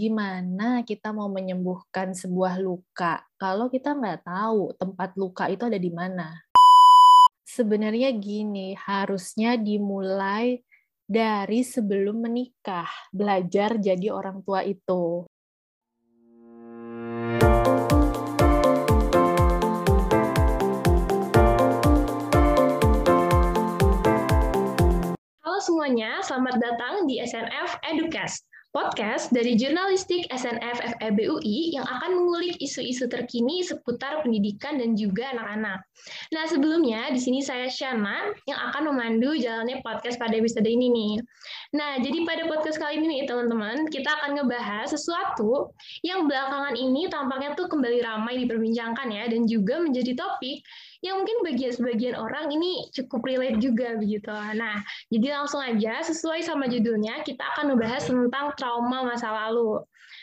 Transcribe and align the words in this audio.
gimana 0.00 0.80
kita 0.80 1.12
mau 1.12 1.28
menyembuhkan 1.28 2.16
sebuah 2.16 2.56
luka 2.56 3.20
kalau 3.36 3.68
kita 3.68 3.92
nggak 3.92 4.24
tahu 4.24 4.72
tempat 4.80 5.12
luka 5.20 5.44
itu 5.52 5.68
ada 5.68 5.76
di 5.76 5.92
mana? 5.92 6.40
Sebenarnya 7.44 8.08
gini, 8.16 8.72
harusnya 8.72 9.60
dimulai 9.60 10.64
dari 11.04 11.60
sebelum 11.60 12.24
menikah, 12.24 12.88
belajar 13.12 13.76
jadi 13.76 14.08
orang 14.08 14.40
tua 14.40 14.64
itu. 14.64 15.28
Halo 25.44 25.58
semuanya, 25.60 26.24
selamat 26.24 26.56
datang 26.56 27.04
di 27.04 27.20
SNF 27.20 27.82
Educast, 27.84 28.48
podcast 28.70 29.34
dari 29.34 29.58
jurnalistik 29.58 30.30
SNF 30.30 30.78
FEBUI 31.02 31.74
yang 31.74 31.82
akan 31.82 32.22
mengulik 32.22 32.54
isu-isu 32.62 33.10
terkini 33.10 33.66
seputar 33.66 34.22
pendidikan 34.22 34.78
dan 34.78 34.94
juga 34.94 35.34
anak-anak. 35.34 35.82
Nah, 36.30 36.44
sebelumnya 36.46 37.10
di 37.10 37.18
sini 37.18 37.42
saya 37.42 37.66
Shana 37.66 38.30
yang 38.46 38.58
akan 38.70 38.94
memandu 38.94 39.34
jalannya 39.34 39.82
podcast 39.82 40.22
pada 40.22 40.38
episode 40.38 40.70
ini 40.70 40.86
nih. 40.86 41.14
Nah, 41.74 41.98
jadi 41.98 42.22
pada 42.22 42.46
podcast 42.46 42.78
kali 42.78 43.02
ini 43.02 43.06
nih 43.18 43.22
teman-teman, 43.26 43.90
kita 43.90 44.06
akan 44.22 44.38
ngebahas 44.38 44.86
sesuatu 44.94 45.74
yang 46.06 46.30
belakangan 46.30 46.78
ini 46.78 47.10
tampaknya 47.10 47.58
tuh 47.58 47.66
kembali 47.66 47.98
ramai 48.06 48.38
diperbincangkan 48.46 49.10
ya 49.10 49.26
dan 49.26 49.50
juga 49.50 49.82
menjadi 49.82 50.14
topik 50.14 50.62
yang 51.00 51.24
mungkin 51.24 51.40
bagi 51.40 51.72
sebagian 51.72 52.16
orang 52.16 52.52
ini 52.52 52.88
cukup 52.92 53.24
relate 53.24 53.56
juga 53.56 53.96
begitu. 53.96 54.28
Nah, 54.32 54.84
jadi 55.08 55.40
langsung 55.40 55.64
aja 55.64 56.04
sesuai 56.04 56.44
sama 56.44 56.68
judulnya 56.68 57.24
kita 57.24 57.40
akan 57.56 57.72
membahas 57.76 58.04
tentang 58.08 58.52
trauma 58.56 59.08
masa 59.08 59.32
lalu. 59.32 59.80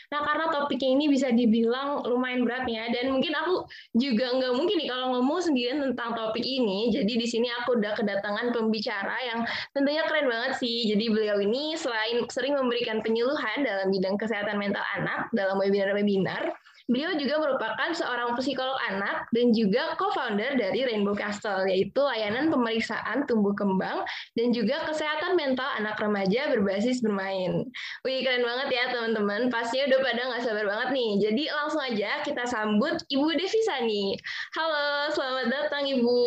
Nah, 0.08 0.24
karena 0.24 0.48
topiknya 0.48 0.88
ini 0.96 1.04
bisa 1.12 1.28
dibilang 1.28 2.00
lumayan 2.04 2.44
berat 2.44 2.64
ya, 2.64 2.88
dan 2.88 3.12
mungkin 3.12 3.32
aku 3.36 3.68
juga 3.92 4.32
nggak 4.36 4.52
mungkin 4.56 4.76
nih 4.80 4.88
kalau 4.88 5.06
ngomong 5.16 5.40
sendirian 5.44 5.84
tentang 5.84 6.16
topik 6.16 6.44
ini. 6.44 6.88
Jadi 6.88 7.12
di 7.20 7.26
sini 7.28 7.48
aku 7.52 7.76
udah 7.76 7.92
kedatangan 7.92 8.52
pembicara 8.56 9.16
yang 9.28 9.44
tentunya 9.76 10.04
keren 10.08 10.28
banget 10.28 10.56
sih. 10.60 10.88
Jadi 10.88 11.12
beliau 11.12 11.36
ini 11.44 11.76
selain 11.76 12.24
sering 12.32 12.56
memberikan 12.56 13.04
penyuluhan 13.04 13.64
dalam 13.64 13.92
bidang 13.92 14.16
kesehatan 14.16 14.56
mental 14.56 14.84
anak 14.96 15.28
dalam 15.36 15.60
webinar-webinar, 15.60 16.56
Beliau 16.88 17.12
juga 17.20 17.36
merupakan 17.36 17.92
seorang 17.92 18.32
psikolog 18.40 18.80
anak 18.88 19.28
dan 19.36 19.52
juga 19.52 19.92
co-founder 20.00 20.56
dari 20.56 20.88
Rainbow 20.88 21.12
Castle, 21.12 21.68
yaitu 21.68 22.00
layanan 22.00 22.48
pemeriksaan 22.48 23.28
tumbuh 23.28 23.52
kembang 23.52 24.08
dan 24.32 24.56
juga 24.56 24.88
kesehatan 24.88 25.36
mental 25.36 25.68
anak 25.76 26.00
remaja 26.00 26.48
berbasis 26.48 27.04
bermain. 27.04 27.68
Wih, 28.08 28.24
keren 28.24 28.40
banget 28.40 28.68
ya 28.72 28.84
teman-teman. 28.88 29.52
Pastinya 29.52 29.92
udah 29.92 30.00
pada 30.00 30.20
nggak 30.32 30.42
sabar 30.48 30.64
banget 30.64 30.88
nih. 30.96 31.10
Jadi 31.28 31.42
langsung 31.52 31.82
aja 31.84 32.10
kita 32.24 32.48
sambut 32.48 32.96
Ibu 33.12 33.36
Devisa 33.36 33.84
nih. 33.84 34.16
Halo, 34.56 35.12
selamat 35.12 35.46
datang 35.52 35.84
Ibu. 35.92 36.20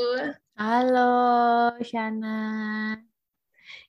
Halo, 0.61 1.73
Shana. 1.81 3.01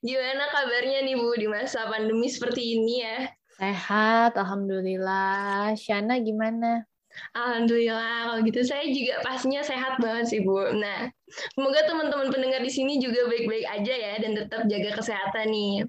Gimana 0.00 0.48
kabarnya 0.48 1.04
nih 1.04 1.20
Bu 1.20 1.36
di 1.36 1.52
masa 1.52 1.84
pandemi 1.84 2.32
seperti 2.32 2.80
ini 2.80 3.04
ya? 3.04 3.28
Sehat, 3.62 4.34
Alhamdulillah. 4.34 5.78
Shana 5.78 6.18
gimana? 6.18 6.82
Alhamdulillah, 7.30 8.34
kalau 8.34 8.38
gitu 8.42 8.66
saya 8.66 8.82
juga 8.90 9.22
pastinya 9.22 9.62
sehat 9.62 10.02
banget 10.02 10.34
sih 10.34 10.40
Bu. 10.42 10.74
Nah, 10.74 11.06
semoga 11.54 11.86
teman-teman 11.86 12.34
pendengar 12.34 12.58
di 12.58 12.72
sini 12.74 12.98
juga 12.98 13.22
baik-baik 13.30 13.62
aja 13.70 13.94
ya 13.94 14.14
dan 14.18 14.34
tetap 14.34 14.66
jaga 14.66 14.98
kesehatan 14.98 15.46
nih. 15.54 15.86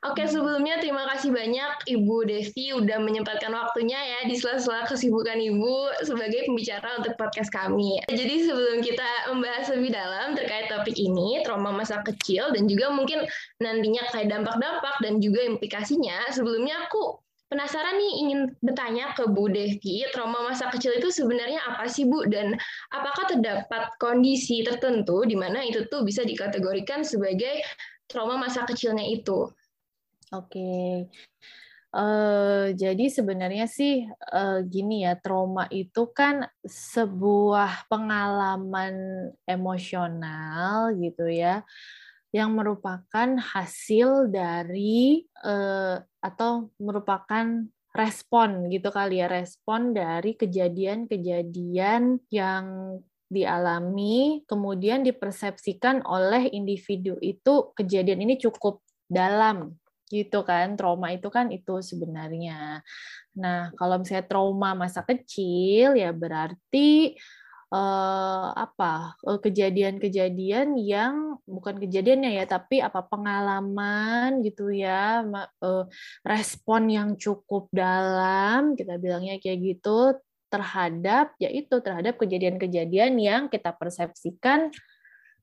Oke, 0.00 0.24
sebelumnya 0.24 0.80
terima 0.80 1.04
kasih 1.12 1.28
banyak 1.28 1.84
Ibu 1.84 2.24
Devi 2.24 2.72
udah 2.72 3.04
menyempatkan 3.04 3.52
waktunya 3.52 4.00
ya 4.00 4.20
di 4.24 4.32
sela-sela 4.32 4.88
kesibukan 4.88 5.36
Ibu 5.36 6.08
sebagai 6.08 6.48
pembicara 6.48 7.04
untuk 7.04 7.20
podcast 7.20 7.52
kami. 7.52 8.00
Jadi 8.08 8.48
sebelum 8.48 8.80
kita 8.80 9.28
membahas 9.28 9.68
lebih 9.76 9.92
dalam 9.92 10.32
terkait 10.32 10.72
topik 10.72 10.96
ini, 10.96 11.44
trauma 11.44 11.68
masa 11.68 12.00
kecil 12.00 12.48
dan 12.56 12.64
juga 12.64 12.88
mungkin 12.88 13.28
nantinya 13.60 14.00
kayak 14.08 14.32
dampak-dampak 14.32 15.04
dan 15.04 15.20
juga 15.20 15.44
implikasinya, 15.44 16.32
sebelumnya 16.32 16.80
aku 16.88 17.20
penasaran 17.52 18.00
nih 18.00 18.12
ingin 18.24 18.40
bertanya 18.64 19.12
ke 19.12 19.28
Bu 19.28 19.52
Devi, 19.52 20.08
trauma 20.16 20.48
masa 20.48 20.72
kecil 20.72 20.96
itu 20.96 21.12
sebenarnya 21.12 21.60
apa 21.76 21.84
sih 21.92 22.08
Bu? 22.08 22.24
Dan 22.24 22.56
apakah 22.88 23.36
terdapat 23.36 23.92
kondisi 24.00 24.64
tertentu 24.64 25.28
di 25.28 25.36
mana 25.36 25.60
itu 25.60 25.84
tuh 25.92 26.08
bisa 26.08 26.24
dikategorikan 26.24 27.04
sebagai 27.04 27.60
trauma 28.08 28.40
masa 28.40 28.64
kecilnya 28.64 29.04
itu? 29.04 29.44
Oke. 30.30 31.10
Uh, 31.90 32.70
jadi 32.78 33.10
sebenarnya 33.10 33.66
sih 33.66 34.06
uh, 34.30 34.62
gini 34.62 35.02
ya, 35.02 35.18
trauma 35.18 35.66
itu 35.74 36.06
kan 36.14 36.46
sebuah 36.62 37.90
pengalaman 37.90 38.94
emosional 39.42 40.94
gitu 40.94 41.26
ya, 41.26 41.66
yang 42.30 42.54
merupakan 42.54 43.34
hasil 43.42 44.30
dari 44.30 45.26
uh, 45.42 45.98
atau 46.22 46.70
merupakan 46.78 47.66
respon 47.90 48.70
gitu 48.70 48.94
kali 48.94 49.18
ya, 49.18 49.26
respon 49.26 49.90
dari 49.90 50.38
kejadian-kejadian 50.38 52.22
yang 52.30 52.66
dialami, 53.26 54.46
kemudian 54.46 55.02
dipersepsikan 55.02 56.06
oleh 56.06 56.54
individu 56.54 57.18
itu 57.18 57.74
kejadian 57.74 58.22
ini 58.22 58.38
cukup 58.38 58.78
dalam 59.10 59.74
gitu 60.10 60.42
kan 60.42 60.74
trauma 60.74 61.14
itu 61.14 61.30
kan 61.30 61.48
itu 61.54 61.78
sebenarnya. 61.80 62.82
Nah 63.38 63.70
kalau 63.78 64.02
misalnya 64.02 64.26
trauma 64.26 64.74
masa 64.74 65.06
kecil 65.06 65.94
ya 65.94 66.10
berarti 66.10 67.14
eh, 67.70 68.48
apa 68.50 69.14
eh, 69.22 69.38
kejadian-kejadian 69.38 70.74
yang 70.82 71.38
bukan 71.46 71.78
kejadiannya 71.78 72.42
ya 72.42 72.44
tapi 72.50 72.82
apa 72.82 73.06
pengalaman 73.06 74.42
gitu 74.42 74.74
ya 74.74 75.22
eh, 75.62 75.84
respon 76.26 76.90
yang 76.90 77.10
cukup 77.14 77.70
dalam 77.70 78.74
kita 78.74 78.98
bilangnya 78.98 79.38
kayak 79.38 79.58
gitu 79.62 80.18
terhadap 80.50 81.38
yaitu 81.38 81.78
terhadap 81.78 82.18
kejadian-kejadian 82.18 83.14
yang 83.22 83.42
kita 83.46 83.70
persepsikan 83.70 84.74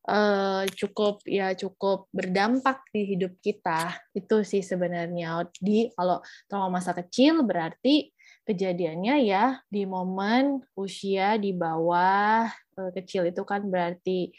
uh, 0.07 0.63
cukup 0.71 1.21
ya 1.27 1.53
cukup 1.53 2.07
berdampak 2.15 2.87
di 2.95 3.15
hidup 3.15 3.37
kita. 3.43 3.93
Itu 4.15 4.41
sih 4.41 4.63
sebenarnya. 4.63 5.45
Di 5.59 5.91
kalau 5.93 6.23
trauma 6.47 6.79
masa 6.79 6.95
kecil 6.95 7.43
berarti 7.43 8.09
kejadiannya 8.47 9.27
ya 9.27 9.59
di 9.67 9.83
momen 9.83 10.63
usia 10.79 11.35
di 11.35 11.51
bawah 11.51 12.47
uh, 12.79 12.91
kecil 12.95 13.27
itu 13.27 13.43
kan 13.43 13.67
berarti 13.67 14.31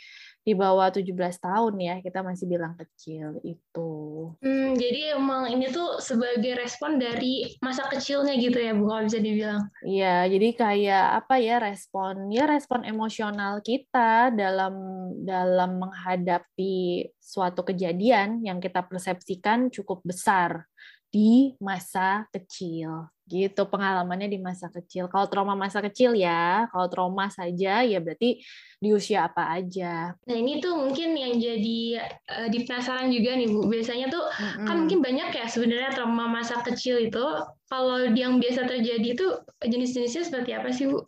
di 0.48 0.56
bawah 0.56 0.88
17 0.88 1.12
tahun 1.44 1.74
ya, 1.76 1.94
kita 2.00 2.24
masih 2.24 2.48
bilang 2.48 2.72
kecil 2.72 3.36
itu. 3.44 3.92
Hmm, 4.40 4.72
jadi 4.80 5.20
emang 5.20 5.52
ini 5.52 5.68
tuh 5.68 6.00
sebagai 6.00 6.56
respon 6.56 6.96
dari 6.96 7.52
masa 7.60 7.84
kecilnya 7.84 8.32
gitu 8.40 8.56
ya, 8.56 8.72
Bu, 8.72 8.88
kalau 8.88 9.04
bisa 9.04 9.20
dibilang. 9.20 9.68
Iya, 9.84 10.24
jadi 10.24 10.48
kayak 10.56 11.06
apa 11.20 11.36
ya 11.36 11.60
respon 11.60 12.32
ya 12.32 12.48
respon 12.48 12.88
emosional 12.88 13.60
kita 13.60 14.32
dalam 14.32 14.72
dalam 15.20 15.84
menghadapi 15.84 17.12
suatu 17.20 17.60
kejadian 17.68 18.40
yang 18.40 18.56
kita 18.56 18.80
persepsikan 18.88 19.68
cukup 19.68 20.00
besar 20.00 20.64
di 21.12 21.52
masa 21.60 22.24
kecil 22.32 23.12
gitu 23.28 23.68
pengalamannya 23.68 24.32
di 24.32 24.40
masa 24.40 24.72
kecil. 24.72 25.12
Kalau 25.12 25.28
trauma 25.28 25.52
masa 25.52 25.84
kecil 25.84 26.16
ya 26.16 26.64
kalau 26.72 26.88
trauma 26.88 27.28
saja 27.28 27.84
ya 27.84 27.98
berarti 28.00 28.40
di 28.80 28.88
usia 28.90 29.28
apa 29.28 29.52
aja. 29.52 30.16
Nah 30.24 30.36
ini 30.36 30.64
tuh 30.64 30.74
mungkin 30.80 31.12
yang 31.12 31.36
jadi 31.36 32.08
uh, 32.24 32.48
di 32.48 32.64
penasaran 32.64 33.12
juga 33.12 33.36
nih 33.36 33.48
bu. 33.52 33.68
Biasanya 33.68 34.08
tuh 34.08 34.24
mm-hmm. 34.24 34.64
kan 34.64 34.74
mungkin 34.80 34.98
banyak 35.04 35.28
ya 35.36 35.46
sebenarnya 35.46 35.90
trauma 35.92 36.24
masa 36.26 36.64
kecil 36.64 36.98
itu. 37.04 37.24
Kalau 37.68 38.00
yang 38.16 38.40
biasa 38.40 38.64
terjadi 38.64 39.12
itu 39.12 39.26
jenis-jenisnya 39.60 40.24
seperti 40.24 40.56
apa 40.56 40.72
sih 40.72 40.88
bu? 40.88 41.04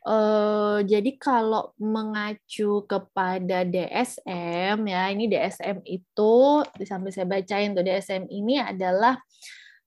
Uh, 0.00 0.80
jadi 0.88 1.12
kalau 1.20 1.76
mengacu 1.76 2.88
kepada 2.88 3.68
DSM 3.68 4.80
ya 4.88 5.12
ini 5.12 5.28
DSM 5.28 5.84
itu 5.84 6.64
sampai 6.88 7.12
saya 7.12 7.28
bacain 7.28 7.76
tuh 7.76 7.84
DSM 7.84 8.24
ini 8.32 8.56
adalah 8.56 9.20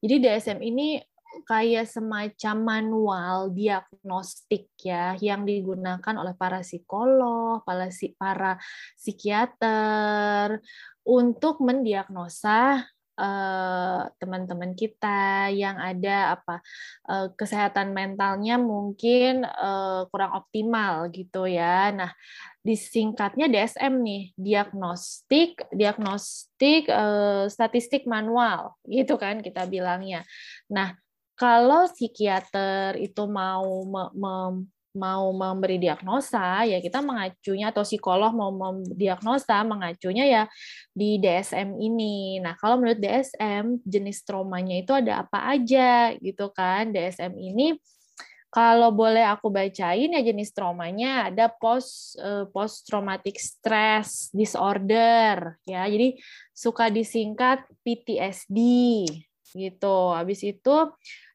jadi 0.06 0.21
DSM 0.21 0.62
ini 0.62 1.01
kayak 1.44 1.89
semacam 1.89 2.56
manual 2.62 3.38
diagnostik 3.51 4.69
ya 4.80 5.18
yang 5.18 5.44
digunakan 5.44 6.15
oleh 6.15 6.38
para 6.38 6.62
psikolog, 6.62 7.65
para 7.65 7.89
para 8.19 8.62
psikiater 8.95 10.62
untuk 11.03 11.59
mendiagnosa 11.59 12.88
Eh, 13.13 14.01
teman-teman 14.18 14.74
kita 14.74 15.45
yang 15.53 15.77
ada 15.77 16.33
apa 16.33 16.65
uh, 17.06 17.30
kesehatan 17.38 17.94
mentalnya 17.94 18.57
mungkin 18.57 19.45
uh, 19.45 20.09
kurang 20.09 20.33
optimal 20.33 21.13
gitu 21.13 21.45
ya. 21.45 21.94
Nah, 21.94 22.09
disingkatnya 22.65 23.45
DSM 23.53 24.01
nih, 24.01 24.24
diagnostik 24.33 25.62
diagnostik 25.69 26.89
uh, 26.89 27.45
statistik 27.53 28.09
manual 28.09 28.81
gitu 28.89 29.13
kan 29.21 29.45
kita 29.45 29.69
bilangnya. 29.69 30.25
Nah, 30.74 30.97
kalau 31.33 31.89
psikiater 31.89 32.97
itu 33.01 33.24
mau 33.25 33.85
me, 33.85 34.03
me, 34.13 34.33
mau 34.94 35.33
memberi 35.33 35.81
diagnosa 35.81 36.69
ya 36.69 36.77
kita 36.77 37.01
mengacunya 37.01 37.74
atau 37.74 37.81
psikolog 37.81 38.30
mau 38.30 38.53
mendiagnosa 38.53 39.65
mengacunya 39.65 40.25
ya 40.30 40.44
di 40.94 41.18
DSM 41.18 41.81
ini. 41.81 42.38
Nah, 42.38 42.53
kalau 42.62 42.77
menurut 42.77 43.01
DSM 43.01 43.81
jenis 43.81 44.21
traumanya 44.21 44.77
itu 44.77 44.94
ada 44.94 45.25
apa 45.25 45.57
aja 45.57 46.13
gitu 46.21 46.53
kan. 46.53 46.94
DSM 46.94 47.33
ini 47.33 47.74
kalau 48.53 48.94
boleh 48.94 49.25
aku 49.25 49.50
bacain 49.50 50.13
ya 50.13 50.21
jenis 50.21 50.53
traumanya 50.53 51.33
ada 51.33 51.50
post 51.50 52.13
eh, 52.21 52.45
post 52.53 52.86
traumatic 52.86 53.41
stress 53.41 54.29
disorder 54.29 55.57
ya. 55.65 55.89
Jadi 55.89 56.21
suka 56.53 56.94
disingkat 56.94 57.65
PTSD 57.81 58.62
gitu. 59.53 60.11
Habis 60.13 60.44
itu 60.44 60.75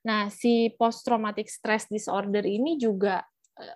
nah 0.02 0.30
si 0.32 0.72
post 0.78 1.04
traumatic 1.04 1.50
stress 1.50 1.90
disorder 1.90 2.46
ini 2.46 2.78
juga 2.78 3.20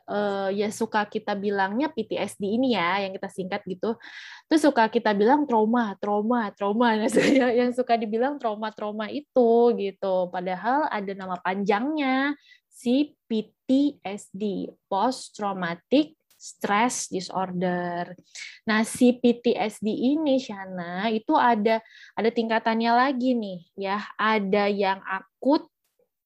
uh, 0.06 0.48
ya 0.54 0.70
suka 0.70 1.04
kita 1.06 1.34
bilangnya 1.34 1.90
PTSD 1.90 2.46
ini 2.46 2.78
ya 2.78 3.06
yang 3.06 3.12
kita 3.14 3.28
singkat 3.30 3.62
gitu. 3.66 3.98
Terus 4.46 4.62
suka 4.62 4.86
kita 4.86 5.12
bilang 5.14 5.44
trauma 5.46 5.94
trauma 5.98 6.50
trauma. 6.54 6.94
Nah, 7.02 7.50
yang 7.52 7.74
suka 7.74 7.98
dibilang 7.98 8.38
trauma 8.38 8.70
trauma 8.70 9.10
itu 9.10 9.74
gitu. 9.76 10.30
Padahal 10.30 10.86
ada 10.88 11.12
nama 11.12 11.36
panjangnya 11.42 12.36
si 12.72 13.14
PTSD 13.28 14.72
post 14.88 15.36
traumatic 15.36 16.16
stress 16.42 17.06
disorder. 17.06 18.18
Nah, 18.66 18.82
si 18.82 19.14
PTSD 19.14 19.86
ini 19.86 20.42
Shana 20.42 21.06
itu 21.14 21.38
ada 21.38 21.78
ada 22.18 22.30
tingkatannya 22.34 22.90
lagi 22.90 23.38
nih 23.38 23.60
ya. 23.78 24.02
Ada 24.18 24.66
yang 24.66 24.98
akut 25.06 25.70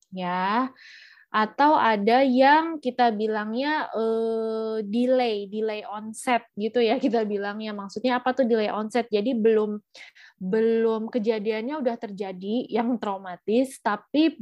ya 0.09 0.73
atau 1.37 1.77
ada 1.77 2.25
yang 2.25 2.81
kita 2.81 3.13
bilangnya 3.13 3.93
uh, 3.93 4.81
delay, 4.81 5.45
delay 5.53 5.85
onset 5.85 6.41
gitu 6.57 6.81
ya 6.81 6.97
kita 6.97 7.29
bilangnya. 7.29 7.77
Maksudnya 7.77 8.17
apa 8.17 8.33
tuh 8.33 8.49
delay 8.49 8.73
onset? 8.73 9.05
Jadi 9.13 9.37
belum 9.37 9.77
belum 10.41 11.13
kejadiannya 11.13 11.77
udah 11.77 11.97
terjadi 12.01 12.73
yang 12.73 12.97
traumatis, 12.97 13.77
tapi 13.85 14.33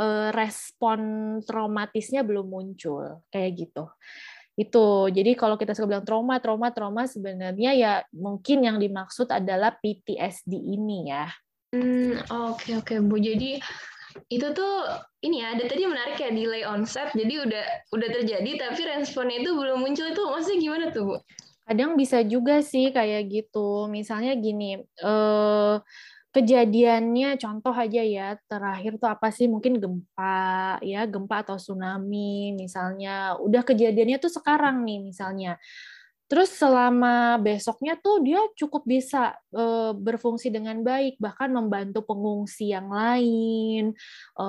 uh, 0.00 0.32
respon 0.32 1.00
traumatisnya 1.44 2.24
belum 2.24 2.48
muncul 2.48 3.20
kayak 3.28 3.68
gitu. 3.68 3.84
Itu. 4.58 5.06
Jadi 5.06 5.38
kalau 5.38 5.54
kita 5.54 5.70
suka 5.70 5.86
bilang 5.86 6.02
trauma, 6.02 6.42
trauma, 6.42 6.74
trauma 6.74 7.06
sebenarnya 7.06 7.70
ya 7.78 7.92
mungkin 8.10 8.66
yang 8.66 8.82
dimaksud 8.82 9.30
adalah 9.30 9.78
PTSD 9.78 10.50
ini 10.50 11.14
ya. 11.14 11.30
Hmm, 11.70 12.18
oke 12.26 12.58
okay, 12.58 12.72
oke 12.74 12.90
okay, 12.90 12.98
Bu. 12.98 13.22
Jadi 13.22 13.62
itu 14.26 14.46
tuh 14.50 14.74
ini 15.22 15.46
ya 15.46 15.54
ada 15.54 15.64
tadi 15.68 15.86
menarik 15.86 16.18
ya 16.18 16.34
delay 16.34 16.66
onset 16.66 17.14
jadi 17.14 17.44
udah 17.44 17.64
udah 17.94 18.08
terjadi 18.18 18.50
tapi 18.58 18.80
responnya 18.88 19.38
itu 19.44 19.54
belum 19.54 19.78
muncul 19.78 20.10
itu 20.10 20.22
maksudnya 20.26 20.58
gimana 20.58 20.84
tuh 20.90 21.02
bu? 21.06 21.16
Kadang 21.68 22.00
bisa 22.00 22.24
juga 22.24 22.64
sih 22.64 22.90
kayak 22.90 23.28
gitu 23.28 23.86
misalnya 23.86 24.32
gini 24.34 24.80
eh, 24.80 25.74
kejadiannya 26.38 27.34
contoh 27.42 27.74
aja 27.74 28.02
ya 28.02 28.28
terakhir 28.46 29.02
tuh 29.02 29.10
apa 29.10 29.34
sih 29.34 29.50
mungkin 29.50 29.82
gempa 29.82 30.78
ya 30.86 31.02
gempa 31.10 31.42
atau 31.42 31.58
tsunami 31.58 32.54
misalnya 32.54 33.34
udah 33.42 33.66
kejadiannya 33.66 34.22
tuh 34.22 34.30
sekarang 34.30 34.86
nih 34.86 35.02
misalnya 35.02 35.58
Terus 36.28 36.52
selama 36.52 37.40
besoknya 37.40 37.96
tuh 37.96 38.20
dia 38.20 38.36
cukup 38.52 38.84
bisa 38.84 39.32
e, 39.48 39.96
berfungsi 39.96 40.52
dengan 40.52 40.84
baik, 40.84 41.16
bahkan 41.16 41.48
membantu 41.48 42.04
pengungsi 42.04 42.68
yang 42.68 42.92
lain. 42.92 43.96
E, 44.36 44.46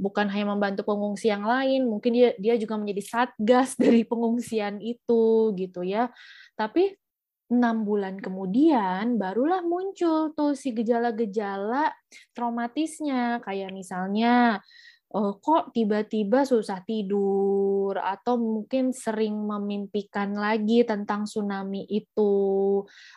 bukan 0.00 0.26
hanya 0.32 0.56
membantu 0.56 0.88
pengungsi 0.88 1.28
yang 1.28 1.44
lain, 1.44 1.84
mungkin 1.84 2.16
dia 2.16 2.32
dia 2.40 2.56
juga 2.56 2.80
menjadi 2.80 3.02
satgas 3.04 3.76
dari 3.84 4.08
pengungsian 4.08 4.80
itu 4.80 5.52
gitu 5.52 5.84
ya. 5.84 6.08
Tapi 6.56 6.96
enam 7.46 7.86
bulan 7.86 8.18
kemudian 8.18 9.16
barulah 9.22 9.62
muncul 9.62 10.34
tuh 10.34 10.52
si 10.58 10.74
gejala-gejala 10.74 11.94
traumatisnya, 12.34 13.38
kayak 13.44 13.70
misalnya 13.70 14.60
oh, 15.14 15.38
kok 15.38 15.70
tiba-tiba 15.70 16.42
susah 16.42 16.82
tidur 16.82 17.94
atau 17.94 18.34
mungkin 18.34 18.90
sering 18.90 19.34
memimpikan 19.46 20.34
lagi 20.34 20.82
tentang 20.82 21.24
tsunami 21.30 21.86
itu 21.86 22.34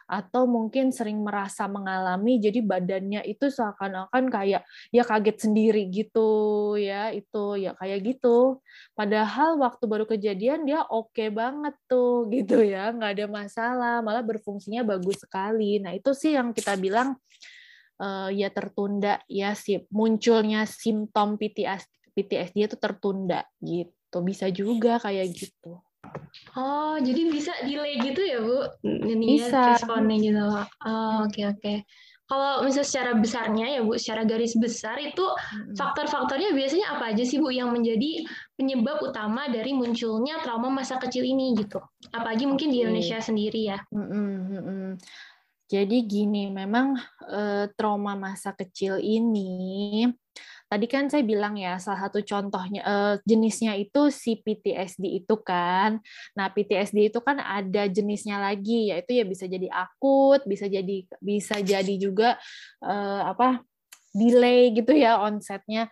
atau 0.06 0.44
mungkin 0.46 0.94
sering 0.94 1.26
merasa 1.26 1.66
mengalami 1.66 2.38
jadi 2.38 2.62
badannya 2.62 3.26
itu 3.26 3.50
seakan-akan 3.50 4.30
kayak 4.30 4.62
ya 4.94 5.04
kaget 5.04 5.38
sendiri 5.50 5.90
gitu 5.90 6.76
ya 6.78 7.10
itu 7.10 7.58
ya 7.58 7.74
kayak 7.74 8.06
gitu. 8.06 8.62
Padahal 8.94 9.58
waktu 9.58 9.84
baru 9.90 10.06
kejadian 10.06 10.70
dia 10.70 10.86
oke 10.86 11.12
okay 11.16 11.34
banget 11.34 11.74
tuh 11.90 12.26
gitu 12.36 12.62
ya 12.62 12.94
nggak 12.94 13.12
ada 13.18 13.26
masalah 13.26 13.96
malah 14.06 14.22
berfungsinya 14.22 14.86
bagus 14.86 15.26
sekali. 15.26 15.82
Nah 15.82 15.98
itu 15.98 16.14
sih 16.14 16.38
yang 16.38 16.54
kita 16.54 16.78
bilang 16.78 17.18
uh, 18.00 18.32
ya 18.32 18.50
tertunda 18.50 19.22
ya 19.28 19.54
si 19.54 19.78
munculnya 19.94 20.66
simptom 20.66 21.36
PTSD 21.36 22.00
PTSD 22.20 22.58
itu 22.68 22.76
tertunda 22.76 23.46
gitu. 23.64 24.18
Bisa 24.26 24.52
juga 24.52 25.00
kayak 25.00 25.28
gitu. 25.32 25.80
Oh 26.56 26.96
jadi 27.00 27.22
bisa 27.32 27.54
delay 27.64 28.00
gitu 28.02 28.22
ya 28.24 28.40
bu? 28.44 28.60
Ini 28.84 29.40
bisa. 29.40 29.78
responnya 29.78 30.18
gitu. 30.20 30.40
Oh 30.44 30.64
oke 31.24 31.32
okay, 31.32 31.46
oke. 31.48 31.62
Okay. 31.62 31.78
kalau 32.30 32.62
misalnya 32.62 32.86
secara 32.86 33.12
besarnya 33.18 33.66
ya 33.74 33.82
bu 33.82 33.98
secara 33.98 34.22
garis 34.22 34.54
besar 34.54 35.02
itu 35.02 35.26
faktor-faktornya 35.74 36.54
biasanya 36.54 36.94
apa 36.94 37.10
aja 37.10 37.26
sih 37.26 37.42
bu 37.42 37.50
yang 37.50 37.74
menjadi 37.74 38.22
penyebab 38.54 39.02
utama 39.02 39.50
dari 39.50 39.74
munculnya 39.74 40.38
trauma 40.46 40.70
masa 40.70 41.02
kecil 41.02 41.26
ini 41.26 41.58
gitu? 41.58 41.82
Apalagi 42.14 42.46
mungkin 42.46 42.70
di 42.70 42.86
Indonesia 42.86 43.18
sendiri 43.18 43.74
ya 43.74 43.82
jadi 45.70 46.02
gini, 46.02 46.50
memang 46.50 46.98
eh, 47.30 47.70
trauma 47.78 48.18
masa 48.18 48.58
kecil 48.58 48.98
ini, 48.98 50.10
tadi 50.66 50.90
kan 50.90 51.14
saya 51.14 51.22
bilang 51.22 51.54
ya, 51.62 51.78
salah 51.78 52.10
satu 52.10 52.26
contohnya 52.26 52.82
eh, 52.82 53.16
jenisnya 53.22 53.78
itu 53.78 54.10
si 54.10 54.42
PTSD 54.42 55.22
itu 55.22 55.36
kan. 55.46 56.02
Nah, 56.34 56.50
PTSD 56.50 57.14
itu 57.14 57.22
kan 57.22 57.38
ada 57.38 57.86
jenisnya 57.86 58.42
lagi, 58.42 58.90
yaitu 58.90 59.22
ya 59.22 59.26
bisa 59.30 59.46
jadi 59.46 59.70
akut, 59.70 60.42
bisa 60.50 60.66
jadi 60.66 61.06
bisa 61.22 61.62
jadi 61.62 61.94
juga 62.02 62.42
eh, 62.82 63.22
apa 63.30 63.62
delay 64.10 64.74
gitu 64.74 64.90
ya 64.98 65.22
onsetnya. 65.22 65.86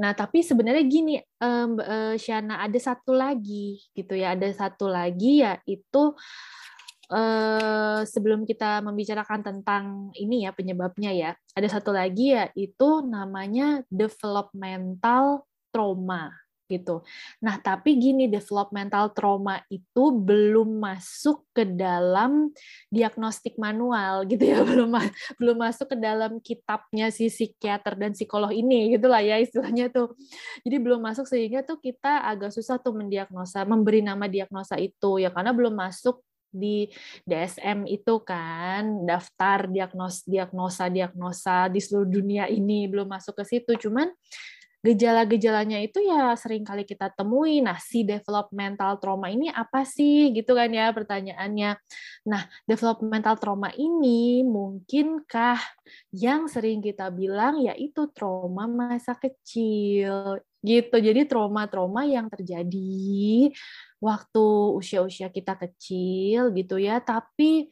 Nah, 0.00 0.16
tapi 0.16 0.40
sebenarnya 0.40 0.84
gini, 0.88 1.20
um, 1.44 1.76
uh, 1.76 2.16
Shana 2.16 2.64
ada 2.64 2.78
satu 2.80 3.12
lagi 3.12 3.84
gitu 3.92 4.16
ya, 4.16 4.32
ada 4.32 4.48
satu 4.48 4.88
lagi 4.88 5.44
ya 5.44 5.60
uh, 7.10 8.00
sebelum 8.06 8.46
kita 8.46 8.80
membicarakan 8.80 9.42
tentang 9.42 9.84
ini 10.16 10.46
ya 10.46 10.54
penyebabnya 10.54 11.10
ya, 11.12 11.30
ada 11.52 11.68
satu 11.68 11.90
lagi 11.90 12.32
ya 12.32 12.48
itu 12.54 13.04
namanya 13.04 13.82
developmental 13.90 15.44
trauma 15.74 16.30
gitu. 16.70 17.02
Nah, 17.42 17.58
tapi 17.58 17.98
gini 17.98 18.30
developmental 18.30 19.10
trauma 19.10 19.58
itu 19.66 20.14
belum 20.14 20.78
masuk 20.78 21.42
ke 21.50 21.66
dalam 21.66 22.54
diagnostik 22.94 23.58
manual 23.58 24.22
gitu 24.30 24.46
ya, 24.46 24.62
belum 24.70 24.94
belum 25.42 25.56
masuk 25.58 25.90
ke 25.90 25.96
dalam 25.98 26.38
kitabnya 26.38 27.10
si 27.10 27.26
psikiater 27.26 27.98
dan 27.98 28.14
psikolog 28.14 28.54
ini 28.54 28.94
gitulah 28.94 29.18
ya 29.18 29.42
istilahnya 29.42 29.90
tuh. 29.90 30.14
Jadi 30.62 30.76
belum 30.78 31.02
masuk 31.02 31.26
sehingga 31.26 31.66
tuh 31.66 31.82
kita 31.82 32.22
agak 32.22 32.54
susah 32.54 32.78
tuh 32.78 32.94
mendiagnosa, 32.94 33.66
memberi 33.66 34.06
nama 34.06 34.30
diagnosa 34.30 34.78
itu 34.78 35.18
ya 35.18 35.34
karena 35.34 35.50
belum 35.50 35.74
masuk 35.74 36.22
di 36.50 36.90
DSM 37.24 37.86
itu 37.86 38.20
kan 38.26 39.06
daftar 39.06 39.70
diagnos 39.70 40.26
diagnosa 40.26 40.90
diagnosa 40.90 41.70
di 41.70 41.78
seluruh 41.78 42.10
dunia 42.10 42.44
ini 42.50 42.90
belum 42.90 43.08
masuk 43.08 43.40
ke 43.40 43.44
situ 43.46 43.88
cuman 43.88 44.10
gejala-gejalanya 44.80 45.76
itu 45.84 46.00
ya 46.00 46.32
sering 46.40 46.64
kali 46.64 46.88
kita 46.88 47.12
temui. 47.12 47.60
Nah, 47.60 47.76
si 47.76 48.00
developmental 48.00 48.96
trauma 48.96 49.28
ini 49.28 49.52
apa 49.52 49.84
sih? 49.84 50.32
Gitu 50.32 50.56
kan 50.56 50.72
ya 50.72 50.88
pertanyaannya. 50.96 51.76
Nah, 52.24 52.42
developmental 52.64 53.36
trauma 53.36 53.68
ini 53.76 54.40
mungkinkah 54.40 55.60
yang 56.16 56.48
sering 56.48 56.80
kita 56.80 57.12
bilang 57.12 57.60
yaitu 57.60 58.08
trauma 58.16 58.64
masa 58.64 59.12
kecil 59.20 60.40
gitu. 60.60 60.96
Jadi 60.96 61.24
trauma-trauma 61.24 62.04
yang 62.08 62.28
terjadi 62.28 63.50
waktu 64.00 64.46
usia-usia 64.76 65.28
kita 65.32 65.56
kecil 65.56 66.52
gitu 66.56 66.76
ya, 66.80 67.00
tapi 67.00 67.68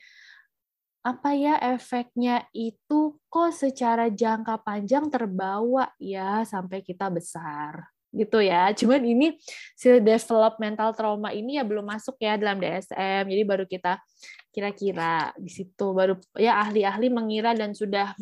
apa 1.06 1.32
ya 1.32 1.56
efeknya 1.72 2.44
itu 2.52 3.16
kok 3.32 3.54
secara 3.54 4.12
jangka 4.12 4.60
panjang 4.60 5.08
terbawa 5.08 5.88
ya 5.96 6.44
sampai 6.44 6.84
kita 6.84 7.08
besar 7.08 7.97
gitu 8.12 8.40
ya. 8.40 8.72
Cuman 8.72 9.02
ini 9.04 9.36
si 9.76 9.88
developmental 10.00 10.96
trauma 10.96 11.32
ini 11.32 11.60
ya 11.60 11.64
belum 11.64 11.84
masuk 11.84 12.16
ya 12.20 12.40
dalam 12.40 12.60
DSM. 12.60 13.28
Jadi 13.28 13.42
baru 13.44 13.64
kita 13.68 14.00
kira-kira 14.48 15.30
di 15.38 15.52
situ 15.52 15.94
baru 15.94 16.18
ya 16.34 16.58
ahli-ahli 16.58 17.12
mengira 17.14 17.54
dan 17.54 17.76
sudah 17.76 18.16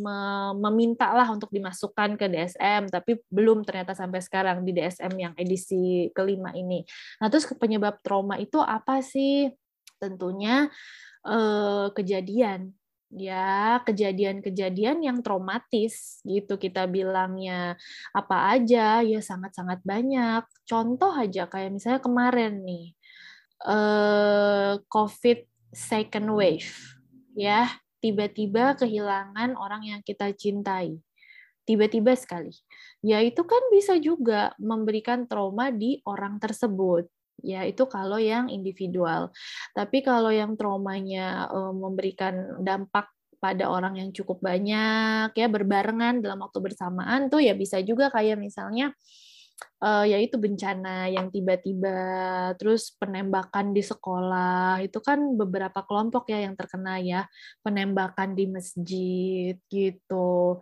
meminta 0.59 1.09
lah 1.16 1.33
untuk 1.33 1.49
dimasukkan 1.49 2.19
ke 2.21 2.28
DSM 2.28 2.93
tapi 2.93 3.16
belum 3.33 3.64
ternyata 3.64 3.97
sampai 3.97 4.21
sekarang 4.21 4.61
di 4.66 4.76
DSM 4.76 5.12
yang 5.16 5.33
edisi 5.38 6.11
kelima 6.12 6.52
ini. 6.52 6.85
Nah, 7.23 7.33
terus 7.33 7.49
penyebab 7.57 8.02
trauma 8.05 8.37
itu 8.37 8.61
apa 8.61 9.00
sih? 9.00 9.49
Tentunya 9.97 10.69
eh, 11.25 11.87
kejadian 11.97 12.76
ya 13.15 13.79
kejadian-kejadian 13.87 15.07
yang 15.07 15.19
traumatis 15.23 16.19
gitu 16.27 16.59
kita 16.59 16.91
bilangnya 16.91 17.79
apa 18.11 18.59
aja 18.59 19.03
ya 19.03 19.21
sangat-sangat 19.23 19.83
banyak. 19.87 20.43
Contoh 20.67 21.15
aja 21.15 21.47
kayak 21.47 21.79
misalnya 21.79 22.01
kemarin 22.03 22.67
nih 22.67 22.87
eh, 23.67 24.73
COVID 24.91 25.39
second 25.71 26.29
wave 26.35 26.73
ya. 27.39 27.71
Tiba-tiba 27.97 28.77
kehilangan 28.79 29.57
orang 29.59 29.83
yang 29.83 30.01
kita 30.05 30.31
cintai. 30.37 31.01
Tiba-tiba 31.67 32.15
sekali. 32.15 32.55
Ya 33.03 33.19
itu 33.25 33.43
kan 33.43 33.59
bisa 33.75 33.99
juga 33.99 34.55
memberikan 34.63 35.27
trauma 35.27 35.75
di 35.75 35.99
orang 36.07 36.39
tersebut 36.39 37.11
ya 37.43 37.64
itu 37.69 37.85
kalau 37.88 38.16
yang 38.21 38.49
individual. 38.49 39.33
Tapi 39.76 40.00
kalau 40.05 40.33
yang 40.33 40.55
traumanya 40.57 41.50
memberikan 41.75 42.61
dampak 42.62 43.11
pada 43.37 43.69
orang 43.69 44.00
yang 44.00 44.11
cukup 44.11 44.40
banyak 44.40 45.31
ya 45.37 45.47
berbarengan 45.47 46.25
dalam 46.25 46.40
waktu 46.40 46.59
bersamaan 46.59 47.28
tuh 47.28 47.45
ya 47.45 47.52
bisa 47.52 47.78
juga 47.85 48.09
kayak 48.09 48.40
misalnya 48.40 48.97
uh, 49.85 50.05
yaitu 50.05 50.37
bencana 50.40 51.09
yang 51.12 51.28
tiba-tiba 51.33 51.99
terus 52.61 52.93
penembakan 52.97 53.73
di 53.76 53.83
sekolah 53.85 54.81
itu 54.85 54.99
kan 55.00 55.37
beberapa 55.37 55.85
kelompok 55.85 56.33
ya 56.33 56.45
yang 56.45 56.55
terkena 56.57 57.00
ya 57.00 57.28
penembakan 57.61 58.37
di 58.37 58.45
masjid 58.49 59.55
gitu. 59.69 60.61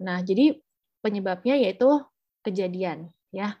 Nah, 0.00 0.20
jadi 0.24 0.60
penyebabnya 1.04 1.60
yaitu 1.60 2.00
kejadian 2.44 3.12
ya 3.32 3.56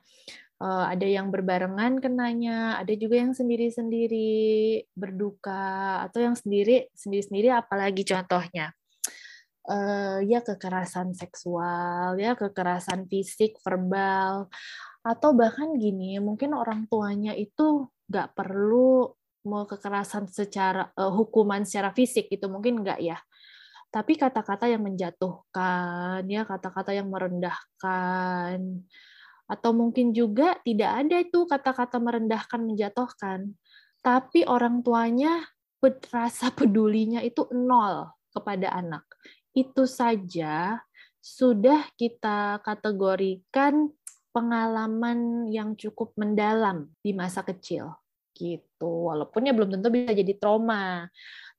ada 0.62 1.06
yang 1.06 1.28
berbarengan 1.34 1.98
kenanya, 1.98 2.78
ada 2.78 2.94
juga 2.94 3.20
yang 3.20 3.34
sendiri-sendiri 3.34 4.82
berduka, 4.94 6.04
atau 6.06 6.22
yang 6.22 6.36
sendiri 6.38 6.88
sendiri-sendiri 6.94 7.50
apalagi 7.50 8.06
contohnya. 8.06 8.72
Uh, 9.64 10.20
ya 10.28 10.44
kekerasan 10.44 11.16
seksual, 11.16 12.20
ya 12.20 12.36
kekerasan 12.36 13.08
fisik, 13.08 13.56
verbal, 13.64 14.52
atau 15.00 15.30
bahkan 15.32 15.72
gini, 15.80 16.20
mungkin 16.20 16.52
orang 16.52 16.84
tuanya 16.84 17.32
itu 17.32 17.88
nggak 18.12 18.36
perlu 18.36 19.08
mau 19.44 19.64
kekerasan 19.68 20.28
secara 20.28 20.88
uh, 20.96 21.12
hukuman 21.12 21.64
secara 21.64 21.92
fisik 21.92 22.32
itu 22.32 22.48
mungkin 22.48 22.80
nggak 22.80 23.00
ya 23.00 23.20
tapi 23.92 24.18
kata-kata 24.18 24.66
yang 24.66 24.82
menjatuhkan 24.82 26.26
ya 26.26 26.42
kata-kata 26.42 26.90
yang 26.96 27.06
merendahkan 27.12 28.82
atau 29.44 29.76
mungkin 29.76 30.16
juga 30.16 30.56
tidak 30.64 30.90
ada 31.04 31.16
itu 31.20 31.44
kata-kata 31.44 32.00
merendahkan, 32.00 32.60
menjatuhkan. 32.64 33.52
Tapi 34.00 34.44
orang 34.44 34.80
tuanya 34.84 35.44
rasa 36.12 36.48
pedulinya 36.48 37.20
itu 37.20 37.44
nol 37.52 38.08
kepada 38.32 38.72
anak. 38.72 39.04
Itu 39.52 39.84
saja 39.84 40.80
sudah 41.20 41.88
kita 41.96 42.60
kategorikan 42.64 43.92
pengalaman 44.34 45.48
yang 45.52 45.78
cukup 45.78 46.16
mendalam 46.18 46.90
di 47.04 47.14
masa 47.14 47.44
kecil 47.44 47.94
gitu. 48.34 49.08
Walaupun 49.08 49.46
ya 49.46 49.54
belum 49.54 49.78
tentu 49.78 49.88
bisa 49.94 50.10
jadi 50.10 50.34
trauma, 50.34 51.06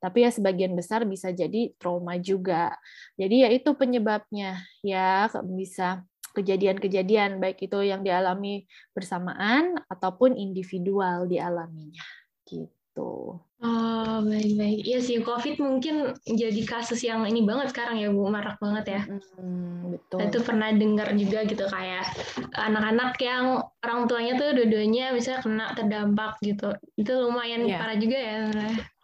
tapi 0.04 0.28
ya 0.28 0.30
sebagian 0.30 0.76
besar 0.76 1.08
bisa 1.08 1.32
jadi 1.32 1.72
trauma 1.80 2.20
juga. 2.20 2.76
Jadi 3.16 3.48
ya 3.48 3.50
itu 3.50 3.72
penyebabnya 3.74 4.60
ya 4.84 5.32
bisa 5.48 6.04
kejadian-kejadian 6.36 7.40
baik 7.40 7.64
itu 7.64 7.80
yang 7.82 8.04
dialami 8.04 8.68
bersamaan 8.92 9.80
ataupun 9.88 10.36
individual 10.36 11.26
dialaminya 11.26 12.04
gitu. 12.44 13.40
Oh, 13.64 14.20
baik-baik. 14.20 14.84
Iya 14.84 15.00
sih, 15.00 15.24
COVID 15.24 15.64
mungkin 15.64 16.12
jadi 16.28 16.62
kasus 16.68 17.00
yang 17.08 17.24
ini 17.24 17.48
banget 17.48 17.72
sekarang 17.72 18.04
ya, 18.04 18.12
Bu. 18.12 18.28
Marak 18.28 18.60
banget 18.60 19.00
ya. 19.00 19.02
Hmm, 19.40 19.96
betul. 19.96 20.18
Saya 20.20 20.28
tuh 20.28 20.44
pernah 20.44 20.70
dengar 20.76 21.08
juga 21.16 21.48
gitu 21.48 21.64
kayak 21.64 22.04
anak-anak 22.52 23.16
yang 23.24 23.64
orang 23.80 24.12
tuanya 24.12 24.36
tuh 24.36 24.52
dua-duanya 24.60 25.16
misalnya 25.16 25.40
kena 25.40 25.66
terdampak 25.72 26.36
gitu. 26.44 26.76
Itu 27.00 27.12
lumayan 27.16 27.64
yeah. 27.64 27.80
parah 27.80 27.98
juga 27.98 28.18
ya. 28.20 28.38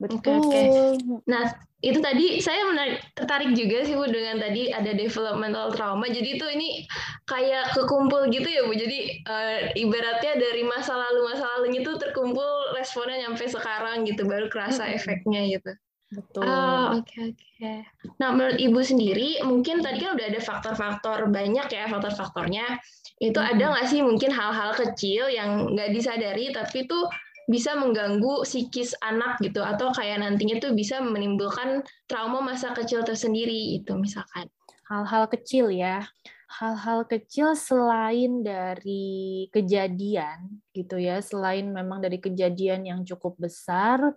Betul. 0.04 0.20
Okay, 0.20 0.68
okay. 0.68 0.98
Nah, 1.32 1.44
itu 1.82 1.98
tadi 1.98 2.38
saya 2.38 2.62
menarik, 2.70 3.02
tertarik 3.18 3.58
juga 3.58 3.82
sih 3.82 3.98
Bu 3.98 4.06
dengan 4.06 4.38
tadi 4.38 4.70
ada 4.70 4.94
developmental 4.94 5.74
trauma. 5.74 6.06
Jadi 6.06 6.38
itu 6.38 6.46
ini 6.46 6.86
kayak 7.26 7.74
kekumpul 7.74 8.30
gitu 8.30 8.46
ya 8.46 8.62
Bu. 8.70 8.74
Jadi 8.78 9.26
uh, 9.26 9.74
ibaratnya 9.74 10.38
dari 10.38 10.62
masa 10.62 10.94
lalu 10.94 11.34
masa 11.34 11.46
lalunya 11.58 11.82
itu 11.82 11.94
terkumpul 11.98 12.78
responnya 12.78 13.26
nyampe 13.26 13.50
sekarang 13.50 14.06
gitu 14.06 14.30
baru 14.30 14.41
kerasa 14.50 14.90
efeknya 14.90 15.46
gitu. 15.52 15.72
Betul. 16.12 16.44
Oh, 16.44 17.00
oke 17.00 17.08
okay, 17.08 17.32
oke. 17.32 17.40
Okay. 17.56 17.80
Nah, 18.20 18.36
menurut 18.36 18.60
Ibu 18.60 18.80
sendiri 18.84 19.40
mungkin 19.48 19.80
tadi 19.80 20.04
kan 20.04 20.20
udah 20.20 20.28
ada 20.28 20.42
faktor-faktor 20.44 21.32
banyak 21.32 21.68
ya 21.72 21.88
faktor-faktornya. 21.88 22.84
Itu 23.22 23.40
ada 23.40 23.72
nggak 23.72 23.88
sih 23.88 24.04
mungkin 24.04 24.34
hal-hal 24.36 24.76
kecil 24.76 25.32
yang 25.32 25.72
nggak 25.72 25.96
disadari 25.96 26.52
tapi 26.52 26.84
tuh 26.84 27.08
bisa 27.48 27.76
mengganggu 27.76 28.48
psikis 28.48 28.94
anak 29.02 29.40
gitu 29.44 29.60
atau 29.60 29.90
kayak 29.92 30.24
nantinya 30.24 30.62
tuh 30.62 30.72
bisa 30.72 31.04
menimbulkan 31.04 31.84
trauma 32.06 32.40
masa 32.40 32.72
kecil 32.72 33.02
tersendiri 33.04 33.76
itu 33.76 33.92
misalkan 33.98 34.48
hal-hal 34.88 35.26
kecil 35.28 35.68
ya 35.68 36.06
hal-hal 36.52 37.08
kecil 37.08 37.56
selain 37.56 38.44
dari 38.44 39.48
kejadian 39.50 40.64
gitu 40.76 41.00
ya 41.00 41.24
selain 41.24 41.72
memang 41.72 42.04
dari 42.04 42.20
kejadian 42.20 42.88
yang 42.88 43.00
cukup 43.08 43.40
besar 43.40 44.16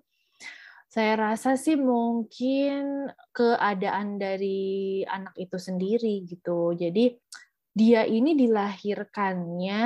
saya 0.95 1.19
rasa 1.19 1.59
sih 1.59 1.75
mungkin 1.75 3.11
keadaan 3.35 4.15
dari 4.15 5.03
anak 5.03 5.35
itu 5.35 5.59
sendiri 5.59 6.23
gitu. 6.23 6.71
Jadi 6.71 7.19
dia 7.75 8.07
ini 8.07 8.39
dilahirkannya 8.39 9.83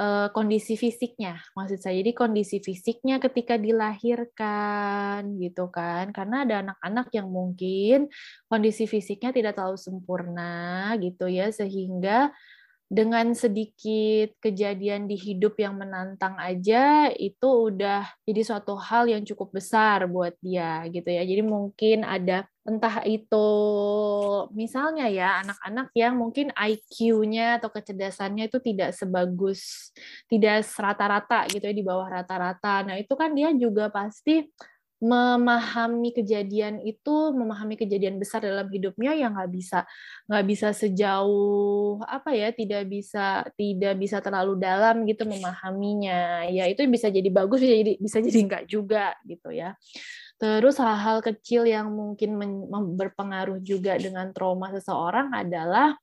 uh, 0.00 0.28
kondisi 0.32 0.80
fisiknya 0.80 1.36
maksud 1.52 1.84
saya. 1.84 2.00
Jadi 2.00 2.16
kondisi 2.16 2.64
fisiknya 2.64 3.20
ketika 3.20 3.60
dilahirkan 3.60 5.36
gitu 5.36 5.68
kan. 5.68 6.08
Karena 6.16 6.48
ada 6.48 6.64
anak-anak 6.64 7.12
yang 7.12 7.28
mungkin 7.28 8.08
kondisi 8.48 8.88
fisiknya 8.88 9.36
tidak 9.36 9.60
terlalu 9.60 9.76
sempurna 9.76 10.96
gitu 11.04 11.28
ya 11.28 11.52
sehingga 11.52 12.32
dengan 12.86 13.34
sedikit 13.34 14.38
kejadian 14.38 15.10
di 15.10 15.18
hidup 15.18 15.58
yang 15.58 15.74
menantang 15.74 16.38
aja 16.38 17.10
itu 17.10 17.74
udah 17.74 18.06
jadi 18.22 18.42
suatu 18.46 18.78
hal 18.78 19.10
yang 19.10 19.26
cukup 19.26 19.58
besar 19.58 20.06
buat 20.06 20.38
dia 20.38 20.86
gitu 20.94 21.10
ya. 21.10 21.26
Jadi 21.26 21.42
mungkin 21.42 22.06
ada 22.06 22.46
entah 22.62 23.02
itu 23.06 23.48
misalnya 24.54 25.06
ya 25.10 25.42
anak-anak 25.42 25.90
yang 25.98 26.14
mungkin 26.18 26.50
IQ-nya 26.54 27.62
atau 27.62 27.70
kecerdasannya 27.70 28.50
itu 28.50 28.58
tidak 28.58 28.90
sebagus 28.94 29.90
tidak 30.26 30.66
rata-rata 30.78 31.46
gitu 31.50 31.62
ya 31.66 31.74
di 31.74 31.82
bawah 31.86 32.06
rata-rata. 32.06 32.86
Nah, 32.86 32.94
itu 32.98 33.14
kan 33.18 33.34
dia 33.34 33.50
juga 33.54 33.90
pasti 33.90 34.46
memahami 34.96 36.16
kejadian 36.16 36.80
itu, 36.80 37.32
memahami 37.36 37.76
kejadian 37.76 38.16
besar 38.16 38.40
dalam 38.40 38.64
hidupnya 38.72 39.12
yang 39.12 39.36
nggak 39.36 39.52
bisa 39.52 39.84
nggak 40.24 40.44
bisa 40.48 40.68
sejauh 40.72 42.00
apa 42.00 42.32
ya, 42.32 42.48
tidak 42.52 42.88
bisa 42.88 43.44
tidak 43.60 43.94
bisa 44.00 44.24
terlalu 44.24 44.56
dalam 44.56 45.04
gitu 45.04 45.28
memahaminya. 45.28 46.48
Ya 46.48 46.64
itu 46.64 46.80
bisa 46.88 47.12
jadi 47.12 47.28
bagus, 47.28 47.60
bisa 47.60 47.76
jadi 47.76 47.92
bisa 48.00 48.18
jadi 48.24 48.38
enggak 48.40 48.64
juga 48.68 49.12
gitu 49.28 49.52
ya. 49.52 49.76
Terus 50.36 50.76
hal-hal 50.80 51.24
kecil 51.24 51.64
yang 51.64 51.88
mungkin 51.92 52.36
berpengaruh 52.96 53.60
juga 53.64 53.96
dengan 53.96 54.32
trauma 54.36 54.68
seseorang 54.72 55.32
adalah 55.32 55.96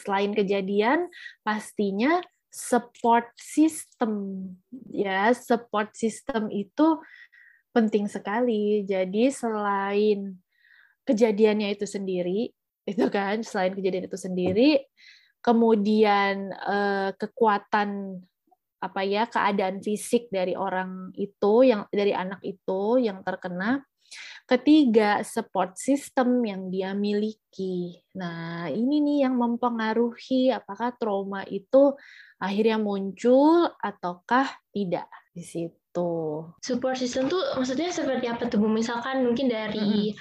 selain 0.00 0.34
kejadian 0.34 1.06
pastinya 1.46 2.20
support 2.54 3.34
system 3.34 4.46
ya 4.94 5.34
support 5.34 5.90
system 5.98 6.46
itu 6.54 7.02
penting 7.74 8.06
sekali. 8.06 8.86
Jadi 8.86 9.34
selain 9.34 10.38
kejadiannya 11.02 11.74
itu 11.74 11.84
sendiri, 11.84 12.48
itu 12.90 13.04
kan 13.10 13.42
selain 13.42 13.74
kejadian 13.74 14.06
itu 14.06 14.18
sendiri, 14.18 14.70
kemudian 15.42 16.54
eh, 16.54 17.10
kekuatan 17.18 18.22
apa 18.84 19.00
ya 19.00 19.24
keadaan 19.24 19.80
fisik 19.80 20.28
dari 20.28 20.52
orang 20.52 21.08
itu 21.16 21.64
yang 21.64 21.88
dari 21.88 22.12
anak 22.12 22.44
itu 22.44 23.00
yang 23.00 23.24
terkena 23.24 23.80
Ketiga, 24.44 25.24
support 25.24 25.80
system 25.80 26.44
yang 26.44 26.68
dia 26.68 26.92
miliki. 26.92 27.96
Nah, 28.20 28.68
ini 28.68 29.00
nih 29.00 29.18
yang 29.24 29.40
mempengaruhi 29.40 30.52
apakah 30.52 30.92
trauma 31.00 31.48
itu 31.48 31.96
akhirnya 32.36 32.76
muncul 32.76 33.72
ataukah 33.80 34.44
tidak 34.68 35.08
di 35.32 35.40
situ. 35.40 35.83
Support 36.58 36.98
system 36.98 37.30
tuh 37.30 37.40
maksudnya 37.54 37.94
seperti 37.94 38.26
apa 38.26 38.50
tuh 38.50 38.58
Bu? 38.58 38.66
Misalkan 38.66 39.22
mungkin 39.22 39.46
dari 39.46 40.10
hmm. 40.10 40.18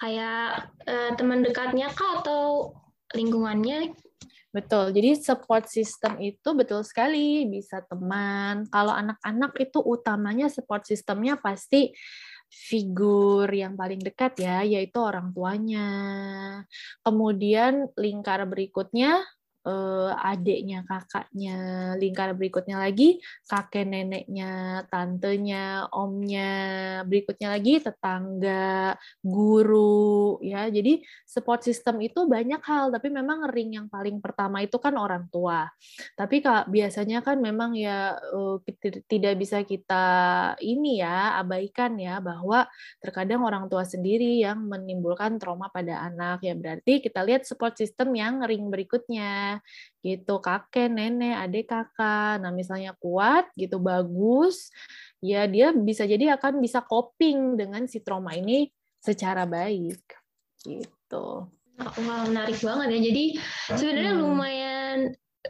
kayak 0.00 0.72
uh, 0.88 1.10
teman 1.20 1.44
dekatnya 1.44 1.92
kah 1.92 2.24
atau 2.24 2.72
lingkungannya 3.12 3.92
Betul. 4.52 4.92
Jadi 4.92 5.16
support 5.16 5.64
system 5.64 6.20
itu 6.20 6.48
betul 6.52 6.84
sekali 6.84 7.48
bisa 7.48 7.80
teman. 7.88 8.68
Kalau 8.68 8.92
anak-anak 8.92 9.56
itu 9.56 9.80
utamanya 9.80 10.52
support 10.52 10.84
systemnya 10.84 11.40
pasti 11.40 11.88
figur 12.52 13.48
yang 13.48 13.80
paling 13.80 14.04
dekat 14.04 14.36
ya, 14.44 14.60
yaitu 14.60 15.00
orang 15.00 15.32
tuanya. 15.32 15.88
Kemudian 17.00 17.88
lingkar 17.96 18.44
berikutnya 18.44 19.24
uh, 19.66 20.10
adiknya, 20.18 20.82
kakaknya, 20.86 21.58
lingkar 21.98 22.34
berikutnya 22.34 22.82
lagi 22.82 23.22
kakek 23.46 23.86
neneknya, 23.86 24.84
tantenya, 24.90 25.86
omnya, 25.94 26.52
berikutnya 27.06 27.54
lagi 27.54 27.82
tetangga, 27.82 28.96
guru, 29.22 30.38
ya. 30.42 30.66
Jadi 30.70 31.02
support 31.26 31.62
system 31.66 32.02
itu 32.02 32.26
banyak 32.26 32.62
hal, 32.62 32.90
tapi 32.94 33.08
memang 33.10 33.50
ring 33.50 33.74
yang 33.78 33.86
paling 33.90 34.18
pertama 34.18 34.62
itu 34.62 34.76
kan 34.78 34.94
orang 34.98 35.26
tua. 35.30 35.70
Tapi 36.14 36.42
kak 36.42 36.70
biasanya 36.70 37.22
kan 37.24 37.38
memang 37.38 37.74
ya 37.74 38.14
uh, 38.18 38.58
tidak 39.06 39.34
bisa 39.38 39.62
kita 39.66 40.04
ini 40.62 41.02
ya 41.02 41.38
abaikan 41.42 41.98
ya 41.98 42.18
bahwa 42.22 42.66
terkadang 43.02 43.42
orang 43.42 43.66
tua 43.66 43.82
sendiri 43.82 44.40
yang 44.40 44.62
menimbulkan 44.66 45.36
trauma 45.36 45.68
pada 45.68 46.06
anak 46.06 46.44
ya 46.46 46.54
berarti 46.54 47.02
kita 47.02 47.20
lihat 47.26 47.42
support 47.44 47.74
system 47.74 48.14
yang 48.14 48.42
ring 48.46 48.70
berikutnya 48.70 49.51
gitu 50.00 50.38
kakek 50.38 50.88
nenek 50.88 51.36
adik 51.42 51.66
kakak 51.68 52.38
nah 52.38 52.54
misalnya 52.54 52.94
kuat 53.02 53.50
gitu 53.58 53.82
bagus 53.82 54.70
ya 55.18 55.50
dia 55.50 55.74
bisa 55.74 56.06
jadi 56.06 56.38
akan 56.38 56.62
bisa 56.62 56.80
coping 56.86 57.58
dengan 57.58 57.84
si 57.90 58.00
trauma 58.00 58.32
ini 58.38 58.70
secara 59.02 59.44
baik 59.44 60.02
gitu 60.62 61.50
Wah, 61.80 62.22
menarik 62.28 62.60
banget 62.60 62.88
ya. 62.94 63.00
Jadi 63.10 63.24
sebenarnya 63.74 64.14
hmm. 64.14 64.22
lumayan 64.22 64.98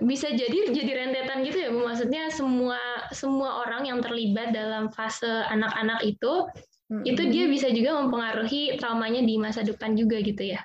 bisa 0.01 0.33
jadi 0.33 0.73
jadi 0.73 0.93
rentetan 1.05 1.45
gitu 1.45 1.59
ya 1.61 1.69
Bu. 1.69 1.85
Maksudnya 1.85 2.33
semua 2.33 2.81
semua 3.13 3.67
orang 3.67 3.85
yang 3.85 3.99
terlibat 4.01 4.55
dalam 4.55 4.89
fase 4.95 5.29
anak-anak 5.29 6.01
itu 6.07 6.49
hmm. 6.89 7.05
itu 7.05 7.23
dia 7.29 7.45
bisa 7.51 7.69
juga 7.69 8.01
mempengaruhi 8.01 8.81
traumanya 8.81 9.21
di 9.21 9.37
masa 9.37 9.61
depan 9.67 9.93
juga 9.99 10.23
gitu 10.23 10.57
ya. 10.57 10.63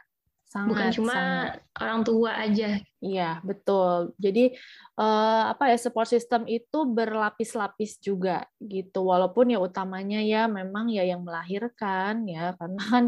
Sangat, 0.47 0.69
Bukan 0.71 0.87
cuma 0.95 1.11
sangat. 1.11 1.47
orang 1.75 2.01
tua 2.07 2.31
aja. 2.39 2.69
Iya, 3.03 3.43
betul. 3.43 4.15
Jadi 4.15 4.55
uh, 4.95 5.51
apa 5.51 5.75
ya 5.75 5.77
support 5.77 6.07
system 6.07 6.47
itu 6.47 6.87
berlapis-lapis 6.87 7.99
juga 7.99 8.47
gitu. 8.63 9.11
Walaupun 9.11 9.51
ya 9.51 9.59
utamanya 9.59 10.23
ya 10.23 10.47
memang 10.47 10.87
ya 10.87 11.03
yang 11.03 11.27
melahirkan 11.27 12.23
ya 12.31 12.51
karena 12.57 12.83
kan 12.87 13.05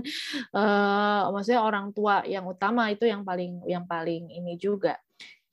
uh, 0.52 1.32
maksudnya 1.32 1.64
orang 1.64 1.96
tua 1.96 2.28
yang 2.28 2.44
utama 2.44 2.92
itu 2.92 3.08
yang 3.08 3.24
paling 3.24 3.64
yang 3.64 3.88
paling 3.88 4.28
ini 4.28 4.60
juga 4.60 5.00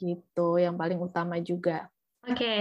gitu, 0.03 0.59
yang 0.59 0.75
paling 0.75 0.99
utama 0.99 1.39
juga. 1.39 1.87
Oke, 2.27 2.43
okay. 2.43 2.61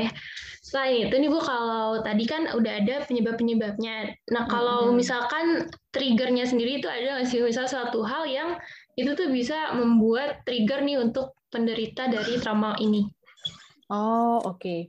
selain 0.61 1.09
itu 1.09 1.15
nih 1.17 1.25
Bu, 1.25 1.41
kalau 1.41 1.97
tadi 2.05 2.29
kan 2.29 2.45
udah 2.53 2.85
ada 2.85 3.01
penyebab-penyebabnya. 3.09 4.13
Nah, 4.29 4.45
kalau 4.45 4.93
hmm. 4.93 5.01
misalkan 5.01 5.65
triggernya 5.89 6.45
sendiri 6.45 6.77
itu 6.77 6.85
ada 6.85 7.17
nggak 7.17 7.25
sih? 7.25 7.41
Misal 7.41 7.65
suatu 7.65 8.05
hal 8.05 8.29
yang 8.29 8.61
itu 8.95 9.11
tuh 9.11 9.27
bisa 9.27 9.75
membuat 9.75 10.47
trigger 10.47 10.83
nih 10.83 10.97
untuk 11.03 11.35
penderita 11.51 12.07
dari 12.07 12.39
trauma 12.39 12.79
ini. 12.79 13.03
Oh, 13.91 14.39
oke. 14.41 14.59
Okay. 14.59 14.79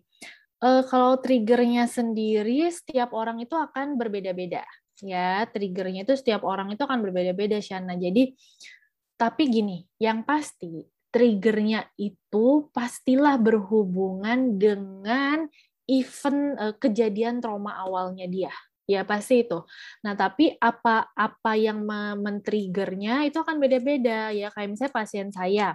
Uh, 0.62 0.80
eh, 0.80 0.82
kalau 0.88 1.20
triggernya 1.20 1.84
sendiri, 1.90 2.64
setiap 2.72 3.12
orang 3.12 3.42
itu 3.42 3.52
akan 3.52 4.00
berbeda-beda. 4.00 4.64
Ya, 5.04 5.44
triggernya 5.52 6.08
itu 6.08 6.16
setiap 6.16 6.46
orang 6.48 6.72
itu 6.72 6.80
akan 6.80 7.04
berbeda-beda, 7.04 7.60
Shana. 7.60 7.98
Jadi, 8.00 8.32
tapi 9.20 9.52
gini, 9.52 9.84
yang 10.00 10.24
pasti 10.24 10.80
triggernya 11.12 11.92
itu 12.00 12.72
pastilah 12.72 13.36
berhubungan 13.36 14.56
dengan 14.56 15.44
event 15.84 16.56
uh, 16.56 16.74
kejadian 16.76 17.38
trauma 17.38 17.78
awalnya 17.78 18.26
dia 18.26 18.52
ya 18.86 19.02
pasti 19.02 19.42
itu. 19.46 19.62
Nah, 20.06 20.14
tapi 20.14 20.54
apa 20.58 21.10
apa 21.14 21.52
yang 21.58 21.82
men-triggernya 22.22 23.26
itu 23.28 23.38
akan 23.42 23.58
beda-beda 23.62 24.30
ya. 24.32 24.48
Kayak 24.54 24.68
misalnya 24.72 24.94
pasien 24.94 25.28
saya 25.34 25.68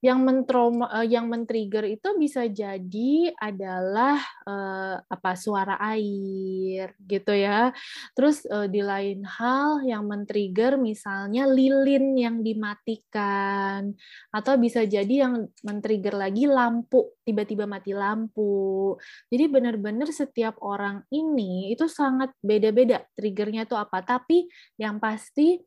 yang 0.00 0.24
mentrauma 0.24 0.88
eh, 1.00 1.12
yang 1.12 1.28
men-trigger 1.28 1.84
itu 1.84 2.08
bisa 2.16 2.48
jadi 2.48 3.32
adalah 3.36 4.16
uh, 4.48 4.96
apa 5.04 5.36
suara 5.36 5.76
air 5.92 6.96
gitu 7.04 7.32
ya. 7.36 7.72
Terus 8.16 8.48
uh, 8.48 8.64
di 8.64 8.80
lain 8.80 9.24
hal 9.28 9.84
yang 9.84 10.08
men-trigger 10.08 10.80
misalnya 10.80 11.44
lilin 11.44 12.16
yang 12.16 12.40
dimatikan 12.40 13.92
atau 14.32 14.56
bisa 14.56 14.88
jadi 14.88 15.28
yang 15.28 15.52
men-trigger 15.60 16.16
lagi 16.16 16.48
lampu 16.48 17.12
tiba-tiba 17.24 17.68
mati 17.68 17.92
lampu. 17.92 18.96
Jadi 19.28 19.44
benar-benar 19.52 20.08
setiap 20.10 20.56
orang 20.64 21.04
ini 21.12 21.70
itu 21.70 21.86
sangat 21.86 22.32
beda-beda 22.40 23.04
triggernya 23.14 23.68
itu 23.68 23.76
apa. 23.76 24.00
Tapi 24.00 24.48
yang 24.80 24.96
pasti 24.96 25.60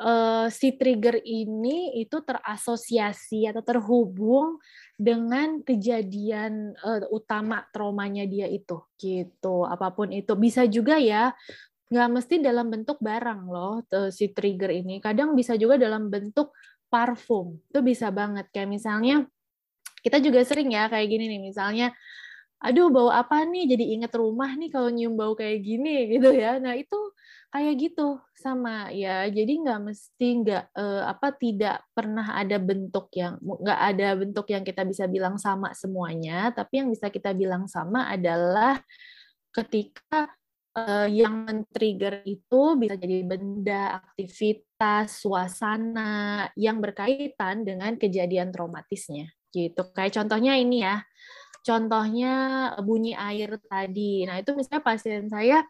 uh, 0.00 0.46
si 0.48 0.76
trigger 0.76 1.20
ini 1.24 2.00
itu 2.00 2.20
terasosiasi 2.24 3.48
atau 3.48 3.60
terhubung 3.60 4.60
dengan 4.96 5.60
kejadian 5.64 6.76
uh, 6.80 7.04
utama 7.12 7.64
traumanya 7.72 8.24
dia 8.24 8.46
itu 8.48 8.80
gitu. 9.00 9.64
Apa 9.64 9.92
pun 9.92 10.12
itu. 10.12 10.32
Bisa 10.36 10.64
juga 10.68 10.96
ya 11.00 11.32
nggak 11.90 12.08
mesti 12.10 12.38
dalam 12.38 12.70
bentuk 12.70 13.02
barang 13.02 13.40
loh 13.50 13.82
si 14.14 14.30
trigger 14.30 14.70
ini. 14.70 15.02
Kadang 15.02 15.34
bisa 15.34 15.58
juga 15.58 15.74
dalam 15.74 16.06
bentuk 16.06 16.54
parfum. 16.90 17.58
Itu 17.70 17.82
bisa 17.82 18.10
banget. 18.14 18.46
Kayak 18.54 18.68
misalnya 18.70 19.14
kita 20.00 20.22
juga 20.22 20.40
sering 20.46 20.70
ya 20.72 20.86
kayak 20.86 21.08
gini 21.10 21.26
nih. 21.26 21.40
Misalnya 21.40 21.90
aduh 22.60 22.92
bau 22.92 23.08
apa 23.08 23.42
nih? 23.48 23.72
Jadi 23.72 23.84
inget 23.96 24.12
rumah 24.14 24.52
nih 24.54 24.68
kalau 24.68 24.92
nyium 24.92 25.16
bau 25.16 25.32
kayak 25.32 25.64
gini 25.64 26.12
gitu 26.14 26.30
ya. 26.30 26.60
Nah 26.60 26.76
itu 26.76 26.98
kayak 27.50 27.74
gitu 27.82 28.22
sama 28.38 28.88
ya. 28.94 29.26
Jadi 29.26 29.52
nggak 29.66 29.80
mesti 29.82 30.26
nggak 30.46 30.64
eh, 30.72 31.02
apa 31.04 31.28
tidak 31.34 31.76
pernah 31.90 32.38
ada 32.38 32.56
bentuk 32.62 33.10
yang 33.18 33.36
nggak 33.42 33.80
ada 33.94 34.08
bentuk 34.14 34.46
yang 34.54 34.62
kita 34.62 34.82
bisa 34.86 35.04
bilang 35.10 35.36
sama 35.36 35.74
semuanya. 35.74 36.54
Tapi 36.54 36.80
yang 36.82 36.88
bisa 36.94 37.10
kita 37.10 37.34
bilang 37.34 37.66
sama 37.66 38.06
adalah 38.06 38.78
ketika 39.50 40.30
eh, 40.78 41.08
yang 41.10 41.44
men-trigger 41.44 42.22
itu 42.22 42.62
bisa 42.78 42.94
jadi 42.94 43.26
benda 43.26 43.98
aktivitas 43.98 45.18
suasana 45.18 46.46
yang 46.54 46.78
berkaitan 46.78 47.66
dengan 47.66 47.98
kejadian 47.98 48.54
traumatisnya 48.54 49.26
gitu. 49.50 49.90
Kayak 49.90 50.22
contohnya 50.22 50.54
ini 50.54 50.86
ya. 50.86 51.02
Contohnya 51.60 52.32
bunyi 52.80 53.12
air 53.12 53.60
tadi. 53.68 54.24
Nah, 54.24 54.40
itu 54.40 54.56
misalnya 54.56 54.80
pasien 54.80 55.28
saya 55.28 55.60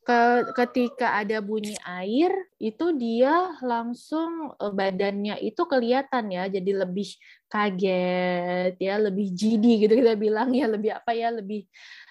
ke, 0.00 0.20
ketika 0.56 1.20
ada 1.20 1.44
bunyi 1.44 1.76
air 1.84 2.32
itu 2.56 2.92
dia 2.96 3.52
langsung 3.60 4.56
e, 4.56 4.64
badannya 4.72 5.36
itu 5.44 5.60
kelihatan 5.68 6.32
ya 6.32 6.48
jadi 6.48 6.88
lebih 6.88 7.08
kaget 7.52 8.74
ya 8.80 8.94
lebih 8.96 9.28
jidi 9.30 9.84
gitu 9.84 10.00
kita 10.00 10.16
bilang 10.16 10.50
ya 10.56 10.66
lebih 10.70 10.96
apa 10.96 11.12
ya 11.12 11.28
lebih 11.28 11.68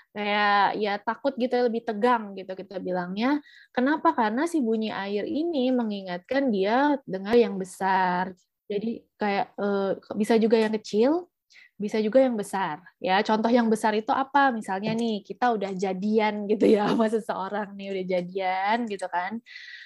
kayak 0.09 0.75
ya 0.81 0.93
takut 0.97 1.33
gitu 1.37 1.53
ya 1.53 1.63
lebih 1.69 1.85
tegang 1.85 2.33
gitu 2.33 2.51
kita 2.57 2.81
bilangnya. 2.81 3.39
Kenapa? 3.69 4.11
Karena 4.17 4.49
si 4.49 4.57
bunyi 4.57 4.89
air 4.89 5.25
ini 5.25 5.69
mengingatkan 5.69 6.49
dia 6.49 6.97
dengan 7.05 7.35
yang 7.37 7.55
besar. 7.61 8.33
Jadi 8.65 9.05
kayak 9.17 9.53
eh, 9.57 9.91
bisa 10.17 10.37
juga 10.41 10.57
yang 10.57 10.73
kecil 10.73 11.29
bisa 11.79 11.97
juga 12.03 12.19
yang 12.19 12.35
besar 12.35 12.83
ya. 12.99 13.23
Contoh 13.23 13.47
yang 13.47 13.71
besar 13.71 13.95
itu 13.95 14.11
apa? 14.11 14.51
Misalnya 14.51 14.91
nih 14.91 15.23
kita 15.23 15.55
udah 15.55 15.71
jadian 15.71 16.43
gitu 16.51 16.67
ya 16.67 16.91
sama 16.91 17.07
seseorang 17.07 17.71
nih 17.79 17.87
udah 17.95 18.05
jadian 18.19 18.77
gitu 18.91 19.07
kan. 19.07 19.39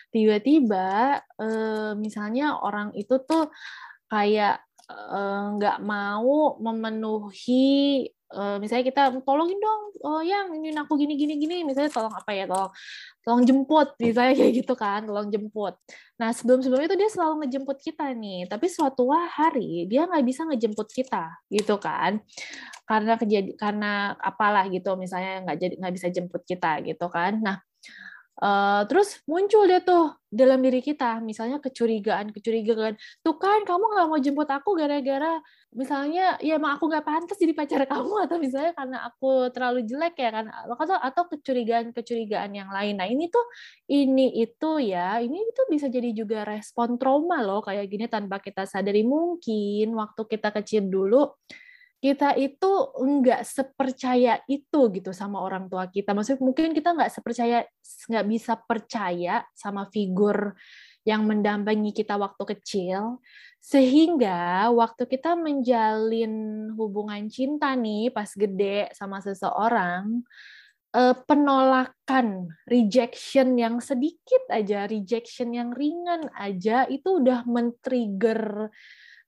Tiba-tiba 0.10 1.22
eh, 1.38 1.92
misalnya 2.02 2.58
orang 2.58 2.98
itu 2.98 3.22
tuh 3.30 3.54
kayak 4.10 4.66
eh, 4.90 5.46
nggak 5.56 5.78
mau 5.86 6.58
memenuhi 6.58 8.10
uh, 8.34 8.58
misalnya 8.58 8.84
kita 8.90 9.02
tolongin 9.22 9.56
dong 9.62 9.82
oh 10.04 10.20
yang 10.26 10.52
ini 10.58 10.74
aku 10.76 10.98
gini 10.98 11.14
gini 11.16 11.38
gini. 11.38 11.62
Misalnya 11.64 11.94
tolong 11.94 12.12
apa 12.12 12.32
ya 12.34 12.50
tolong 12.50 12.72
tolong 13.24 13.42
jemput 13.48 13.96
misalnya 14.02 14.34
kayak 14.36 14.54
gitu 14.60 14.74
kan 14.74 15.06
tolong 15.06 15.30
jemput. 15.30 15.78
Nah 16.20 16.34
sebelum 16.34 16.60
sebelum 16.66 16.84
itu 16.84 16.96
dia 16.98 17.10
selalu 17.14 17.46
ngejemput 17.46 17.78
kita 17.80 18.12
nih 18.18 18.50
tapi 18.50 18.66
suatu 18.68 19.08
hari 19.14 19.86
dia 19.88 20.10
nggak 20.10 20.26
bisa 20.26 20.42
ngejemput 20.50 20.90
kita 20.92 21.32
gitu 21.54 21.78
kan. 21.78 22.20
Karena 22.90 23.14
kejadian 23.16 23.56
karena 23.56 23.92
apalah 24.20 24.68
gitu 24.68 24.98
misalnya 25.00 25.46
nggak 25.48 25.58
jadi 25.62 25.74
nggak 25.80 25.94
bisa 25.96 26.08
jemput 26.12 26.42
kita 26.44 26.82
gitu 26.84 27.08
kan. 27.08 27.40
Nah 27.40 27.58
Uh, 28.34 28.82
terus 28.90 29.22
muncul 29.30 29.70
dia 29.70 29.78
tuh 29.86 30.18
dalam 30.34 30.58
diri 30.58 30.82
kita, 30.82 31.22
misalnya 31.22 31.62
kecurigaan-kecurigaan. 31.62 32.98
Tuh 33.22 33.36
kan 33.38 33.62
kamu 33.62 33.84
nggak 33.94 34.08
mau 34.10 34.18
jemput 34.18 34.50
aku 34.50 34.74
gara-gara 34.74 35.38
misalnya 35.74 36.38
ya 36.40 36.58
emang 36.58 36.78
aku 36.78 36.90
nggak 36.90 37.06
pantas 37.06 37.38
jadi 37.38 37.54
pacar 37.54 37.84
kamu 37.86 38.16
atau 38.26 38.38
misalnya 38.42 38.74
karena 38.78 38.98
aku 39.10 39.50
terlalu 39.50 39.86
jelek 39.86 40.16
ya 40.18 40.30
kan 40.30 40.46
atau 40.50 40.98
atau 40.98 41.24
kecurigaan-kecurigaan 41.34 42.52
yang 42.54 42.70
lain. 42.70 42.98
Nah 42.98 43.08
ini 43.10 43.28
tuh 43.30 43.46
ini 43.90 44.42
itu 44.42 44.72
ya 44.82 45.20
ini 45.20 45.38
itu 45.42 45.62
bisa 45.70 45.90
jadi 45.90 46.10
juga 46.14 46.46
respon 46.46 46.96
trauma 47.02 47.42
loh 47.42 47.62
kayak 47.66 47.86
gini 47.90 48.06
tanpa 48.08 48.40
kita 48.40 48.66
sadari 48.70 49.04
mungkin 49.04 49.94
waktu 49.98 50.22
kita 50.30 50.50
kecil 50.56 50.88
dulu 50.88 51.34
kita 52.04 52.36
itu 52.36 52.72
nggak 53.00 53.48
sepercaya 53.48 54.44
itu 54.52 54.92
gitu 54.92 55.16
sama 55.16 55.40
orang 55.40 55.72
tua 55.72 55.88
kita. 55.88 56.12
Maksudnya 56.12 56.44
mungkin 56.44 56.76
kita 56.76 56.92
nggak 56.92 57.08
sepercaya, 57.16 57.64
nggak 58.12 58.26
bisa 58.28 58.60
percaya 58.60 59.48
sama 59.56 59.88
figur 59.88 60.52
yang 61.04 61.28
mendampingi 61.28 61.92
kita 61.92 62.16
waktu 62.16 62.44
kecil, 62.56 63.20
sehingga 63.64 64.68
waktu 64.76 65.08
kita 65.08 65.40
menjalin 65.40 66.68
hubungan 66.76 67.28
cinta 67.32 67.76
nih 67.76 68.12
pas 68.12 68.28
gede 68.36 68.92
sama 68.92 69.24
seseorang, 69.24 70.24
eh, 70.96 71.16
penolakan, 71.28 72.52
rejection 72.68 73.56
yang 73.56 73.80
sedikit 73.80 74.44
aja, 74.52 74.84
rejection 74.88 75.56
yang 75.56 75.72
ringan 75.72 76.28
aja 76.36 76.88
itu 76.92 77.24
udah 77.24 77.48
men-trigger 77.48 78.68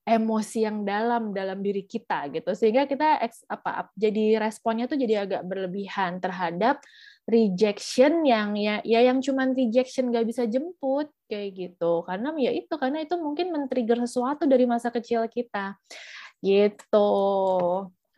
emosi 0.05 0.69
yang 0.69 0.85
dalam 0.85 1.33
dalam 1.33 1.65
diri 1.65 1.83
kita 1.89 2.29
gitu. 2.29 2.53
Sehingga 2.53 2.85
kita 2.85 3.25
apa 3.49 3.89
jadi 3.97 4.37
responnya 4.37 4.85
tuh 4.85 5.01
jadi 5.01 5.25
agak 5.25 5.41
berlebihan 5.49 6.21
terhadap 6.21 6.77
rejection 7.25 8.21
yang 8.21 8.53
ya 8.53 8.85
ya 8.85 9.01
yang 9.01 9.17
cuman 9.17 9.57
rejection 9.57 10.13
gak 10.13 10.29
bisa 10.29 10.45
jemput 10.45 11.09
kayak 11.25 11.57
gitu. 11.57 12.05
Karena 12.05 12.29
ya 12.37 12.53
itu 12.53 12.73
karena 12.77 13.01
itu 13.01 13.17
mungkin 13.17 13.49
men-trigger 13.49 14.05
sesuatu 14.05 14.45
dari 14.45 14.69
masa 14.69 14.93
kecil 14.93 15.25
kita. 15.25 15.77
Gitu. 16.39 17.11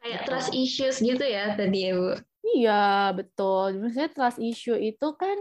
Kayak 0.04 0.22
trust 0.28 0.52
issues 0.52 1.00
gitu 1.00 1.24
ya 1.24 1.56
tadi 1.56 1.88
ya 1.88 1.92
bu. 1.96 2.12
Iya 2.48 3.12
betul. 3.16 3.80
Maksudnya 3.80 4.12
trust 4.12 4.40
issue 4.40 4.76
itu 4.76 5.08
kan 5.16 5.38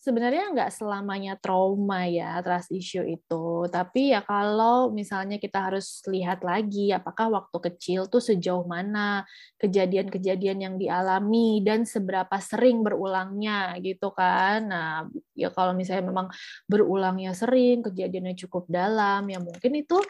sebenarnya 0.00 0.56
nggak 0.56 0.72
selamanya 0.72 1.36
trauma 1.36 2.08
ya 2.08 2.40
trust 2.40 2.72
issue 2.72 3.04
itu. 3.04 3.68
Tapi 3.68 4.16
ya 4.16 4.24
kalau 4.24 4.88
misalnya 4.88 5.36
kita 5.36 5.60
harus 5.68 6.00
lihat 6.08 6.40
lagi 6.40 6.88
apakah 6.88 7.28
waktu 7.28 7.58
kecil 7.70 8.08
tuh 8.08 8.24
sejauh 8.24 8.64
mana 8.64 9.28
kejadian-kejadian 9.60 10.58
yang 10.64 10.74
dialami 10.80 11.60
dan 11.60 11.84
seberapa 11.84 12.32
sering 12.40 12.80
berulangnya 12.80 13.76
gitu 13.84 14.08
kan. 14.16 14.64
Nah, 14.72 15.04
ya 15.36 15.52
kalau 15.52 15.76
misalnya 15.76 16.08
memang 16.08 16.32
berulangnya 16.64 17.36
sering, 17.36 17.84
kejadiannya 17.84 18.34
cukup 18.48 18.72
dalam, 18.72 19.28
ya 19.28 19.36
mungkin 19.36 19.84
itu 19.84 20.00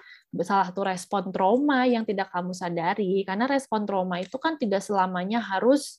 salah 0.47 0.71
satu 0.71 0.87
respon 0.87 1.35
trauma 1.35 1.91
yang 1.91 2.07
tidak 2.07 2.31
kamu 2.31 2.55
sadari 2.55 3.27
karena 3.27 3.51
respon 3.51 3.83
trauma 3.83 4.23
itu 4.23 4.39
kan 4.39 4.55
tidak 4.55 4.87
selamanya 4.87 5.43
harus 5.43 5.99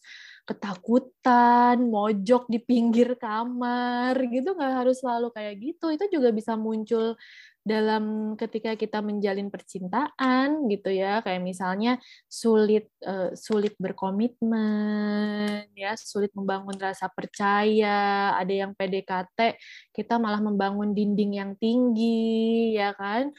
ketakutan, 0.51 1.79
mojok 1.87 2.51
di 2.51 2.59
pinggir 2.59 3.15
kamar 3.15 4.19
gitu. 4.27 4.51
Nggak 4.51 4.73
harus 4.83 4.99
selalu 4.99 5.31
kayak 5.31 5.55
gitu. 5.63 5.87
Itu 5.95 6.05
juga 6.11 6.35
bisa 6.35 6.59
muncul 6.59 7.15
dalam 7.61 8.33
ketika 8.35 8.73
kita 8.73 8.99
menjalin 8.99 9.47
percintaan 9.47 10.67
gitu 10.67 10.91
ya. 10.91 11.23
Kayak 11.23 11.41
misalnya 11.47 11.91
sulit 12.27 12.91
uh, 13.07 13.31
sulit 13.31 13.79
berkomitmen 13.79 15.71
ya. 15.71 15.95
Sulit 15.95 16.35
membangun 16.35 16.75
rasa 16.75 17.07
percaya. 17.07 18.35
Ada 18.35 18.67
yang 18.67 18.71
PDKT 18.75 19.55
kita 19.95 20.19
malah 20.19 20.43
membangun 20.43 20.91
dinding 20.91 21.39
yang 21.39 21.51
tinggi 21.55 22.75
ya 22.75 22.91
kan? 22.91 23.31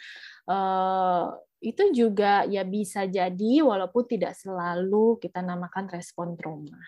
Uh, 0.48 1.36
itu 1.62 1.94
juga 1.94 2.42
ya 2.50 2.66
bisa 2.66 3.06
jadi 3.06 3.62
walaupun 3.62 4.02
tidak 4.10 4.34
selalu 4.34 5.22
kita 5.22 5.38
namakan 5.40 5.86
respon 5.86 6.34
trauma. 6.34 6.82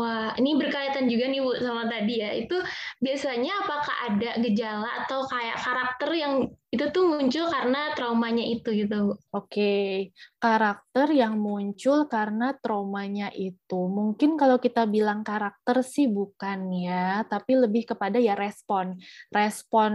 Wah, 0.00 0.32
ini 0.40 0.56
berkaitan 0.56 1.12
juga 1.12 1.28
nih 1.28 1.44
Bu 1.44 1.52
sama 1.60 1.84
tadi 1.84 2.24
ya. 2.24 2.32
Itu 2.32 2.56
biasanya 3.04 3.52
apakah 3.60 3.96
ada 4.08 4.30
gejala 4.40 4.88
atau 5.04 5.28
kayak 5.28 5.60
karakter 5.60 6.10
yang 6.16 6.34
itu 6.72 6.84
tuh 6.88 7.04
muncul 7.04 7.44
karena 7.52 7.92
traumanya 7.92 8.40
itu 8.40 8.72
gitu 8.72 9.12
Bu? 9.12 9.14
Oke, 9.36 10.08
karakter 10.40 11.12
yang 11.12 11.36
muncul 11.36 12.08
karena 12.08 12.56
traumanya 12.56 13.28
itu. 13.36 13.76
Mungkin 13.76 14.40
kalau 14.40 14.56
kita 14.56 14.88
bilang 14.88 15.20
karakter 15.20 15.84
sih 15.84 16.08
bukan 16.08 16.72
ya, 16.80 17.20
tapi 17.28 17.60
lebih 17.60 17.92
kepada 17.92 18.16
ya 18.16 18.32
respon. 18.32 18.96
Respon 19.28 19.92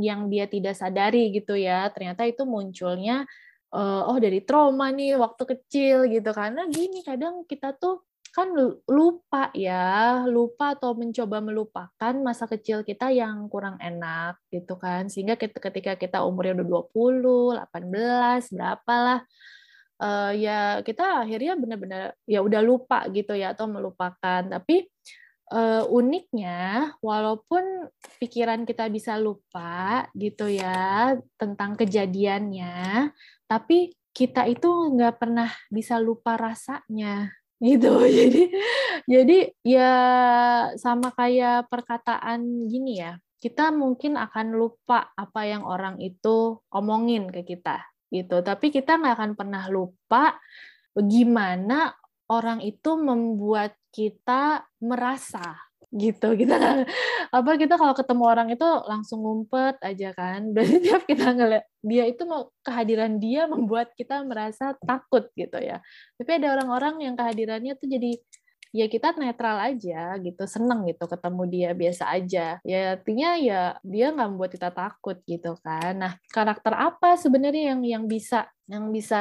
yang 0.00 0.32
dia 0.32 0.48
tidak 0.48 0.80
sadari 0.80 1.28
gitu 1.28 1.60
ya. 1.60 1.92
Ternyata 1.92 2.24
itu 2.24 2.48
munculnya 2.48 3.28
uh, 3.76 4.08
oh 4.08 4.16
dari 4.16 4.40
trauma 4.44 4.88
nih 4.88 5.20
waktu 5.20 5.44
kecil 5.44 6.08
gitu 6.08 6.30
karena 6.32 6.64
gini 6.68 7.04
kadang 7.04 7.44
kita 7.44 7.76
tuh 7.76 8.00
kan 8.32 8.48
lupa 8.88 9.52
ya. 9.52 10.24
Lupa 10.26 10.74
atau 10.74 10.96
mencoba 10.96 11.38
melupakan 11.44 12.14
masa 12.24 12.48
kecil 12.48 12.82
kita 12.82 13.12
yang 13.12 13.46
kurang 13.52 13.76
enak 13.78 14.40
gitu 14.48 14.80
kan. 14.80 15.06
Sehingga 15.12 15.36
ketika 15.36 15.94
kita 16.00 16.24
umurnya 16.24 16.64
udah 16.64 16.88
20, 16.90 17.60
18 17.68 18.56
berapa 18.56 18.94
lah 18.96 19.20
uh, 20.00 20.32
ya 20.32 20.80
kita 20.80 21.28
akhirnya 21.28 21.54
benar-benar 21.60 22.16
ya 22.24 22.40
udah 22.40 22.60
lupa 22.64 23.04
gitu 23.12 23.36
ya 23.36 23.52
atau 23.52 23.68
melupakan. 23.68 24.42
Tapi 24.48 24.88
uh, 25.52 25.84
uniknya 25.92 26.92
walaupun 27.04 27.92
pikiran 28.16 28.64
kita 28.64 28.88
bisa 28.88 29.20
lupa 29.20 30.08
gitu 30.16 30.48
ya 30.48 31.14
tentang 31.36 31.76
kejadiannya 31.76 33.12
tapi 33.44 33.92
kita 34.12 34.44
itu 34.48 34.68
nggak 34.68 35.20
pernah 35.20 35.48
bisa 35.72 35.96
lupa 35.96 36.36
rasanya 36.36 37.32
gitu. 37.62 38.02
Jadi 38.18 38.42
jadi 39.02 39.38
ya 39.66 39.94
sama 40.78 41.10
kayak 41.14 41.66
perkataan 41.66 42.70
gini 42.70 43.02
ya 43.02 43.18
kita 43.42 43.74
mungkin 43.74 44.14
akan 44.14 44.54
lupa 44.54 45.10
apa 45.18 45.42
yang 45.42 45.66
orang 45.66 45.98
itu 45.98 46.62
omongin 46.70 47.26
ke 47.34 47.42
kita 47.42 47.82
gitu. 48.14 48.38
Tapi 48.38 48.70
kita 48.70 49.02
nggak 49.02 49.16
akan 49.18 49.32
pernah 49.34 49.66
lupa 49.66 50.38
gimana 50.94 51.90
orang 52.30 52.62
itu 52.62 52.94
membuat 52.94 53.74
kita 53.90 54.62
merasa 54.78 55.58
gitu 55.92 56.32
kita 56.32 56.56
apa 57.36 57.50
kita 57.60 57.76
kalau 57.76 57.92
ketemu 57.92 58.24
orang 58.24 58.48
itu 58.48 58.68
langsung 58.88 59.20
ngumpet 59.20 59.76
aja 59.84 60.16
kan. 60.16 60.40
Berarti 60.56 60.76
tiap 60.80 61.04
kita 61.04 61.36
ngeliat 61.36 61.64
dia 61.84 62.04
itu 62.08 62.22
mau 62.24 62.48
kehadiran 62.64 63.20
dia 63.20 63.44
membuat 63.44 63.92
kita 63.92 64.24
merasa 64.24 64.72
takut 64.80 65.28
gitu 65.36 65.60
ya. 65.60 65.84
Tapi 66.16 66.30
ada 66.40 66.56
orang-orang 66.56 67.04
yang 67.04 67.14
kehadirannya 67.14 67.76
tuh 67.76 67.88
jadi 67.92 68.16
ya 68.72 68.88
kita 68.88 69.12
netral 69.20 69.60
aja 69.60 70.16
gitu 70.16 70.48
seneng 70.48 70.88
gitu 70.88 71.04
ketemu 71.04 71.42
dia 71.52 71.70
biasa 71.76 72.04
aja. 72.08 72.56
Ya 72.64 72.96
artinya 72.96 73.36
ya 73.36 73.62
dia 73.84 74.06
nggak 74.16 74.28
membuat 74.32 74.50
kita 74.56 74.72
takut 74.72 75.20
gitu 75.28 75.60
kan. 75.60 75.92
Nah 76.00 76.12
karakter 76.32 76.72
apa 76.72 77.20
sebenarnya 77.20 77.76
yang 77.76 77.80
yang 77.84 78.04
bisa 78.08 78.48
yang 78.72 78.88
bisa 78.88 79.20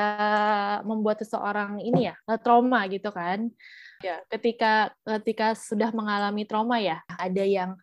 membuat 0.88 1.20
seseorang 1.20 1.84
ini 1.84 2.08
ya 2.08 2.16
trauma 2.40 2.88
gitu 2.88 3.12
kan. 3.12 3.52
Ya. 4.00 4.24
Ketika 4.32 4.96
ketika 5.04 5.54
sudah 5.54 5.92
mengalami 5.92 6.48
trauma 6.48 6.80
ya 6.80 7.04
ada 7.12 7.44
yang 7.44 7.76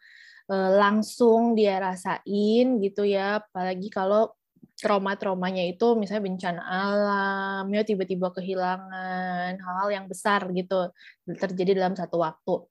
eh, 0.49 0.71
langsung 0.81 1.53
dia 1.53 1.77
rasain 1.77 2.81
gitu 2.81 3.05
ya. 3.05 3.45
Apalagi 3.45 3.93
kalau 3.93 4.33
trauma-traumanya 4.79 5.67
itu 5.67 5.99
misalnya 5.99 6.23
bencana 6.31 6.63
alam, 6.63 7.67
ya 7.75 7.83
tiba-tiba 7.83 8.31
kehilangan 8.31 9.59
hal-hal 9.59 9.89
yang 9.91 10.07
besar 10.07 10.47
gitu 10.55 10.95
terjadi 11.27 11.83
dalam 11.83 11.99
satu 11.99 12.23
waktu. 12.23 12.63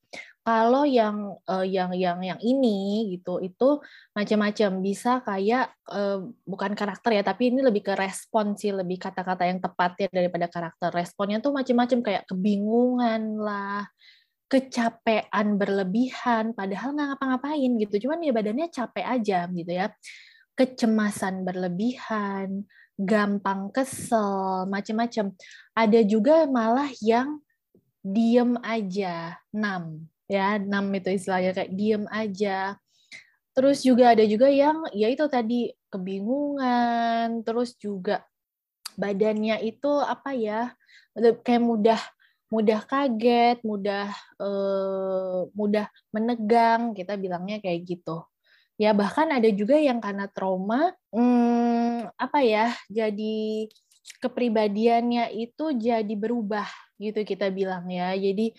Kalau 0.48 0.88
yang 0.88 1.36
uh, 1.44 1.68
yang 1.68 1.92
yang 1.92 2.24
yang 2.24 2.40
ini 2.40 3.12
gitu 3.12 3.44
itu 3.44 3.84
macam-macam 4.16 4.80
bisa 4.80 5.20
kayak 5.20 5.76
uh, 5.92 6.24
bukan 6.48 6.72
karakter 6.72 7.20
ya 7.20 7.24
tapi 7.28 7.52
ini 7.52 7.60
lebih 7.60 7.84
ke 7.84 7.94
respon 8.00 8.56
sih 8.56 8.72
lebih 8.72 8.96
kata-kata 8.96 9.44
yang 9.44 9.60
tepat 9.60 10.00
ya 10.00 10.08
daripada 10.08 10.48
karakter. 10.48 10.96
Responnya 10.96 11.44
tuh 11.44 11.52
macam-macam 11.52 12.00
kayak 12.00 12.24
kebingungan 12.32 13.44
lah, 13.44 13.92
kecapean 14.48 15.60
berlebihan 15.60 16.56
padahal 16.56 16.96
nggak 16.96 17.08
ngapa-ngapain 17.12 17.72
gitu. 17.84 18.08
Cuman 18.08 18.24
ya 18.24 18.32
badannya 18.32 18.72
capek 18.72 19.04
aja 19.04 19.52
gitu 19.52 19.72
ya 19.76 19.92
kecemasan 20.58 21.46
berlebihan, 21.46 22.66
gampang 22.98 23.70
kesel, 23.70 24.66
macam-macam. 24.66 25.36
Ada 25.78 26.02
juga 26.02 26.50
malah 26.50 26.90
yang 27.04 27.38
diem 28.02 28.58
aja, 28.66 29.38
nam, 29.54 30.10
ya, 30.28 30.60
nam 30.60 30.92
itu 30.94 31.10
istilahnya 31.16 31.56
kayak 31.56 31.72
diem 31.74 32.04
aja. 32.12 32.76
Terus 33.58 33.82
juga 33.82 34.14
ada 34.14 34.22
juga 34.28 34.48
yang 34.52 34.86
ya 34.94 35.10
itu 35.10 35.26
tadi 35.26 35.74
kebingungan, 35.90 37.42
terus 37.42 37.74
juga 37.80 38.22
badannya 39.00 39.64
itu 39.66 39.92
apa 40.04 40.36
ya, 40.38 40.76
kayak 41.18 41.64
mudah 41.64 42.02
mudah 42.48 42.80
kaget, 42.88 43.60
mudah 43.64 44.08
uh, 44.40 45.52
mudah 45.52 45.92
menegang, 46.16 46.96
kita 46.96 47.20
bilangnya 47.20 47.60
kayak 47.60 47.84
gitu. 47.84 48.24
Ya 48.78 48.94
bahkan 48.94 49.28
ada 49.34 49.50
juga 49.50 49.76
yang 49.76 49.98
karena 49.98 50.30
trauma, 50.30 50.94
hmm, 51.10 52.14
apa 52.14 52.40
ya, 52.46 52.72
jadi 52.88 53.68
kepribadiannya 54.22 55.34
itu 55.34 55.76
jadi 55.76 56.14
berubah 56.14 56.70
gitu 57.02 57.26
kita 57.26 57.50
bilang 57.52 57.90
ya. 57.90 58.14
Jadi 58.16 58.54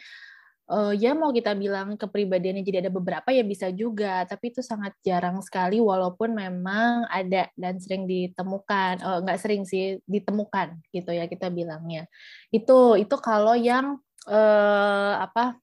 uh, 0.68 0.92
ya 0.94 1.16
mau 1.16 1.32
kita 1.32 1.56
bilang 1.56 1.96
kepribadiannya 1.96 2.62
jadi 2.62 2.86
ada 2.86 2.92
beberapa 2.92 3.28
ya 3.32 3.42
bisa 3.42 3.72
juga, 3.72 4.22
tapi 4.28 4.52
itu 4.52 4.60
sangat 4.60 4.94
jarang 5.00 5.40
sekali 5.40 5.80
walaupun 5.80 6.36
memang 6.36 7.08
ada 7.08 7.48
dan 7.56 7.80
sering 7.80 8.04
ditemukan, 8.04 9.00
uh, 9.02 9.18
nggak 9.24 9.40
sering 9.40 9.64
sih 9.64 9.98
ditemukan 10.04 10.78
gitu 10.92 11.10
ya 11.10 11.24
kita 11.26 11.48
bilangnya. 11.48 12.06
Itu 12.52 13.00
itu 13.00 13.16
kalau 13.18 13.56
yang 13.56 13.98
uh, 14.28 15.14
apa 15.24 15.56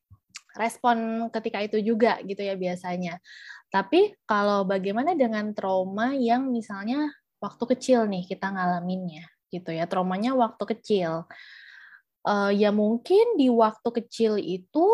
respon 0.58 1.30
ketika 1.30 1.62
itu 1.62 1.78
juga 1.84 2.20
gitu 2.26 2.42
ya 2.42 2.58
biasanya. 2.58 3.22
Tapi 3.70 4.16
kalau 4.26 4.64
bagaimana 4.64 5.14
dengan 5.14 5.52
trauma 5.52 6.16
yang 6.16 6.48
misalnya 6.50 7.12
waktu 7.44 7.64
kecil 7.76 8.08
nih 8.08 8.24
kita 8.26 8.50
ngalaminnya 8.50 9.28
gitu 9.52 9.72
ya, 9.76 9.86
traumanya 9.86 10.34
waktu 10.34 10.64
kecil 10.76 11.28
uh, 12.26 12.52
ya 12.52 12.74
mungkin 12.74 13.38
di 13.38 13.48
waktu 13.48 13.90
kecil 14.04 14.42
itu 14.42 14.86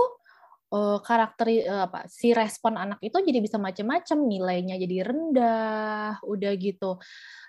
uh, 0.76 1.00
karakter 1.02 1.48
uh, 1.67 1.88
apa 1.89 2.08
si 2.12 2.36
respon 2.36 2.76
anak 2.76 3.00
itu 3.04 3.15
jadi 3.20 3.39
bisa 3.39 3.58
macam-macam 3.58 4.17
nilainya 4.28 4.76
jadi 4.80 4.98
rendah 5.08 6.20
udah 6.24 6.52
gitu. 6.60 7.00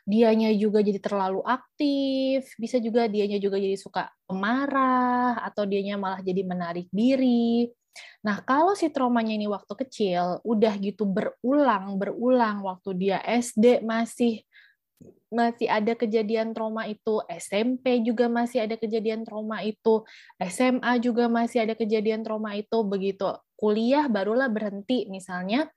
Dianya 0.03 0.51
juga 0.59 0.83
jadi 0.83 0.99
terlalu 0.99 1.43
aktif 1.47 2.55
bisa 2.59 2.83
juga 2.83 3.07
dianya 3.07 3.39
juga 3.39 3.59
jadi 3.59 3.79
suka 3.79 4.11
pemarah 4.27 5.39
atau 5.47 5.63
dianya 5.67 5.99
malah 5.99 6.23
jadi 6.23 6.43
menarik 6.43 6.91
diri. 6.91 7.71
Nah, 8.25 8.41
kalau 8.41 8.73
si 8.73 8.89
traumanya 8.89 9.37
ini 9.37 9.45
waktu 9.45 9.75
kecil, 9.85 10.41
udah 10.49 10.75
gitu 10.81 11.05
berulang, 11.05 12.01
berulang 12.01 12.65
waktu 12.65 12.97
dia 12.97 13.19
SD 13.21 13.85
masih 13.85 14.41
masih 15.33 15.67
ada 15.67 15.97
kejadian 15.97 16.53
trauma 16.53 16.85
itu, 16.85 17.25
SMP 17.33 18.05
juga 18.05 18.29
masih 18.29 18.69
ada 18.69 18.77
kejadian 18.77 19.25
trauma 19.25 19.65
itu, 19.65 20.05
SMA 20.37 20.93
juga 21.01 21.27
masih 21.33 21.65
ada 21.65 21.75
kejadian 21.75 22.21
trauma 22.21 22.53
itu, 22.53 22.85
begitu. 22.85 23.33
Kuliah 23.57 24.07
barulah 24.13 24.53
berhenti 24.53 25.09
misalnya. 25.09 25.73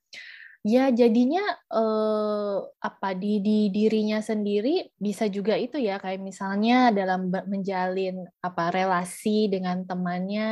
Ya 0.65 0.89
jadinya 0.89 1.45
eh, 1.69 2.57
apa 2.81 3.13
di 3.13 3.37
di 3.37 3.69
dirinya 3.69 4.17
sendiri 4.17 4.89
bisa 4.97 5.29
juga 5.29 5.53
itu 5.53 5.77
ya 5.77 6.01
kayak 6.01 6.17
misalnya 6.17 6.89
dalam 6.89 7.29
menjalin 7.29 8.25
apa 8.41 8.73
relasi 8.73 9.45
dengan 9.45 9.85
temannya 9.85 10.49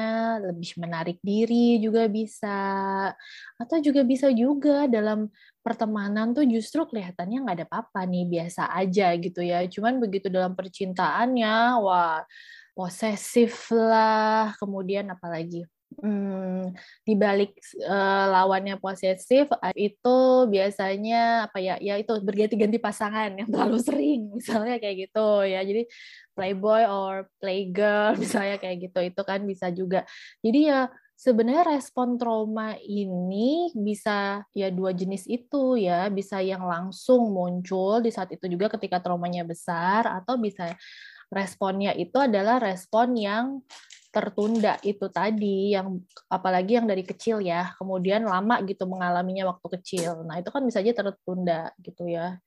lebih 0.54 0.78
menarik 0.78 1.18
diri 1.26 1.82
juga 1.82 2.06
bisa. 2.06 2.62
Atau 3.58 3.82
juga 3.82 4.06
bisa 4.06 4.30
juga 4.30 4.86
dalam 4.86 5.34
pertemanan 5.64 6.36
tuh 6.36 6.46
justru 6.46 6.84
kelihatannya 6.86 7.38
nggak 7.44 7.58
ada 7.64 7.68
apa-apa 7.72 8.04
nih 8.06 8.26
biasa 8.28 8.70
aja 8.76 9.16
gitu 9.18 9.42
ya. 9.42 9.64
Cuman 9.72 9.98
begitu 10.04 10.28
dalam 10.28 10.54
percintaannya 10.54 11.80
wah 11.80 12.22
posesif 12.76 13.72
lah. 13.72 14.54
Kemudian 14.60 15.08
apalagi 15.10 15.64
Hmm, 16.02 16.74
di 17.06 17.14
balik 17.14 17.54
uh, 17.86 18.26
lawannya 18.34 18.82
posesif 18.82 19.46
itu 19.78 20.18
biasanya 20.50 21.46
apa 21.50 21.58
ya 21.62 21.78
ya 21.78 22.00
itu 22.02 22.14
berganti-ganti 22.24 22.82
pasangan 22.82 23.38
yang 23.38 23.50
terlalu 23.52 23.78
sering 23.78 24.22
misalnya 24.34 24.82
kayak 24.82 25.10
gitu 25.10 25.46
ya. 25.46 25.62
Jadi 25.62 25.86
playboy 26.34 26.82
or 26.90 27.30
playgirl 27.38 28.18
misalnya 28.24 28.58
kayak 28.58 28.90
gitu 28.90 29.00
itu 29.06 29.22
kan 29.22 29.46
bisa 29.46 29.70
juga. 29.70 30.02
Jadi 30.42 30.60
ya 30.72 30.90
sebenarnya 31.14 31.78
respon 31.78 32.18
trauma 32.18 32.76
ini 32.82 33.70
bisa 33.78 34.44
ya 34.52 34.68
dua 34.74 34.92
jenis 34.92 35.30
itu 35.30 35.78
ya. 35.80 36.10
Bisa 36.10 36.42
yang 36.42 36.66
langsung 36.66 37.32
muncul 37.32 38.02
di 38.04 38.10
saat 38.10 38.34
itu 38.34 38.46
juga 38.50 38.70
ketika 38.74 39.00
traumanya 39.00 39.46
besar 39.46 40.06
atau 40.10 40.36
bisa 40.38 40.74
responnya 41.34 41.96
itu 41.98 42.18
adalah 42.22 42.62
respon 42.62 43.18
yang 43.18 43.46
tertunda 44.14 44.78
itu 44.86 45.10
tadi 45.10 45.74
yang 45.74 45.98
apalagi 46.30 46.78
yang 46.78 46.86
dari 46.86 47.02
kecil 47.02 47.42
ya. 47.42 47.74
Kemudian 47.82 48.26
lama 48.30 48.62
gitu 48.66 48.86
mengalaminya 48.86 49.50
waktu 49.54 49.68
kecil. 49.80 50.26
Nah 50.26 50.38
itu 50.42 50.50
kan 50.54 50.62
bisa 50.66 50.82
aja 50.86 50.94
tertunda 50.94 51.74
gitu 51.82 52.06
ya. 52.10 52.38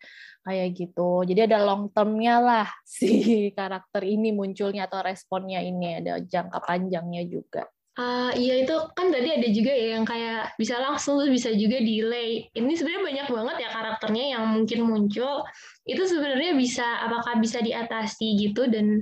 Kayak 0.46 0.68
gitu. 0.78 1.26
Jadi 1.26 1.50
ada 1.50 1.58
long 1.66 1.90
termnya 1.90 2.38
lah 2.38 2.68
si 2.86 3.50
karakter 3.54 4.06
ini 4.06 4.30
munculnya 4.30 4.86
atau 4.86 5.02
responnya 5.02 5.58
ini 5.62 6.02
ada 6.02 6.22
jangka 6.22 6.62
panjangnya 6.62 7.26
juga 7.26 7.66
Uh, 7.96 8.28
iya 8.36 8.60
itu 8.60 8.76
kan 8.92 9.08
tadi 9.08 9.40
ada 9.40 9.48
juga 9.48 9.72
ya 9.72 9.96
yang 9.96 10.04
kayak 10.04 10.52
bisa 10.60 10.76
langsung 10.76 11.16
terus 11.16 11.32
bisa 11.32 11.50
juga 11.56 11.80
delay. 11.80 12.44
Ini 12.52 12.72
sebenarnya 12.76 13.02
banyak 13.08 13.28
banget 13.32 13.56
ya 13.64 13.68
karakternya 13.72 14.24
yang 14.36 14.44
mungkin 14.52 14.80
muncul. 14.84 15.48
Itu 15.88 16.04
sebenarnya 16.04 16.52
bisa 16.52 16.84
apakah 17.08 17.40
bisa 17.40 17.64
diatasi 17.64 18.36
gitu 18.36 18.68
dan 18.68 19.00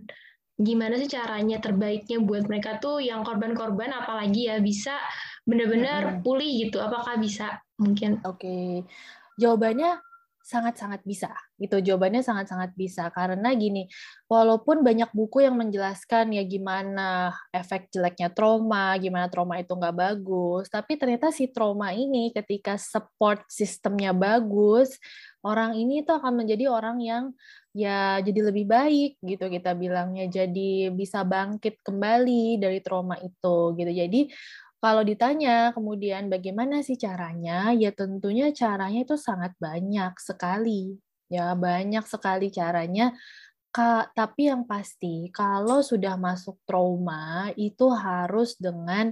gimana 0.55 0.95
sih 0.95 1.11
caranya 1.11 1.59
terbaiknya 1.59 2.23
buat 2.23 2.47
mereka 2.47 2.79
tuh 2.79 3.03
yang 3.03 3.27
korban-korban 3.27 3.91
apalagi 3.91 4.47
ya 4.47 4.63
bisa 4.63 4.95
benar-benar 5.43 6.23
pulih 6.23 6.47
gitu 6.67 6.79
apakah 6.79 7.19
bisa 7.19 7.59
mungkin 7.75 8.23
oke 8.23 8.39
okay. 8.39 8.87
jawabannya 9.35 9.99
sangat-sangat 10.45 11.01
bisa 11.09 11.33
gitu. 11.57 11.81
Jawabannya 11.81 12.21
sangat-sangat 12.21 12.77
bisa. 12.77 13.09
Karena 13.09 13.57
gini 13.57 13.89
walaupun 14.29 14.85
banyak 14.85 15.09
buku 15.17 15.45
yang 15.49 15.57
menjelaskan 15.57 16.37
ya 16.37 16.45
gimana 16.45 17.33
efek 17.55 17.89
jeleknya 17.93 18.29
trauma 18.33 18.97
gimana 19.01 19.31
trauma 19.31 19.61
itu 19.61 19.71
nggak 19.77 19.95
bagus 19.95 20.67
tapi 20.73 20.97
ternyata 20.99 21.31
si 21.31 21.53
trauma 21.53 21.93
ini 21.95 22.35
ketika 22.35 22.75
support 22.81 23.45
sistemnya 23.47 24.11
bagus 24.11 24.97
orang 25.45 25.77
ini 25.77 26.03
tuh 26.03 26.19
akan 26.19 26.43
menjadi 26.43 26.73
orang 26.73 26.99
yang 27.05 27.25
ya 27.75 28.23
jadi 28.23 28.55
lebih 28.55 28.65
baik 28.71 29.21
gitu 29.21 29.51
kita 29.51 29.75
bilangnya. 29.75 30.31
Jadi 30.31 30.89
bisa 30.95 31.27
bangkit 31.27 31.83
kembali 31.83 32.63
dari 32.63 32.79
trauma 32.81 33.19
itu 33.21 33.75
gitu. 33.77 33.93
Jadi 33.93 34.31
kalau 34.85 35.01
ditanya 35.01 35.73
kemudian 35.73 36.29
bagaimana 36.29 36.85
sih 36.85 37.01
caranya, 37.01 37.73
ya 37.73 37.89
tentunya 37.89 38.53
caranya 38.53 39.01
itu 39.09 39.17
sangat 39.17 39.57
banyak 39.57 40.13
sekali. 40.21 41.01
Ya, 41.33 41.57
banyak 41.57 42.05
sekali 42.05 42.53
caranya. 42.53 43.17
Ka, 43.73 44.13
tapi 44.13 44.53
yang 44.53 44.69
pasti 44.69 45.33
kalau 45.33 45.81
sudah 45.81 46.21
masuk 46.21 46.61
trauma 46.69 47.49
itu 47.57 47.91
harus 47.91 48.61
dengan 48.61 49.09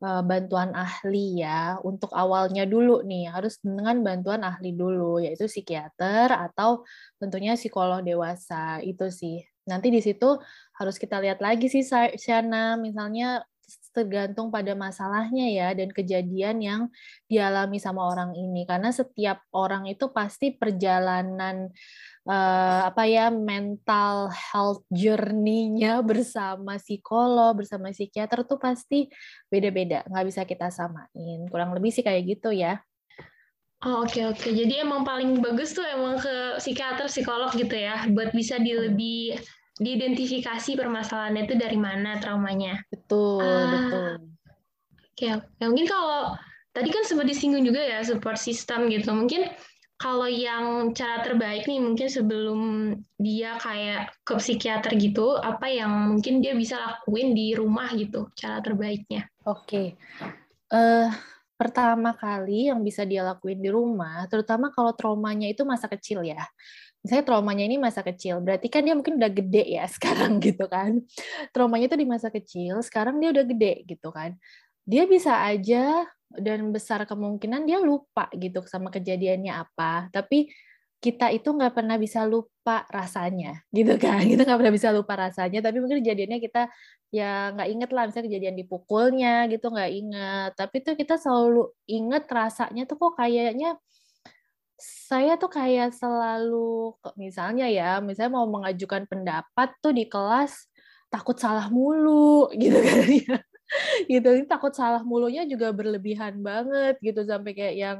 uh, 0.00 0.24
bantuan 0.24 0.72
ahli 0.72 1.44
ya. 1.44 1.76
Untuk 1.84 2.16
awalnya 2.16 2.64
dulu 2.64 3.04
nih 3.04 3.28
harus 3.28 3.60
dengan 3.60 4.00
bantuan 4.00 4.40
ahli 4.40 4.72
dulu 4.72 5.20
yaitu 5.20 5.46
psikiater 5.52 6.32
atau 6.32 6.82
tentunya 7.20 7.60
psikolog 7.60 8.00
dewasa 8.00 8.80
itu 8.80 9.12
sih. 9.12 9.44
Nanti 9.68 9.92
di 9.92 10.00
situ 10.00 10.40
harus 10.80 10.96
kita 10.96 11.20
lihat 11.20 11.44
lagi 11.44 11.68
sih 11.68 11.84
Shana 12.16 12.80
misalnya 12.80 13.44
tergantung 13.90 14.48
pada 14.54 14.72
masalahnya 14.78 15.46
ya 15.50 15.68
dan 15.74 15.90
kejadian 15.90 16.56
yang 16.62 16.82
dialami 17.26 17.82
sama 17.82 18.06
orang 18.06 18.34
ini 18.38 18.62
karena 18.64 18.94
setiap 18.94 19.42
orang 19.50 19.90
itu 19.90 20.10
pasti 20.14 20.54
perjalanan 20.54 21.70
uh, 22.26 22.80
apa 22.86 23.04
ya 23.10 23.28
mental 23.34 24.30
health 24.30 24.86
journey-nya 24.94 26.02
bersama 26.10 26.78
psikolog 26.78 27.58
bersama 27.58 27.90
psikiater 27.90 28.46
tuh 28.46 28.62
pasti 28.62 29.10
beda-beda 29.50 30.06
nggak 30.06 30.26
bisa 30.26 30.42
kita 30.46 30.70
samain 30.70 31.46
kurang 31.50 31.74
lebih 31.74 31.90
sih 31.90 32.06
kayak 32.06 32.38
gitu 32.38 32.54
ya 32.54 32.78
Oh, 33.80 34.04
oke 34.04 34.12
okay, 34.12 34.28
oke. 34.28 34.36
Okay. 34.44 34.52
Jadi 34.52 34.84
emang 34.84 35.08
paling 35.08 35.40
bagus 35.40 35.72
tuh 35.72 35.80
emang 35.88 36.20
ke 36.20 36.60
psikiater, 36.60 37.08
psikolog 37.08 37.48
gitu 37.56 37.72
ya, 37.72 38.04
buat 38.12 38.28
bisa 38.36 38.60
di 38.60 38.76
lebih 38.76 39.40
diidentifikasi 39.80 40.76
permasalahannya 40.76 41.48
itu 41.48 41.56
dari 41.56 41.80
mana 41.80 42.20
traumanya. 42.20 42.84
Betul, 42.92 43.40
ah, 43.40 43.66
betul. 43.72 44.10
Oke, 45.16 45.26
okay, 45.26 45.64
mungkin 45.64 45.88
kalau 45.88 46.36
tadi 46.76 46.92
kan 46.92 47.02
sempat 47.08 47.26
disinggung 47.26 47.64
juga 47.64 47.80
ya 47.80 48.04
support 48.04 48.36
system 48.36 48.92
gitu. 48.92 49.08
Mungkin 49.10 49.48
kalau 50.00 50.28
yang 50.28 50.92
cara 50.96 51.20
terbaik 51.20 51.68
nih 51.68 51.80
mungkin 51.80 52.08
sebelum 52.08 52.60
dia 53.20 53.56
kayak 53.60 54.12
ke 54.24 54.36
psikiater 54.36 54.96
gitu, 55.00 55.36
apa 55.40 55.68
yang 55.68 56.16
mungkin 56.16 56.44
dia 56.44 56.56
bisa 56.56 56.76
lakuin 56.76 57.32
di 57.32 57.56
rumah 57.56 57.88
gitu, 57.96 58.28
cara 58.36 58.60
terbaiknya? 58.60 59.28
Oke. 59.48 59.64
Okay. 59.64 59.86
Uh, 60.72 61.08
eh, 61.08 61.08
pertama 61.56 62.16
kali 62.16 62.72
yang 62.72 62.80
bisa 62.80 63.04
dia 63.04 63.20
lakuin 63.20 63.60
di 63.60 63.68
rumah, 63.68 64.24
terutama 64.28 64.72
kalau 64.72 64.96
traumanya 64.96 65.48
itu 65.48 65.68
masa 65.68 65.84
kecil 65.88 66.24
ya 66.24 66.40
misalnya 67.00 67.24
traumanya 67.24 67.64
ini 67.64 67.76
masa 67.80 68.04
kecil, 68.04 68.40
berarti 68.44 68.68
kan 68.68 68.84
dia 68.84 68.94
mungkin 68.96 69.16
udah 69.16 69.32
gede 69.32 69.64
ya 69.66 69.84
sekarang 69.94 70.38
gitu 70.40 70.64
kan. 70.68 71.00
Traumanya 71.52 71.90
itu 71.90 71.98
di 71.98 72.08
masa 72.08 72.28
kecil, 72.28 72.80
sekarang 72.84 73.18
dia 73.18 73.32
udah 73.32 73.44
gede 73.44 73.84
gitu 73.88 74.08
kan. 74.12 74.36
Dia 74.84 75.04
bisa 75.08 75.40
aja 75.44 76.04
dan 76.30 76.70
besar 76.70 77.02
kemungkinan 77.08 77.66
dia 77.66 77.82
lupa 77.82 78.30
gitu 78.36 78.62
sama 78.68 78.88
kejadiannya 78.92 79.52
apa. 79.54 80.08
Tapi 80.12 80.50
kita 81.00 81.32
itu 81.32 81.48
nggak 81.48 81.72
pernah 81.72 81.96
bisa 81.96 82.28
lupa 82.28 82.84
rasanya 82.92 83.64
gitu 83.72 83.96
kan 83.96 84.20
kita 84.30 84.44
nggak 84.44 84.58
pernah 84.60 84.74
bisa 84.76 84.92
lupa 84.92 85.16
rasanya 85.16 85.64
tapi 85.64 85.80
mungkin 85.80 86.04
kejadiannya 86.04 86.38
kita 86.44 86.68
ya 87.08 87.56
nggak 87.56 87.68
inget 87.72 87.90
lah 87.90 88.04
misalnya 88.06 88.26
kejadian 88.28 88.56
dipukulnya 88.60 89.34
gitu 89.48 89.72
nggak 89.72 89.90
inget 89.90 90.50
tapi 90.60 90.76
tuh 90.84 90.94
kita 90.94 91.16
selalu 91.16 91.72
inget 91.88 92.28
rasanya 92.28 92.84
tuh 92.84 93.00
kok 93.00 93.16
kayaknya 93.16 93.80
saya 94.80 95.36
tuh 95.36 95.52
kayak 95.52 95.92
selalu 95.92 96.96
misalnya 97.20 97.68
ya 97.68 98.00
misalnya 98.00 98.40
mau 98.40 98.48
mengajukan 98.48 99.04
pendapat 99.04 99.68
tuh 99.84 99.92
di 99.92 100.08
kelas 100.08 100.66
takut 101.12 101.36
salah 101.36 101.68
mulu 101.68 102.48
gitu 102.60 102.78
kan 102.80 103.06
ya 103.06 103.38
gitu 104.10 104.28
takut 104.50 104.74
salah 104.74 105.02
mulunya 105.06 105.46
juga 105.46 105.70
berlebihan 105.70 106.42
banget 106.42 106.98
gitu 106.98 107.22
sampai 107.22 107.54
kayak 107.54 107.76
yang 107.78 107.98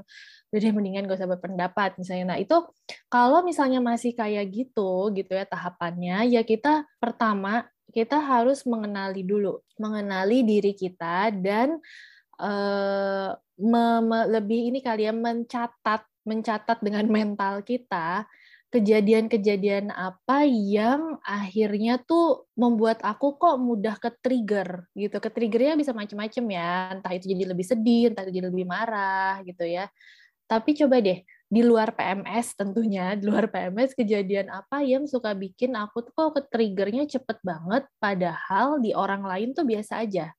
udah 0.51 0.71
mendingan 0.75 1.07
gak 1.07 1.23
usah 1.23 1.31
berpendapat 1.31 1.95
misalnya. 1.95 2.35
Nah 2.35 2.39
itu 2.43 2.59
kalau 3.07 3.47
misalnya 3.47 3.79
masih 3.79 4.19
kayak 4.19 4.51
gitu 4.51 5.15
gitu 5.15 5.31
ya 5.31 5.47
tahapannya 5.47 6.27
ya 6.27 6.43
kita 6.43 6.91
pertama 6.99 7.71
kita 7.91 8.19
harus 8.19 8.67
mengenali 8.67 9.23
dulu, 9.27 9.63
mengenali 9.79 10.47
diri 10.47 10.75
kita 10.75 11.31
dan 11.35 11.79
uh, 12.39 13.35
lebih 14.31 14.75
ini 14.75 14.79
kali 14.83 15.07
ya 15.07 15.15
mencatat 15.15 16.10
mencatat 16.25 16.79
dengan 16.85 17.07
mental 17.09 17.65
kita 17.65 18.29
kejadian-kejadian 18.71 19.91
apa 19.91 20.47
yang 20.47 21.19
akhirnya 21.27 21.99
tuh 22.07 22.47
membuat 22.55 23.03
aku 23.03 23.35
kok 23.35 23.59
mudah 23.59 23.99
ke 23.99 24.15
trigger 24.23 24.87
gitu. 24.95 25.19
Ke 25.19 25.27
triggernya 25.27 25.75
bisa 25.75 25.91
macam-macam 25.91 26.45
ya, 26.55 26.71
entah 26.95 27.13
itu 27.19 27.27
jadi 27.35 27.45
lebih 27.51 27.67
sedih, 27.67 28.15
entah 28.15 28.23
itu 28.23 28.39
jadi 28.39 28.47
lebih 28.47 28.67
marah 28.71 29.43
gitu 29.43 29.67
ya. 29.67 29.91
Tapi 30.47 30.79
coba 30.79 31.03
deh, 31.03 31.19
di 31.51 31.63
luar 31.67 31.99
PMS 31.99 32.55
tentunya, 32.55 33.19
di 33.19 33.27
luar 33.27 33.51
PMS 33.51 33.91
kejadian 33.99 34.55
apa 34.55 34.87
yang 34.87 35.03
suka 35.11 35.35
bikin 35.35 35.75
aku 35.75 36.07
tuh 36.07 36.15
kok 36.15 36.31
ke 36.39 36.43
triggernya 36.55 37.11
cepet 37.11 37.43
banget, 37.43 37.91
padahal 37.99 38.79
di 38.79 38.95
orang 38.95 39.27
lain 39.27 39.51
tuh 39.51 39.67
biasa 39.67 40.07
aja, 40.07 40.31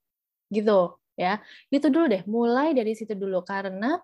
gitu 0.48 0.96
ya. 1.20 1.44
Itu 1.67 1.91
dulu 1.91 2.08
deh, 2.08 2.24
mulai 2.32 2.72
dari 2.72 2.96
situ 2.96 3.12
dulu 3.12 3.44
karena 3.44 4.00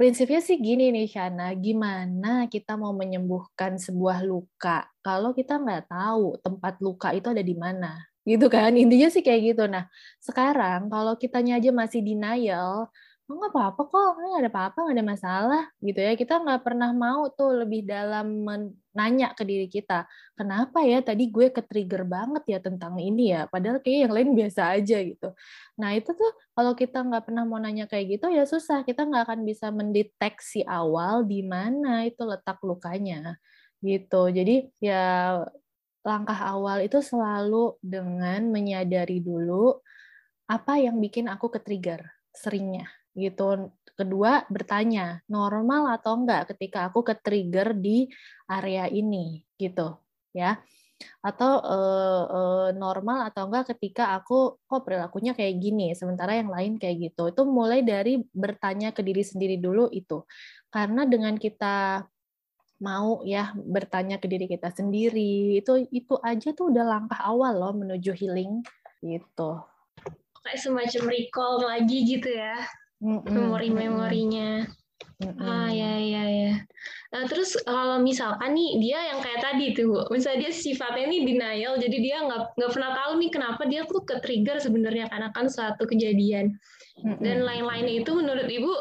prinsipnya 0.00 0.40
sih 0.40 0.56
gini 0.56 0.88
nih 0.96 1.04
Shana, 1.12 1.52
gimana 1.52 2.48
kita 2.48 2.72
mau 2.80 2.96
menyembuhkan 2.96 3.76
sebuah 3.76 4.24
luka 4.24 4.88
kalau 5.04 5.36
kita 5.36 5.60
nggak 5.60 5.92
tahu 5.92 6.40
tempat 6.40 6.80
luka 6.80 7.12
itu 7.12 7.28
ada 7.28 7.44
di 7.44 7.52
mana, 7.52 8.00
gitu 8.24 8.48
kan? 8.48 8.72
Intinya 8.80 9.12
sih 9.12 9.20
kayak 9.20 9.52
gitu. 9.52 9.68
Nah, 9.68 9.92
sekarang 10.24 10.88
kalau 10.88 11.20
kitanya 11.20 11.60
aja 11.60 11.68
masih 11.68 12.00
denial, 12.00 12.88
oh, 13.30 13.36
nggak 13.38 13.54
apa-apa 13.54 13.82
kok, 13.86 14.10
nggak 14.18 14.42
ada 14.42 14.50
apa-apa, 14.50 14.78
nggak 14.82 14.96
ada 14.98 15.06
masalah, 15.06 15.62
gitu 15.78 16.00
ya. 16.02 16.12
Kita 16.18 16.42
nggak 16.42 16.60
pernah 16.66 16.90
mau 16.90 17.30
tuh 17.30 17.62
lebih 17.62 17.86
dalam 17.86 18.42
menanya 18.42 19.32
ke 19.38 19.46
diri 19.46 19.70
kita, 19.70 20.04
kenapa 20.34 20.82
ya 20.82 20.98
tadi 20.98 21.30
gue 21.30 21.54
ke 21.54 21.62
trigger 21.62 22.02
banget 22.02 22.42
ya 22.50 22.58
tentang 22.58 22.98
ini 22.98 23.30
ya, 23.30 23.46
padahal 23.46 23.78
kayak 23.78 24.10
yang 24.10 24.12
lain 24.12 24.30
biasa 24.34 24.74
aja 24.74 24.98
gitu. 25.06 25.28
Nah 25.78 25.94
itu 25.94 26.10
tuh 26.10 26.30
kalau 26.58 26.74
kita 26.74 26.98
nggak 27.06 27.22
pernah 27.30 27.46
mau 27.46 27.62
nanya 27.62 27.86
kayak 27.86 28.18
gitu 28.18 28.26
ya 28.34 28.42
susah, 28.44 28.82
kita 28.82 29.06
nggak 29.06 29.30
akan 29.30 29.40
bisa 29.46 29.70
mendeteksi 29.70 30.66
awal 30.66 31.22
di 31.22 31.46
mana 31.46 32.04
itu 32.10 32.26
letak 32.26 32.58
lukanya, 32.66 33.38
gitu. 33.78 34.26
Jadi 34.28 34.74
ya 34.82 35.38
langkah 36.02 36.40
awal 36.50 36.82
itu 36.82 36.98
selalu 36.98 37.78
dengan 37.78 38.48
menyadari 38.50 39.20
dulu 39.20 39.78
apa 40.50 40.82
yang 40.82 40.98
bikin 40.98 41.30
aku 41.30 41.52
ke 41.52 41.62
trigger 41.62 42.02
seringnya 42.34 42.99
gitu. 43.14 43.70
Kedua, 43.98 44.48
bertanya, 44.48 45.20
normal 45.28 45.92
atau 45.92 46.16
enggak 46.16 46.56
ketika 46.56 46.88
aku 46.88 47.04
ke 47.04 47.14
trigger 47.20 47.76
di 47.76 48.08
area 48.48 48.88
ini 48.88 49.44
gitu, 49.60 50.00
ya. 50.32 50.56
Atau 51.20 51.60
uh, 51.60 52.24
uh, 52.28 52.68
normal 52.72 53.28
atau 53.28 53.44
enggak 53.48 53.76
ketika 53.76 54.16
aku 54.16 54.56
kok 54.64 54.88
perilakunya 54.88 55.36
kayak 55.36 55.60
gini, 55.60 55.92
sementara 55.92 56.32
yang 56.40 56.48
lain 56.48 56.80
kayak 56.80 57.12
gitu. 57.12 57.28
Itu 57.28 57.44
mulai 57.44 57.84
dari 57.84 58.24
bertanya 58.32 58.96
ke 58.96 59.04
diri 59.04 59.20
sendiri 59.20 59.60
dulu 59.60 59.92
itu. 59.92 60.24
Karena 60.72 61.04
dengan 61.04 61.36
kita 61.36 62.00
mau 62.80 63.20
ya 63.28 63.52
bertanya 63.52 64.16
ke 64.16 64.24
diri 64.32 64.48
kita 64.48 64.72
sendiri, 64.72 65.60
itu 65.60 65.84
itu 65.92 66.16
aja 66.24 66.56
tuh 66.56 66.72
udah 66.72 66.84
langkah 66.88 67.20
awal 67.20 67.52
loh 67.52 67.76
menuju 67.76 68.16
healing 68.16 68.64
gitu. 69.04 69.60
Kayak 70.40 70.60
semacam 70.64 71.02
recall 71.12 71.54
lagi 71.68 72.00
gitu 72.08 72.32
ya 72.32 72.64
memori-memorinya. 73.00 74.68
Ah 75.40 75.68
ya 75.68 76.00
ya 76.00 76.24
ya. 76.28 76.54
Nah, 77.12 77.24
terus 77.28 77.58
kalau 77.66 78.00
misalkan 78.00 78.56
nih 78.56 78.80
dia 78.80 79.12
yang 79.12 79.20
kayak 79.20 79.42
tadi 79.42 79.76
tuh, 79.76 80.08
misalnya 80.08 80.48
dia 80.48 80.52
sifatnya 80.52 81.10
ini 81.10 81.18
denial, 81.28 81.76
jadi 81.76 81.96
dia 82.00 82.16
nggak 82.24 82.56
nggak 82.56 82.72
pernah 82.72 82.90
tahu 82.96 83.12
nih 83.20 83.30
kenapa 83.32 83.62
dia 83.68 83.82
tuh 83.84 84.00
ke 84.06 84.16
trigger 84.22 84.56
sebenarnya 84.62 85.10
karena 85.12 85.28
kan 85.34 85.50
suatu 85.50 85.84
kejadian 85.84 86.56
dan 87.20 87.44
lain-lainnya 87.44 88.04
itu 88.04 88.10
menurut 88.12 88.48
ibu 88.48 88.72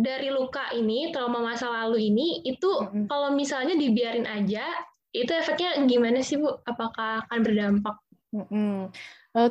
dari 0.00 0.32
luka 0.32 0.72
ini 0.72 1.12
trauma 1.12 1.44
masa 1.44 1.68
lalu 1.68 2.08
ini 2.08 2.40
itu 2.48 2.70
kalau 3.08 3.36
misalnya 3.36 3.76
dibiarin 3.76 4.24
aja 4.24 4.64
itu 5.12 5.30
efeknya 5.34 5.76
gimana 5.84 6.22
sih 6.22 6.38
bu? 6.38 6.48
Apakah 6.64 7.26
akan 7.26 7.38
berdampak? 7.42 7.96
Eh, 8.30 8.84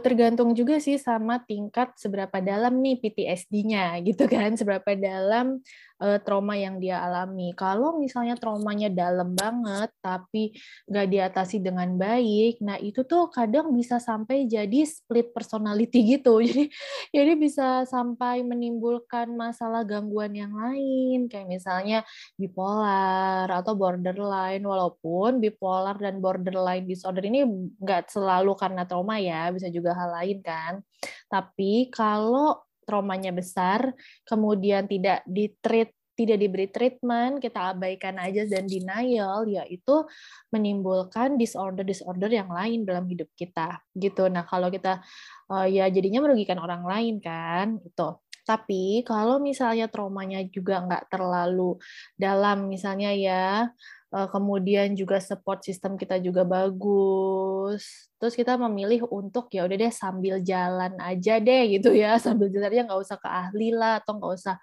tergantung 0.03 0.51
juga 0.59 0.77
sih 0.83 0.99
sama 0.99 1.39
tingkat 1.47 1.95
seberapa 1.95 2.43
dalam 2.43 2.83
nih 2.83 2.99
PTSD-nya 2.99 4.03
gitu 4.03 4.27
kan, 4.27 4.59
seberapa 4.59 4.91
dalam 4.99 5.63
uh, 5.99 6.19
trauma 6.23 6.55
yang 6.55 6.79
dia 6.79 7.03
alami. 7.03 7.51
Kalau 7.53 7.99
misalnya 7.99 8.39
traumanya 8.39 8.87
dalam 8.89 9.35
banget 9.35 9.91
tapi 9.99 10.55
nggak 10.87 11.07
diatasi 11.11 11.59
dengan 11.61 11.95
baik, 11.99 12.63
nah 12.63 12.79
itu 12.79 13.03
tuh 13.03 13.27
kadang 13.29 13.75
bisa 13.75 13.99
sampai 13.99 14.47
jadi 14.47 14.87
split 14.87 15.35
personality 15.35 15.99
gitu. 16.17 16.39
Jadi 16.41 16.71
jadi 17.11 17.31
bisa 17.35 17.83
sampai 17.85 18.41
menimbulkan 18.41 19.35
masalah 19.35 19.83
gangguan 19.83 20.33
yang 20.33 20.55
lain 20.55 21.27
kayak 21.27 21.47
misalnya 21.51 22.01
bipolar 22.39 23.47
atau 23.51 23.75
borderline. 23.75 24.63
Walaupun 24.63 25.43
bipolar 25.43 25.99
dan 25.99 26.23
borderline 26.23 26.87
disorder 26.87 27.23
ini 27.27 27.45
nggak 27.79 28.09
selalu 28.11 28.55
karena 28.55 28.83
trauma 28.87 29.19
ya, 29.19 29.51
bisa 29.51 29.67
juga 29.69 29.93
hal 29.93 30.09
lain 30.23 30.39
kan. 30.41 30.81
Tapi 31.29 31.91
kalau 31.93 32.68
traumanya 32.89 33.29
besar, 33.29 33.93
kemudian 34.25 34.89
tidak 34.89 35.21
ditreat 35.29 35.93
tidak 36.19 36.35
diberi 36.35 36.67
treatment, 36.67 37.39
kita 37.39 37.71
abaikan 37.71 38.19
aja 38.19 38.43
dan 38.43 38.67
denial, 38.67 39.47
yaitu 39.47 40.03
menimbulkan 40.51 41.39
disorder-disorder 41.39 42.27
yang 42.27 42.51
lain 42.51 42.83
dalam 42.83 43.07
hidup 43.07 43.31
kita. 43.39 43.79
Gitu. 43.95 44.27
Nah, 44.27 44.43
kalau 44.43 44.67
kita 44.67 44.99
uh, 45.47 45.63
ya 45.63 45.87
jadinya 45.87 46.27
merugikan 46.27 46.59
orang 46.59 46.83
lain 46.83 47.23
kan, 47.23 47.79
itu. 47.79 48.19
Tapi 48.49 49.05
kalau 49.05 49.37
misalnya 49.37 49.85
traumanya 49.85 50.41
juga 50.49 50.81
nggak 50.81 51.13
terlalu 51.13 51.77
dalam, 52.17 52.65
misalnya 52.65 53.13
ya 53.13 53.69
Eh, 54.09 54.27
kemudian 54.33 54.97
juga 54.97 55.21
support 55.21 55.61
sistem 55.61 55.93
kita 55.93 56.17
juga 56.17 56.41
bagus. 56.41 58.09
Terus 58.17 58.33
kita 58.33 58.57
memilih 58.57 59.05
untuk 59.05 59.53
ya 59.53 59.69
udah 59.69 59.77
deh 59.77 59.93
sambil 59.93 60.41
jalan 60.41 60.97
aja 60.97 61.37
deh 61.37 61.77
gitu 61.77 61.93
ya, 61.93 62.17
sambil 62.25 62.49
jalan 62.49 62.73
aja 62.73 62.83
nggak 62.89 63.01
usah 63.05 63.17
ke 63.21 63.29
ahli 63.29 63.69
lah 63.69 64.01
atau 64.01 64.17
nggak 64.17 64.33
usah 64.33 64.55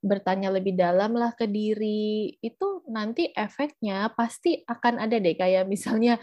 bertanya 0.00 0.48
lebih 0.48 0.74
dalam 0.80 1.12
lah 1.12 1.36
ke 1.36 1.44
diri 1.44 2.32
itu 2.40 2.80
nanti 2.88 3.28
efeknya 3.36 4.08
pasti 4.16 4.64
akan 4.64 4.96
ada 4.96 5.20
deh 5.20 5.36
kayak 5.36 5.68
misalnya 5.68 6.16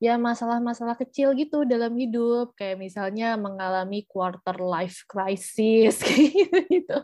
ya 0.00 0.16
masalah-masalah 0.16 0.96
kecil 0.96 1.36
gitu 1.36 1.68
dalam 1.68 1.92
hidup 1.92 2.56
kayak 2.56 2.80
misalnya 2.80 3.36
mengalami 3.36 4.08
quarter 4.08 4.56
life 4.56 5.04
crisis 5.04 6.00
gitu. 6.72 6.98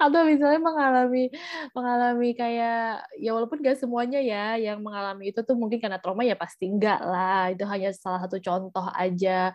Atau 0.00 0.24
misalnya 0.24 0.56
mengalami 0.56 1.28
mengalami 1.76 2.32
kayak 2.32 3.04
ya 3.20 3.30
walaupun 3.36 3.60
gak 3.60 3.76
semuanya 3.76 4.16
ya 4.16 4.56
yang 4.56 4.80
mengalami 4.80 5.28
itu 5.34 5.44
tuh 5.44 5.52
mungkin 5.52 5.76
karena 5.76 6.00
trauma 6.00 6.24
ya 6.24 6.32
pasti 6.32 6.64
enggak 6.64 6.96
lah 7.04 7.52
itu 7.52 7.68
hanya 7.68 7.92
salah 7.92 8.24
satu 8.24 8.40
contoh 8.40 8.86
aja. 8.96 9.52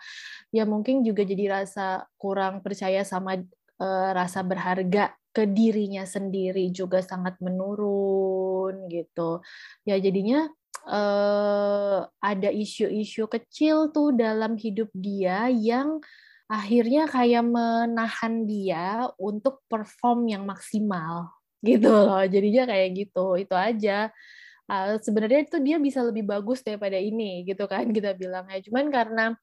Ya 0.53 0.63
mungkin 0.69 1.01
juga 1.01 1.25
jadi 1.25 1.63
rasa 1.63 2.05
kurang 2.21 2.61
percaya 2.61 3.01
sama 3.01 3.41
uh, 3.81 4.09
rasa 4.13 4.45
berharga 4.45 5.17
ke 5.35 5.43
dirinya 5.43 6.07
sendiri 6.07 6.71
juga 6.71 7.03
sangat 7.03 7.35
menurun 7.43 8.87
gitu. 8.87 9.43
Ya 9.83 9.99
jadinya 9.99 10.47
uh, 10.87 12.07
ada 12.23 12.49
isu-isu 12.55 13.27
kecil 13.27 13.91
tuh 13.91 14.15
dalam 14.15 14.55
hidup 14.55 14.87
dia 14.95 15.51
yang 15.51 15.99
akhirnya 16.47 17.09
kayak 17.11 17.43
menahan 17.43 18.47
dia 18.47 19.11
untuk 19.19 19.59
perform 19.67 20.31
yang 20.31 20.47
maksimal 20.47 21.35
gitu 21.67 21.91
loh. 21.91 22.23
Jadinya 22.23 22.63
kayak 22.71 22.89
gitu. 22.95 23.35
Itu 23.35 23.59
aja. 23.59 24.07
Uh, 24.65 24.97
sebenarnya 25.03 25.45
itu 25.45 25.61
dia 25.61 25.77
bisa 25.77 26.01
lebih 26.01 26.25
bagus 26.25 26.65
daripada 26.65 26.97
ini 26.97 27.45
gitu 27.45 27.67
kan 27.67 27.91
kita 27.91 28.15
bilang 28.15 28.47
ya. 28.47 28.63
Cuman 28.63 28.87
karena 28.87 29.35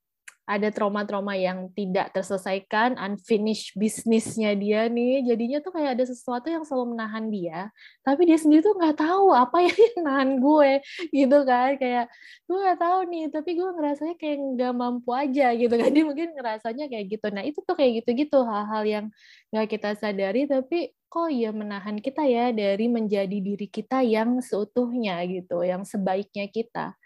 ada 0.43 0.75
trauma-trauma 0.75 1.39
yang 1.39 1.71
tidak 1.71 2.11
terselesaikan, 2.11 2.99
unfinished 2.99 3.79
bisnisnya 3.79 4.59
dia 4.59 4.91
nih, 4.91 5.23
jadinya 5.23 5.63
tuh 5.63 5.71
kayak 5.71 5.95
ada 5.95 6.05
sesuatu 6.05 6.51
yang 6.51 6.67
selalu 6.67 6.99
menahan 6.99 7.31
dia, 7.31 7.71
tapi 8.03 8.27
dia 8.27 8.35
sendiri 8.35 8.67
tuh 8.67 8.75
nggak 8.75 8.99
tahu 8.99 9.31
apa 9.31 9.63
yang 9.63 9.79
menahan 10.03 10.31
gue, 10.43 10.73
gitu 11.15 11.39
kan, 11.47 11.71
kayak 11.79 12.11
gue 12.51 12.59
nggak 12.59 12.81
tahu 12.83 12.99
nih, 13.07 13.25
tapi 13.31 13.51
gue 13.55 13.69
ngerasanya 13.71 14.15
kayak 14.19 14.39
nggak 14.59 14.73
mampu 14.75 15.11
aja, 15.15 15.47
gitu 15.55 15.75
kan, 15.79 15.89
dia 15.95 16.05
mungkin 16.05 16.29
ngerasanya 16.35 16.85
kayak 16.91 17.07
gitu. 17.07 17.27
Nah 17.31 17.43
itu 17.47 17.59
tuh 17.63 17.75
kayak 17.79 17.93
gitu-gitu 18.03 18.39
hal-hal 18.43 18.83
yang 18.83 19.07
nggak 19.55 19.67
kita 19.71 19.95
sadari, 19.95 20.51
tapi 20.51 20.91
kok 21.07 21.29
ya 21.29 21.53
menahan 21.55 22.01
kita 22.01 22.25
ya 22.25 22.51
dari 22.51 22.89
menjadi 22.89 23.37
diri 23.39 23.69
kita 23.71 24.03
yang 24.03 24.43
seutuhnya 24.43 25.23
gitu, 25.31 25.63
yang 25.63 25.87
sebaiknya 25.87 26.51
kita 26.51 26.99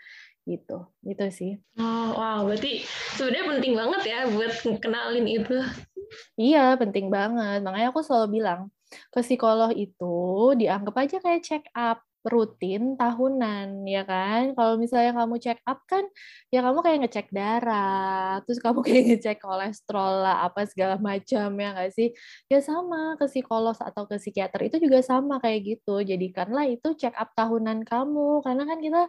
gitu. 0.46 0.86
Itu 1.02 1.26
sih. 1.34 1.58
Oh 1.76 2.14
wow. 2.14 2.46
Berarti 2.46 2.86
sebenarnya 3.18 3.44
penting 3.58 3.74
banget 3.74 4.02
ya 4.06 4.18
buat 4.30 4.52
kenalin 4.78 5.26
itu. 5.26 5.58
Iya 6.38 6.78
penting 6.78 7.10
banget. 7.10 7.60
Makanya 7.66 7.90
aku 7.90 8.00
selalu 8.00 8.40
bilang 8.40 8.70
ke 9.10 9.20
psikolog 9.20 9.74
itu 9.74 10.54
dianggap 10.54 10.94
aja 11.02 11.18
kayak 11.18 11.42
check 11.42 11.66
up 11.74 12.06
rutin 12.26 12.98
tahunan 12.98 13.86
ya 13.86 14.02
kan? 14.02 14.54
Kalau 14.58 14.74
misalnya 14.78 15.14
kamu 15.14 15.38
check 15.38 15.62
up 15.62 15.82
kan 15.86 16.04
ya 16.50 16.62
kamu 16.62 16.78
kayak 16.82 16.98
ngecek 17.06 17.28
darah 17.30 18.42
terus 18.42 18.58
kamu 18.58 18.82
kayak 18.86 19.02
ngecek 19.14 19.38
kolesterol 19.38 20.26
lah 20.26 20.46
apa 20.46 20.66
segala 20.66 20.98
macam 20.98 21.48
ya 21.54 21.68
nggak 21.74 21.92
sih? 21.94 22.10
Ya 22.50 22.58
sama 22.62 23.14
ke 23.18 23.30
psikolog 23.30 23.78
atau 23.78 24.04
ke 24.10 24.18
psikiater 24.18 24.60
itu 24.66 24.76
juga 24.82 25.02
sama 25.02 25.38
kayak 25.38 25.60
gitu. 25.78 26.02
Jadikanlah 26.02 26.66
itu 26.70 26.94
check 26.98 27.14
up 27.14 27.30
tahunan 27.38 27.86
kamu. 27.86 28.42
Karena 28.42 28.62
kan 28.66 28.78
kita 28.82 29.02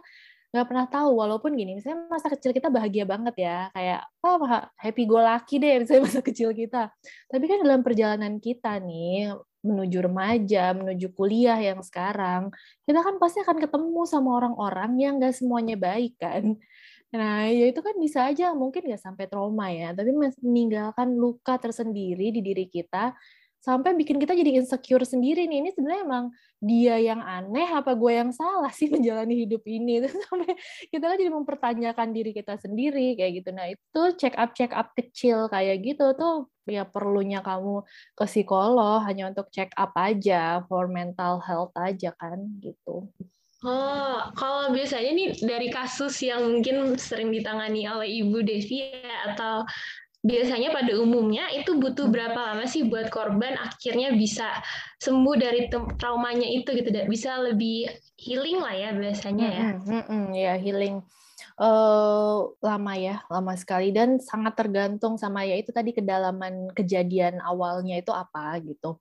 nggak 0.48 0.64
pernah 0.64 0.86
tahu 0.88 1.10
walaupun 1.12 1.52
gini 1.52 1.76
misalnya 1.76 2.08
masa 2.08 2.32
kecil 2.32 2.56
kita 2.56 2.72
bahagia 2.72 3.04
banget 3.04 3.36
ya 3.36 3.68
kayak 3.76 4.00
apa 4.24 4.28
oh, 4.32 4.64
happy 4.80 5.04
go 5.04 5.20
lucky 5.20 5.60
deh 5.60 5.76
misalnya 5.84 6.02
masa 6.08 6.20
kecil 6.24 6.56
kita. 6.56 6.88
Tapi 7.28 7.44
kan 7.44 7.58
dalam 7.60 7.84
perjalanan 7.84 8.40
kita 8.40 8.80
nih 8.80 9.36
menuju 9.58 9.98
remaja 10.06 10.70
menuju 10.70 11.12
kuliah 11.18 11.58
yang 11.58 11.82
sekarang 11.82 12.48
kita 12.86 13.02
kan 13.02 13.18
pasti 13.18 13.42
akan 13.42 13.58
ketemu 13.58 14.02
sama 14.06 14.38
orang-orang 14.38 14.90
yang 14.96 15.14
nggak 15.20 15.36
semuanya 15.36 15.76
baik 15.76 16.16
kan. 16.16 16.56
Nah 17.12 17.48
ya 17.48 17.64
itu 17.68 17.80
kan 17.80 17.96
bisa 18.00 18.28
aja 18.28 18.52
mungkin 18.56 18.84
nggak 18.88 19.00
sampai 19.00 19.24
trauma 19.28 19.68
ya 19.72 19.92
tapi 19.96 20.12
meninggalkan 20.12 21.16
luka 21.16 21.56
tersendiri 21.60 22.32
di 22.32 22.40
diri 22.40 22.68
kita 22.68 23.16
sampai 23.58 23.94
bikin 23.98 24.22
kita 24.22 24.32
jadi 24.34 24.62
insecure 24.62 25.02
sendiri 25.02 25.44
nih. 25.50 25.60
Ini 25.66 25.70
sebenarnya 25.74 26.02
emang 26.06 26.24
dia 26.58 26.96
yang 26.98 27.20
aneh 27.22 27.68
apa 27.70 27.94
gue 27.94 28.12
yang 28.14 28.30
salah 28.30 28.70
sih 28.70 28.88
menjalani 28.94 29.46
hidup 29.46 29.62
ini? 29.66 30.02
Sampai 30.26 30.54
kita 30.90 31.04
kan 31.10 31.16
jadi 31.18 31.32
mempertanyakan 31.32 32.08
diri 32.14 32.30
kita 32.34 32.56
sendiri 32.58 33.14
kayak 33.18 33.32
gitu. 33.42 33.50
Nah 33.54 33.70
itu 33.70 34.02
check 34.16 34.34
up 34.38 34.54
check 34.54 34.70
up 34.74 34.94
kecil 34.94 35.50
kayak 35.50 35.82
gitu 35.84 36.14
tuh 36.14 36.50
ya 36.68 36.84
perlunya 36.84 37.40
kamu 37.40 37.80
ke 38.12 38.24
psikolog 38.28 39.00
hanya 39.08 39.32
untuk 39.32 39.48
check 39.48 39.72
up 39.80 39.96
aja 39.96 40.60
for 40.68 40.84
mental 40.84 41.40
health 41.40 41.72
aja 41.80 42.12
kan 42.16 42.44
gitu. 42.60 43.08
Oh, 43.58 44.22
kalau 44.38 44.70
biasanya 44.70 45.10
nih 45.18 45.28
dari 45.42 45.66
kasus 45.66 46.14
yang 46.22 46.46
mungkin 46.46 46.94
sering 46.94 47.34
ditangani 47.34 47.90
oleh 47.90 48.22
Ibu 48.22 48.46
Devi 48.46 48.86
atau 49.26 49.66
biasanya 50.18 50.74
pada 50.74 50.98
umumnya 50.98 51.46
itu 51.54 51.78
butuh 51.78 52.10
berapa 52.10 52.34
lama 52.34 52.66
sih 52.66 52.90
buat 52.90 53.06
korban 53.06 53.54
akhirnya 53.54 54.10
bisa 54.18 54.50
sembuh 54.98 55.36
dari 55.38 55.70
traumanya 55.70 56.46
itu 56.46 56.74
gitu 56.74 56.90
bisa 57.06 57.38
lebih 57.38 57.86
healing 58.18 58.58
lah 58.58 58.74
ya 58.74 58.90
biasanya 58.98 59.46
ya? 59.46 59.62
Hmm, 59.78 60.04
hmm, 60.04 60.26
ya 60.34 60.54
healing. 60.58 61.00
Uh, 61.58 62.54
lama 62.62 62.92
ya 62.98 63.22
lama 63.30 63.54
sekali. 63.54 63.94
Dan 63.94 64.18
sangat 64.18 64.58
tergantung 64.58 65.14
sama 65.14 65.46
ya 65.46 65.54
itu 65.54 65.70
tadi 65.70 65.94
kedalaman 65.94 66.74
kejadian 66.74 67.38
awalnya 67.38 68.02
itu 68.02 68.10
apa 68.10 68.58
gitu. 68.62 68.98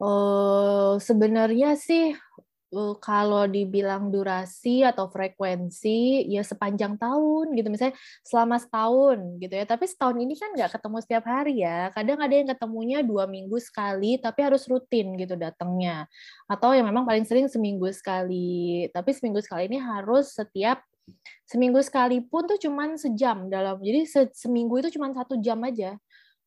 Uh, 0.00 0.96
sebenarnya 0.98 1.76
sih 1.76 2.16
kalau 2.98 3.46
dibilang 3.46 4.10
durasi 4.10 4.82
atau 4.82 5.06
frekuensi 5.06 6.26
ya 6.26 6.42
sepanjang 6.42 6.98
tahun 6.98 7.54
gitu. 7.54 7.68
Misalnya 7.70 7.94
selama 8.26 8.56
setahun 8.58 9.18
gitu 9.38 9.54
ya. 9.54 9.64
Tapi 9.64 9.84
setahun 9.86 10.16
ini 10.18 10.34
kan 10.34 10.50
nggak 10.52 10.70
ketemu 10.78 10.96
setiap 11.00 11.24
hari 11.24 11.62
ya. 11.62 11.88
Kadang 11.94 12.18
ada 12.20 12.34
yang 12.34 12.48
ketemunya 12.50 12.98
dua 13.00 13.24
minggu 13.30 13.56
sekali 13.62 14.18
tapi 14.18 14.40
harus 14.42 14.66
rutin 14.66 15.14
gitu 15.14 15.38
datangnya. 15.38 16.10
Atau 16.50 16.74
yang 16.74 16.84
memang 16.90 17.06
paling 17.06 17.24
sering 17.24 17.46
seminggu 17.46 17.88
sekali. 17.94 18.90
Tapi 18.90 19.10
seminggu 19.14 19.40
sekali 19.40 19.70
ini 19.70 19.78
harus 19.78 20.34
setiap 20.34 20.82
seminggu 21.44 21.84
sekali 21.84 22.24
pun 22.24 22.48
tuh 22.48 22.56
cuman 22.58 22.96
sejam 22.96 23.48
dalam. 23.52 23.78
Jadi 23.78 24.32
seminggu 24.34 24.80
itu 24.80 24.96
cuma 24.98 25.12
satu 25.12 25.36
jam 25.38 25.60
aja 25.62 25.94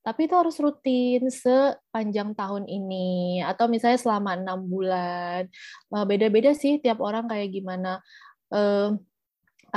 tapi 0.08 0.24
itu 0.24 0.36
harus 0.40 0.56
rutin 0.64 1.28
sepanjang 1.28 2.32
tahun 2.32 2.64
ini. 2.64 3.44
Atau 3.44 3.68
misalnya 3.68 4.00
selama 4.00 4.40
enam 4.40 4.64
bulan. 4.64 5.52
Eh, 5.92 6.06
beda-beda 6.08 6.56
sih 6.56 6.80
tiap 6.80 7.04
orang 7.04 7.28
kayak 7.28 7.52
gimana 7.52 8.00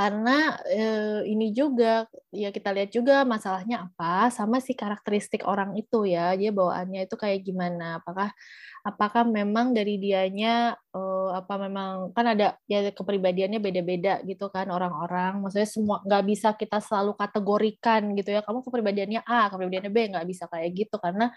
karena 0.01 0.57
eh, 0.65 1.21
ini 1.29 1.53
juga 1.53 2.09
ya 2.33 2.49
kita 2.49 2.73
lihat 2.73 2.89
juga 2.89 3.21
masalahnya 3.21 3.85
apa 3.85 4.33
sama 4.33 4.57
si 4.57 4.73
karakteristik 4.73 5.45
orang 5.45 5.77
itu 5.77 6.09
ya 6.09 6.33
dia 6.33 6.49
bawaannya 6.49 7.05
itu 7.05 7.13
kayak 7.21 7.45
gimana? 7.45 8.01
Apakah 8.01 8.33
apakah 8.81 9.29
memang 9.29 9.77
dari 9.77 10.01
dianya 10.01 10.73
uh, 10.97 11.37
apa 11.37 11.53
memang 11.61 12.17
kan 12.17 12.33
ada 12.33 12.57
ya 12.65 12.89
kepribadiannya 12.89 13.61
beda-beda 13.61 14.25
gitu 14.25 14.49
kan 14.49 14.73
orang-orang. 14.73 15.37
Maksudnya 15.37 15.69
semua 15.69 15.97
nggak 16.01 16.23
bisa 16.25 16.49
kita 16.57 16.81
selalu 16.81 17.13
kategorikan 17.13 18.01
gitu 18.17 18.33
ya 18.33 18.41
kamu 18.41 18.65
kepribadiannya 18.65 19.21
A 19.21 19.53
kepribadiannya 19.53 19.91
B 19.93 19.97
nggak 20.17 20.25
bisa 20.25 20.49
kayak 20.49 20.69
gitu. 20.73 20.97
Karena 20.97 21.29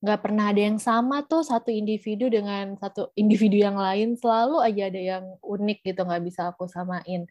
nggak 0.00 0.20
pernah 0.24 0.48
ada 0.48 0.60
yang 0.64 0.80
sama 0.80 1.28
tuh 1.28 1.44
satu 1.44 1.68
individu 1.68 2.32
dengan 2.32 2.72
satu 2.80 3.12
individu 3.20 3.60
yang 3.60 3.76
lain. 3.76 4.16
Selalu 4.16 4.64
aja 4.64 4.88
ada 4.88 5.00
yang 5.00 5.24
unik 5.44 5.78
gitu 5.84 6.00
nggak 6.08 6.22
bisa 6.24 6.48
aku 6.48 6.64
samain 6.64 7.28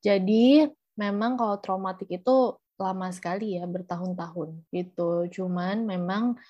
jadi 0.00 0.68
memang 0.96 1.40
kalau 1.40 1.56
traumatik 1.60 2.08
itu 2.12 2.56
lama 2.80 3.08
sekali 3.12 3.60
ya 3.60 3.68
bertahun-tahun 3.68 4.56
gitu. 4.72 5.28
Cuman 5.28 5.84
memang 5.84 6.40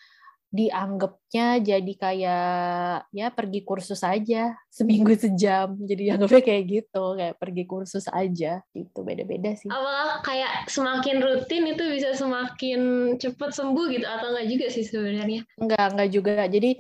dianggapnya 0.51 1.62
jadi 1.62 1.92
kayak 1.94 3.07
ya 3.14 3.30
pergi 3.30 3.62
kursus 3.62 4.03
aja 4.03 4.55
seminggu 4.78 5.14
sejam. 5.14 5.78
Jadi 5.78 6.14
anggapnya 6.14 6.42
kayak 6.42 6.64
gitu 6.66 7.05
kayak 7.18 7.36
pergi 7.38 7.64
kursus 7.66 8.07
aja 8.11 8.62
gitu. 8.74 8.98
Beda-beda 9.03 9.55
sih. 9.59 9.70
Awal 9.70 10.22
kayak 10.22 10.70
semakin 10.70 11.22
rutin 11.22 11.70
itu 11.70 11.82
bisa 11.90 12.14
semakin 12.14 13.14
cepat 13.18 13.55
sembuh 13.55 13.86
gitu 13.94 14.07
atau 14.07 14.34
enggak 14.34 14.46
juga 14.46 14.66
sih 14.70 14.86
sebenarnya? 14.86 15.42
Enggak 15.59 15.86
enggak 15.94 16.11
juga. 16.11 16.46
Jadi 16.46 16.70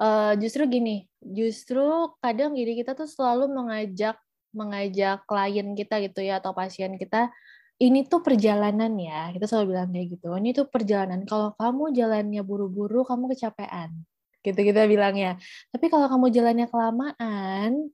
uh, 0.00 0.32
justru 0.40 0.64
gini 0.68 1.08
justru 1.20 2.12
kadang 2.22 2.54
gini 2.54 2.78
kita 2.78 2.94
tuh 2.94 3.08
selalu 3.08 3.50
mengajak 3.50 4.16
mengajak 4.56 5.28
klien 5.28 5.76
kita 5.76 6.00
gitu 6.00 6.24
ya 6.24 6.40
atau 6.40 6.56
pasien 6.56 6.96
kita 6.96 7.28
ini 7.76 8.08
tuh 8.08 8.24
perjalanan 8.24 8.88
ya, 8.96 9.28
kita 9.36 9.44
selalu 9.44 9.76
bilang 9.76 9.92
kayak 9.92 10.08
gitu. 10.16 10.32
Ini 10.32 10.50
tuh 10.56 10.66
perjalanan. 10.72 11.28
Kalau 11.28 11.52
kamu 11.60 11.92
jalannya 11.92 12.40
buru-buru, 12.40 13.04
kamu 13.04 13.36
kecapean. 13.36 13.92
Gitu 14.40 14.56
kita 14.56 14.88
bilangnya. 14.88 15.36
Tapi 15.68 15.92
kalau 15.92 16.08
kamu 16.08 16.32
jalannya 16.32 16.66
kelamaan, 16.72 17.92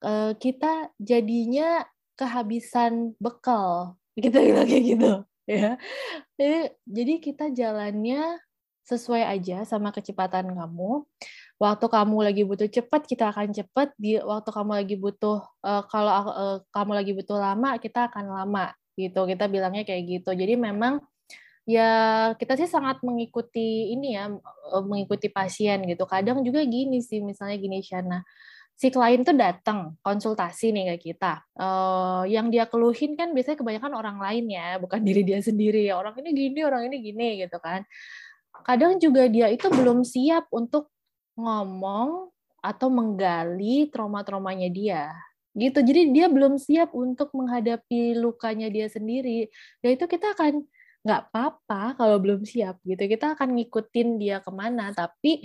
eh, 0.00 0.32
kita 0.40 0.96
jadinya 0.96 1.84
kehabisan 2.16 3.12
bekal. 3.20 3.96
Kita 4.24 4.44
bilang 4.44 4.68
kayak 4.68 4.84
gitu. 4.84 5.12
Ya. 5.48 5.80
Jadi 6.86 7.14
kita 7.18 7.50
jalannya 7.50 8.38
sesuai 8.82 9.22
aja 9.22 9.62
sama 9.62 9.94
kecepatan 9.94 10.52
kamu. 10.52 11.06
Waktu 11.62 11.86
kamu 11.86 12.16
lagi 12.26 12.42
butuh 12.42 12.66
cepat, 12.66 13.06
kita 13.06 13.30
akan 13.30 13.54
cepat. 13.54 13.94
Di 13.94 14.18
waktu 14.18 14.50
kamu 14.50 14.72
lagi 14.82 14.96
butuh, 14.98 15.38
uh, 15.62 15.82
kalau 15.86 16.12
uh, 16.26 16.56
kamu 16.74 16.92
lagi 16.98 17.12
butuh 17.14 17.38
lama, 17.38 17.78
kita 17.78 18.10
akan 18.10 18.26
lama 18.34 18.74
gitu. 18.98 19.22
Kita 19.30 19.46
bilangnya 19.46 19.86
kayak 19.86 20.02
gitu. 20.10 20.30
Jadi 20.34 20.58
memang 20.58 20.98
ya 21.62 21.90
kita 22.34 22.58
sih 22.58 22.66
sangat 22.66 23.06
mengikuti 23.06 23.94
ini 23.94 24.18
ya 24.18 24.26
eh, 24.74 24.82
mengikuti 24.82 25.30
pasien 25.30 25.86
gitu. 25.86 26.02
Kadang 26.10 26.42
juga 26.42 26.66
gini 26.66 26.98
sih 26.98 27.22
misalnya 27.22 27.56
gini 27.62 27.78
Shana. 27.78 28.26
Si 28.74 28.90
klien 28.90 29.22
tuh 29.22 29.36
datang 29.38 29.94
konsultasi 30.02 30.74
nih 30.74 30.98
ke 30.98 31.14
kita. 31.14 31.46
Uh, 31.54 32.26
yang 32.26 32.50
dia 32.50 32.66
keluhin 32.66 33.14
kan 33.14 33.30
biasanya 33.30 33.62
kebanyakan 33.62 33.92
orang 33.94 34.18
lain 34.18 34.50
ya 34.50 34.82
bukan 34.82 34.98
diri 35.06 35.22
dia 35.22 35.38
sendiri. 35.38 35.94
Orang 35.94 36.18
ini 36.18 36.30
gini 36.34 36.60
orang 36.66 36.90
ini 36.90 36.98
gini 36.98 37.46
gitu 37.46 37.62
kan 37.62 37.86
kadang 38.62 38.98
juga 38.98 39.26
dia 39.28 39.50
itu 39.50 39.66
belum 39.68 40.06
siap 40.06 40.48
untuk 40.54 40.88
ngomong 41.36 42.30
atau 42.62 42.88
menggali 42.88 43.90
trauma-traumanya 43.90 44.70
dia. 44.70 45.10
Gitu. 45.52 45.84
Jadi 45.84 46.14
dia 46.16 46.26
belum 46.32 46.56
siap 46.56 46.96
untuk 46.96 47.28
menghadapi 47.36 48.16
lukanya 48.16 48.72
dia 48.72 48.88
sendiri. 48.88 49.52
Ya 49.84 49.88
itu 49.92 50.06
kita 50.08 50.32
akan 50.32 50.64
nggak 51.02 51.20
apa-apa 51.28 51.98
kalau 51.98 52.16
belum 52.22 52.46
siap 52.46 52.78
gitu. 52.86 53.02
Kita 53.04 53.36
akan 53.36 53.58
ngikutin 53.58 54.08
dia 54.16 54.38
ke 54.40 54.48
mana. 54.54 54.94
Tapi 54.94 55.44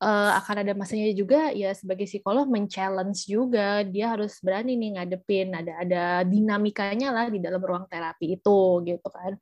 uh, 0.00 0.30
akan 0.40 0.66
ada 0.66 0.72
masanya 0.76 1.12
juga 1.16 1.52
ya 1.52 1.72
sebagai 1.72 2.04
psikolog 2.04 2.48
men-challenge 2.48 3.28
juga. 3.28 3.84
Dia 3.86 4.16
harus 4.16 4.38
berani 4.44 4.76
nih 4.76 5.00
ngadepin 5.00 5.52
ada 5.52 5.72
ada 5.82 6.02
dinamikanya 6.26 7.12
lah 7.12 7.26
di 7.32 7.38
dalam 7.40 7.60
ruang 7.62 7.88
terapi 7.88 8.36
itu 8.36 8.60
gitu 8.84 9.08
kan. 9.08 9.36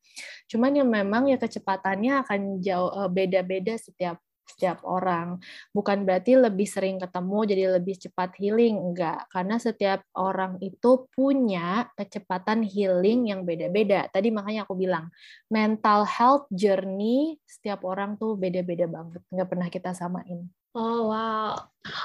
Cuman 0.51 0.71
yang 0.75 0.89
memang 0.91 1.31
ya 1.31 1.39
kecepatannya 1.41 2.23
akan 2.27 2.41
jauh 2.63 2.91
uh, 2.93 3.11
beda-beda 3.11 3.75
setiap 3.79 4.19
setiap 4.45 4.85
orang. 4.85 5.41
Bukan 5.73 6.05
berarti 6.05 6.37
lebih 6.37 6.69
sering 6.69 7.01
ketemu 7.01 7.39
jadi 7.49 7.65
lebih 7.81 7.97
cepat 7.97 8.37
healing, 8.39 8.77
enggak. 8.77 9.27
Karena 9.33 9.57
setiap 9.57 10.05
orang 10.15 10.61
itu 10.61 11.09
punya 11.11 11.89
kecepatan 11.97 12.63
healing 12.63 13.33
yang 13.33 13.43
beda-beda. 13.43 14.07
Tadi 14.13 14.29
makanya 14.31 14.69
aku 14.69 14.77
bilang, 14.77 15.09
mental 15.49 16.05
health 16.07 16.47
journey 16.53 17.41
setiap 17.49 17.83
orang 17.83 18.21
tuh 18.21 18.37
beda-beda 18.37 18.87
banget. 18.87 19.21
Enggak 19.33 19.49
pernah 19.49 19.69
kita 19.73 19.91
samain. 19.97 20.47
Oh, 20.75 21.15
wow. 21.15 21.55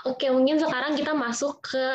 Oke, 0.06 0.30
mungkin 0.30 0.62
sekarang 0.62 0.94
kita 0.94 1.18
masuk 1.18 1.58
ke 1.66 1.86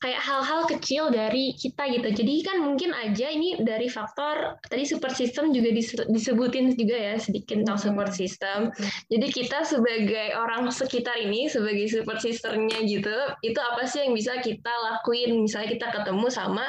kayak 0.00 0.20
hal-hal 0.24 0.64
kecil 0.64 1.12
dari 1.12 1.52
kita 1.52 1.84
gitu. 1.92 2.08
Jadi 2.08 2.34
kan 2.40 2.64
mungkin 2.64 2.96
aja 2.96 3.28
ini 3.28 3.60
dari 3.60 3.86
faktor 3.86 4.56
tadi 4.64 4.88
support 4.88 5.12
system 5.12 5.52
juga 5.52 5.76
disebutin 6.08 6.72
juga 6.72 6.96
ya 6.96 7.14
sedikit 7.20 7.60
tentang 7.60 7.76
support 7.76 8.12
system. 8.16 8.72
Jadi 9.12 9.26
kita 9.28 9.60
sebagai 9.68 10.32
orang 10.40 10.72
sekitar 10.72 11.20
ini 11.20 11.52
sebagai 11.52 11.84
support 11.92 12.16
systemnya 12.24 12.80
gitu, 12.80 13.12
itu 13.44 13.60
apa 13.60 13.84
sih 13.84 14.08
yang 14.08 14.16
bisa 14.16 14.40
kita 14.40 14.72
lakuin 14.72 15.44
misalnya 15.44 15.76
kita 15.76 15.86
ketemu 15.92 16.26
sama 16.32 16.64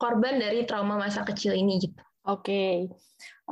korban 0.00 0.40
dari 0.40 0.64
trauma 0.64 0.96
masa 0.96 1.28
kecil 1.28 1.52
ini 1.52 1.76
gitu. 1.78 2.00
Oke. 2.24 2.40
Okay. 2.42 2.74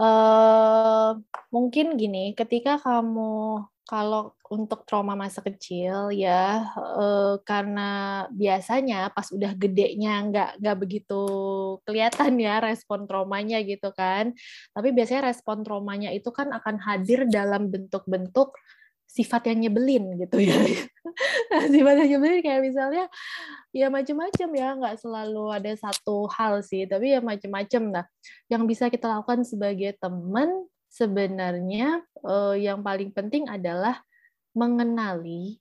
Uh, 0.00 0.02
eh, 0.02 1.10
mungkin 1.52 2.00
gini, 2.00 2.32
ketika 2.32 2.80
kamu 2.80 3.62
kalau 3.84 4.32
untuk 4.50 4.82
trauma 4.82 5.14
masa 5.14 5.38
kecil 5.46 6.10
ya 6.10 6.66
eh, 6.74 7.34
karena 7.46 8.26
biasanya 8.34 9.14
pas 9.14 9.30
udah 9.30 9.54
gedenya 9.54 10.26
nggak 10.26 10.50
nggak 10.58 10.76
begitu 10.82 11.22
kelihatan 11.86 12.34
ya 12.42 12.58
respon 12.58 13.06
traumanya 13.06 13.62
gitu 13.62 13.94
kan. 13.94 14.34
Tapi 14.74 14.90
biasanya 14.90 15.30
respon 15.30 15.62
traumanya 15.62 16.10
itu 16.10 16.34
kan 16.34 16.50
akan 16.50 16.82
hadir 16.82 17.30
dalam 17.30 17.70
bentuk-bentuk 17.70 18.50
sifat 19.06 19.54
yang 19.54 19.70
nyebelin 19.70 20.18
gitu 20.18 20.42
ya. 20.42 20.58
Nah, 21.50 21.66
sifat 21.66 22.06
yang 22.06 22.10
nyebelin 22.18 22.40
kayak 22.46 22.62
misalnya 22.62 23.04
ya 23.74 23.90
macam-macam 23.90 24.48
ya 24.54 24.68
nggak 24.78 24.96
selalu 25.02 25.44
ada 25.50 25.72
satu 25.74 26.30
hal 26.30 26.62
sih 26.62 26.86
tapi 26.86 27.10
ya 27.14 27.18
macam-macam 27.18 27.82
lah 27.90 28.06
yang 28.46 28.62
bisa 28.70 28.86
kita 28.86 29.10
lakukan 29.10 29.42
sebagai 29.42 29.98
teman 29.98 30.70
sebenarnya 30.86 32.06
uh, 32.22 32.54
yang 32.54 32.82
paling 32.86 33.10
penting 33.10 33.50
adalah 33.50 33.98
mengenali 34.56 35.60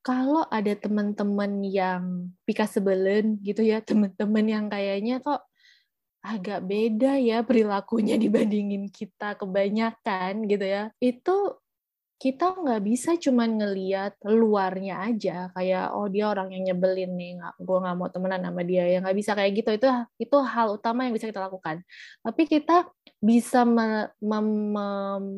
kalau 0.00 0.48
ada 0.48 0.72
teman-teman 0.76 1.60
yang 1.60 2.32
pika 2.48 2.64
sebelen 2.64 3.36
gitu 3.44 3.60
ya, 3.60 3.84
teman-teman 3.88 4.44
yang 4.48 4.66
kayaknya 4.72 5.20
kok 5.20 5.44
agak 6.20 6.60
beda 6.68 7.16
ya 7.16 7.40
perilakunya 7.40 8.20
dibandingin 8.20 8.92
kita 8.92 9.36
kebanyakan 9.40 10.44
gitu 10.48 10.64
ya. 10.64 10.92
Itu 11.00 11.60
kita 12.20 12.52
nggak 12.52 12.84
bisa 12.84 13.16
cuma 13.16 13.48
ngeliat 13.48 14.12
luarnya 14.28 15.08
aja 15.08 15.48
kayak 15.56 15.96
oh 15.96 16.04
dia 16.04 16.28
orang 16.28 16.52
yang 16.52 16.68
nyebelin 16.68 17.16
nih 17.16 17.40
nggak 17.40 17.54
gue 17.64 17.78
nggak 17.80 17.96
mau 17.96 18.12
temenan 18.12 18.44
sama 18.44 18.60
dia 18.60 18.84
ya 18.84 19.00
nggak 19.00 19.16
bisa 19.16 19.32
kayak 19.32 19.56
gitu 19.56 19.70
itu 19.72 19.88
itu 20.20 20.36
hal 20.44 20.76
utama 20.76 21.08
yang 21.08 21.16
bisa 21.16 21.32
kita 21.32 21.48
lakukan 21.48 21.80
tapi 22.20 22.44
kita 22.44 22.92
bisa 23.24 23.64
me, 23.64 24.12
mem, 24.20 24.48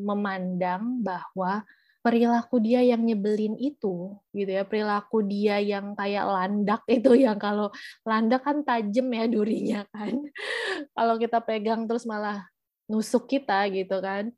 memandang 0.02 0.98
bahwa 1.06 1.62
perilaku 2.02 2.58
dia 2.58 2.82
yang 2.82 3.06
nyebelin 3.06 3.54
itu 3.56 4.18
gitu 4.34 4.50
ya. 4.50 4.66
Perilaku 4.66 5.22
dia 5.22 5.62
yang 5.62 5.94
kayak 5.94 6.26
landak 6.26 6.82
itu 7.00 7.14
yang 7.14 7.38
kalau 7.38 7.70
landak 8.02 8.42
kan 8.42 8.66
tajam 8.66 9.06
ya 9.08 9.24
durinya 9.30 9.80
kan. 9.94 10.18
Kalau 10.98 11.14
kita 11.16 11.38
pegang 11.40 11.86
terus 11.86 12.04
malah 12.04 12.44
nusuk 12.90 13.30
kita 13.30 13.70
gitu 13.70 14.02
kan. 14.02 14.34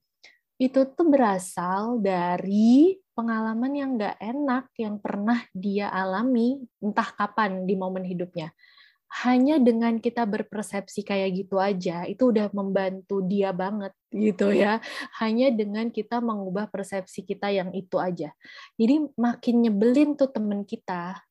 Itu 0.60 0.86
tuh 0.86 1.08
berasal 1.10 1.98
dari 1.98 2.94
pengalaman 3.16 3.72
yang 3.74 3.90
nggak 3.98 4.16
enak 4.22 4.64
yang 4.78 5.02
pernah 5.02 5.42
dia 5.50 5.90
alami 5.90 6.62
entah 6.78 7.10
kapan 7.10 7.66
di 7.66 7.74
momen 7.74 8.06
hidupnya. 8.06 8.54
Hanya 9.22 9.62
dengan 9.62 10.02
kita 10.02 10.26
berpersepsi 10.26 11.06
kayak 11.06 11.30
gitu 11.46 11.62
aja, 11.62 12.02
itu 12.10 12.34
udah 12.34 12.50
membantu 12.50 13.22
dia 13.22 13.54
banget 13.54 13.94
gitu 14.10 14.50
ya. 14.50 14.82
Hanya 15.22 15.54
dengan 15.54 15.86
kita 15.94 16.18
mengubah 16.18 16.66
persepsi 16.66 17.22
kita 17.22 17.54
yang 17.54 17.70
itu 17.70 17.94
aja. 18.02 18.34
Jadi 18.74 19.06
makin 19.14 19.54
nyebelin 19.62 20.18
tuh 20.18 20.34
temen 20.34 20.66
kita, 20.66 21.22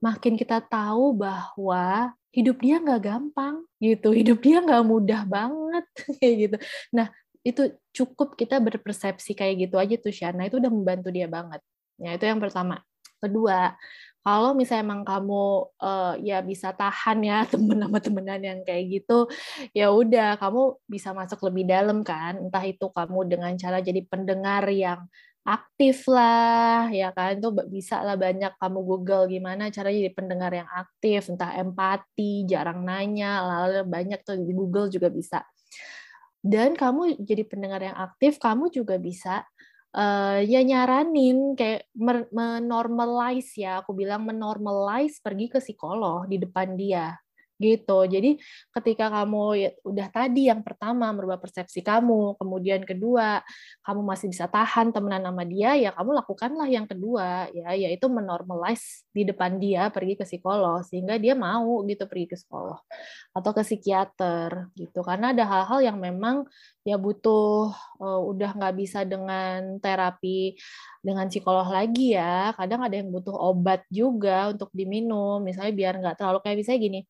makin 0.00 0.40
kita 0.40 0.64
tahu 0.64 1.12
bahwa 1.12 2.16
hidup 2.32 2.56
dia 2.64 2.80
nggak 2.80 3.02
gampang 3.04 3.64
gitu, 3.84 4.16
hidup 4.16 4.40
dia 4.40 4.64
nggak 4.64 4.84
mudah 4.88 5.22
banget 5.28 5.84
kayak 6.20 6.34
gitu. 6.40 6.56
Nah 6.96 7.12
itu 7.46 7.62
cukup 7.94 8.34
kita 8.34 8.58
berpersepsi 8.58 9.38
kayak 9.38 9.70
gitu 9.70 9.78
aja 9.78 9.94
tuh 10.02 10.10
Shana 10.10 10.50
itu 10.50 10.58
udah 10.58 10.66
membantu 10.66 11.14
dia 11.14 11.30
banget 11.30 11.62
ya 11.94 12.18
itu 12.18 12.26
yang 12.26 12.42
pertama 12.42 12.82
kedua 13.22 13.78
kalau 14.26 14.58
misalnya 14.58 14.90
emang 14.90 15.06
kamu 15.06 15.70
uh, 15.78 16.18
ya 16.18 16.42
bisa 16.42 16.74
tahan 16.74 17.22
ya 17.22 17.46
temen 17.52 17.78
sama 17.78 18.02
temenan 18.02 18.42
yang 18.42 18.60
kayak 18.66 18.90
gitu 18.90 19.30
ya 19.70 19.94
udah 19.94 20.34
kamu 20.42 20.82
bisa 20.90 21.14
masuk 21.14 21.46
lebih 21.46 21.70
dalam 21.70 22.02
kan. 22.02 22.34
Entah 22.42 22.66
itu 22.66 22.90
kamu 22.90 23.30
dengan 23.30 23.54
cara 23.54 23.78
jadi 23.78 24.02
pendengar 24.02 24.66
yang 24.66 25.06
aktif 25.46 26.10
lah 26.10 26.90
ya 26.90 27.14
kan. 27.14 27.38
Itu 27.38 27.54
bisa 27.70 28.02
lah 28.02 28.18
banyak 28.18 28.58
kamu 28.58 28.78
Google 28.82 29.30
gimana 29.30 29.70
cara 29.70 29.94
jadi 29.94 30.10
pendengar 30.10 30.50
yang 30.50 30.66
aktif. 30.74 31.30
Entah 31.30 31.54
empati 31.62 32.50
jarang 32.50 32.82
nanya 32.82 33.46
lalu 33.46 33.86
banyak 33.86 34.26
tuh 34.26 34.42
di 34.42 34.50
Google 34.50 34.90
juga 34.90 35.06
bisa. 35.06 35.46
Dan 36.42 36.74
kamu 36.74 37.22
jadi 37.22 37.46
pendengar 37.46 37.78
yang 37.78 37.94
aktif 37.94 38.42
kamu 38.42 38.74
juga 38.74 38.98
bisa 38.98 39.46
uh, 39.94 40.40
ya 40.42 40.60
nyaranin 40.64 41.54
kayak 41.54 41.86
menormalize 42.32 43.54
ya 43.60 43.84
aku 43.84 43.92
bilang 43.94 44.26
menormalize 44.26 45.20
pergi 45.20 45.46
ke 45.52 45.58
psikolog 45.60 46.26
di 46.26 46.40
depan 46.40 46.74
dia 46.74 47.14
gitu. 47.56 48.04
Jadi 48.04 48.36
ketika 48.72 49.08
kamu 49.08 49.42
ya, 49.56 49.70
udah 49.80 50.08
tadi 50.12 50.48
yang 50.52 50.60
pertama 50.60 51.08
merubah 51.12 51.40
persepsi 51.40 51.80
kamu, 51.80 52.36
kemudian 52.36 52.84
kedua 52.84 53.40
kamu 53.84 54.00
masih 54.04 54.28
bisa 54.28 54.44
tahan 54.48 54.92
temenan 54.92 55.24
sama 55.24 55.44
dia, 55.48 55.72
ya 55.76 55.90
kamu 55.96 56.20
lakukanlah 56.20 56.68
yang 56.68 56.84
kedua 56.84 57.48
ya, 57.52 57.72
yaitu 57.72 58.06
menormalize 58.12 59.08
di 59.12 59.24
depan 59.24 59.56
dia 59.56 59.88
pergi 59.88 60.20
ke 60.20 60.24
psikolog 60.28 60.84
sehingga 60.84 61.16
dia 61.16 61.32
mau 61.32 61.80
gitu 61.88 62.04
pergi 62.04 62.26
ke 62.32 62.36
psikolog 62.36 62.80
atau 63.32 63.50
ke 63.56 63.62
psikiater 63.64 64.68
gitu. 64.76 65.00
Karena 65.00 65.32
ada 65.32 65.44
hal-hal 65.48 65.92
yang 65.92 65.98
memang 66.00 66.44
ya 66.84 67.00
butuh 67.00 67.72
uh, 67.98 68.20
udah 68.30 68.54
nggak 68.54 68.74
bisa 68.78 69.02
dengan 69.02 69.80
terapi 69.80 70.54
dengan 71.00 71.26
psikolog 71.32 71.66
lagi 71.72 72.14
ya. 72.14 72.52
Kadang 72.52 72.84
ada 72.84 72.94
yang 73.00 73.08
butuh 73.08 73.34
obat 73.34 73.82
juga 73.88 74.52
untuk 74.52 74.68
diminum, 74.76 75.40
misalnya 75.40 75.72
biar 75.72 75.94
nggak 76.04 76.16
terlalu 76.20 76.38
kayak 76.44 76.56
misalnya 76.60 76.80
gini 76.84 77.00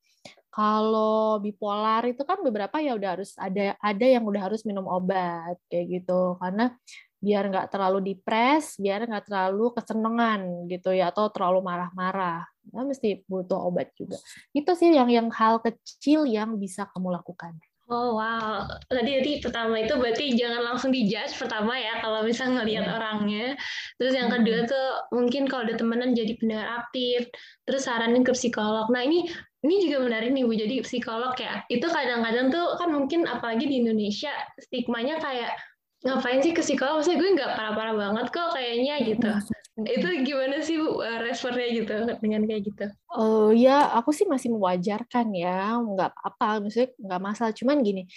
kalau 0.57 1.37
bipolar 1.45 2.01
itu 2.09 2.25
kan 2.25 2.41
beberapa 2.41 2.81
ya 2.81 2.97
udah 2.97 3.21
harus 3.21 3.37
ada 3.37 3.77
ada 3.77 4.07
yang 4.09 4.25
udah 4.25 4.49
harus 4.49 4.65
minum 4.65 4.89
obat 4.89 5.61
kayak 5.69 6.01
gitu 6.01 6.41
karena 6.41 6.73
biar 7.21 7.49
nggak 7.49 7.69
terlalu 7.73 8.15
depres, 8.15 8.77
biar 8.77 9.05
nggak 9.05 9.27
terlalu 9.29 9.73
kesenangan 9.77 10.69
gitu 10.69 10.93
ya 10.93 11.13
atau 11.13 11.33
terlalu 11.33 11.65
marah-marah. 11.65 12.45
Nah, 12.71 12.85
mesti 12.85 13.25
butuh 13.27 13.57
obat 13.67 13.91
juga. 13.97 14.21
Itu 14.53 14.77
sih 14.77 14.93
yang 14.93 15.09
yang 15.09 15.29
hal 15.33 15.59
kecil 15.59 16.29
yang 16.29 16.61
bisa 16.61 16.87
kamu 16.93 17.17
lakukan. 17.17 17.57
Oh 17.87 18.19
wow, 18.19 18.67
tadi 18.91 19.23
tadi 19.23 19.33
pertama 19.39 19.79
itu 19.79 19.95
berarti 19.95 20.35
jangan 20.35 20.75
langsung 20.75 20.91
dijudge 20.91 21.39
pertama 21.39 21.79
ya 21.79 22.03
kalau 22.03 22.27
bisa 22.27 22.43
ngelihat 22.51 22.83
yeah. 22.83 22.97
orangnya. 22.99 23.47
Terus 23.95 24.11
yang 24.19 24.27
kedua 24.27 24.67
tuh 24.67 24.89
mungkin 25.15 25.47
kalau 25.47 25.71
ada 25.71 25.79
temenan 25.79 26.11
jadi 26.11 26.35
pendengar 26.35 26.83
aktif. 26.83 27.31
Terus 27.63 27.87
saranin 27.87 28.27
ke 28.27 28.35
psikolog. 28.35 28.91
Nah 28.91 29.07
ini 29.07 29.31
ini 29.67 29.91
juga 29.91 29.99
menarik 30.07 30.31
nih 30.31 30.47
Bu. 30.47 30.55
Jadi 30.55 30.75
psikolog 30.87 31.35
ya. 31.35 31.67
Itu 31.67 31.91
kadang-kadang 31.91 32.55
tuh 32.55 32.79
kan 32.79 32.89
mungkin 32.95 33.27
apalagi 33.27 33.67
di 33.67 33.83
Indonesia 33.83 34.31
stigmanya 34.63 35.19
kayak 35.19 35.59
ngapain 36.07 36.39
sih 36.39 36.55
ke 36.55 36.63
psikolog? 36.63 37.03
Maksudnya 37.03 37.19
gue 37.19 37.31
nggak 37.35 37.51
parah-parah 37.59 37.95
banget 37.99 38.27
kok 38.31 38.49
kayaknya 38.55 38.95
gitu. 39.03 39.31
Itu 39.77 40.09
gimana 40.25 40.57
sih 40.65 40.79
Bu 40.81 41.03
eh, 41.03 41.19
responnya 41.21 41.69
gitu 41.69 41.95
dengan 42.23 42.47
kayak 42.47 42.63
gitu? 42.65 42.87
Oh 43.13 43.51
ya, 43.51 43.91
aku 43.93 44.15
sih 44.15 44.25
masih 44.25 44.55
mewajarkan 44.55 45.35
ya, 45.35 45.77
nggak 45.77 46.15
apa, 46.15 46.63
maksudnya 46.63 46.95
nggak 46.97 47.21
masalah. 47.21 47.53
Cuman 47.53 47.83
gini, 47.83 48.09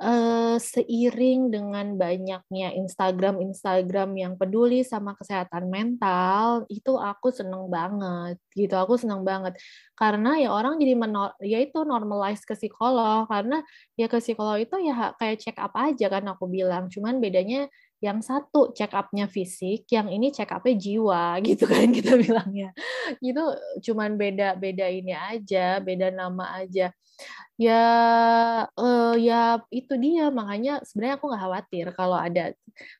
uh, 0.00 0.56
seiring 0.60 1.48
dengan 1.52 1.96
banyaknya 1.96 2.72
Instagram 2.76 3.40
Instagram 3.40 4.12
yang 4.16 4.32
peduli 4.36 4.84
sama 4.84 5.16
kesehatan 5.16 5.68
mental 5.72 6.68
itu 6.68 6.96
aku 7.00 7.32
seneng 7.32 7.68
banget 7.72 8.36
gitu. 8.52 8.74
Aku 8.76 9.00
seneng 9.00 9.24
banget. 9.24 9.56
Karena 9.96 10.36
ya 10.36 10.52
orang 10.52 10.76
jadi 10.80 10.94
menor 10.96 11.36
ya 11.40 11.60
itu 11.60 11.84
normalize 11.84 12.44
ke 12.44 12.54
psikolog. 12.56 13.28
Karena 13.28 13.60
ya 13.96 14.06
ke 14.08 14.18
psikolog 14.20 14.60
itu 14.60 14.76
ya 14.84 15.16
kayak 15.16 15.40
check 15.40 15.56
up 15.60 15.72
aja 15.76 16.06
kan 16.12 16.24
aku 16.28 16.48
bilang. 16.48 16.88
Cuman 16.92 17.20
bedanya 17.20 17.68
yang 18.06 18.22
satu 18.22 18.70
check 18.70 18.94
up-nya 18.94 19.26
fisik, 19.26 19.90
yang 19.90 20.06
ini 20.06 20.30
check 20.30 20.54
up-nya 20.54 20.78
jiwa 20.78 21.36
gitu 21.46 21.66
kan 21.66 21.90
kita 21.90 22.14
bilangnya. 22.14 22.70
Itu 23.18 23.42
cuman 23.82 24.14
beda-beda 24.14 24.86
ini 24.86 25.10
aja, 25.10 25.82
beda 25.82 26.14
nama 26.14 26.62
aja. 26.62 26.94
Ya 27.56 27.82
uh, 28.68 29.14
ya 29.16 29.64
itu 29.72 29.94
dia. 29.98 30.28
Makanya 30.30 30.84
sebenarnya 30.86 31.16
aku 31.18 31.26
nggak 31.32 31.42
khawatir 31.42 31.86
kalau 31.96 32.18
ada 32.20 32.52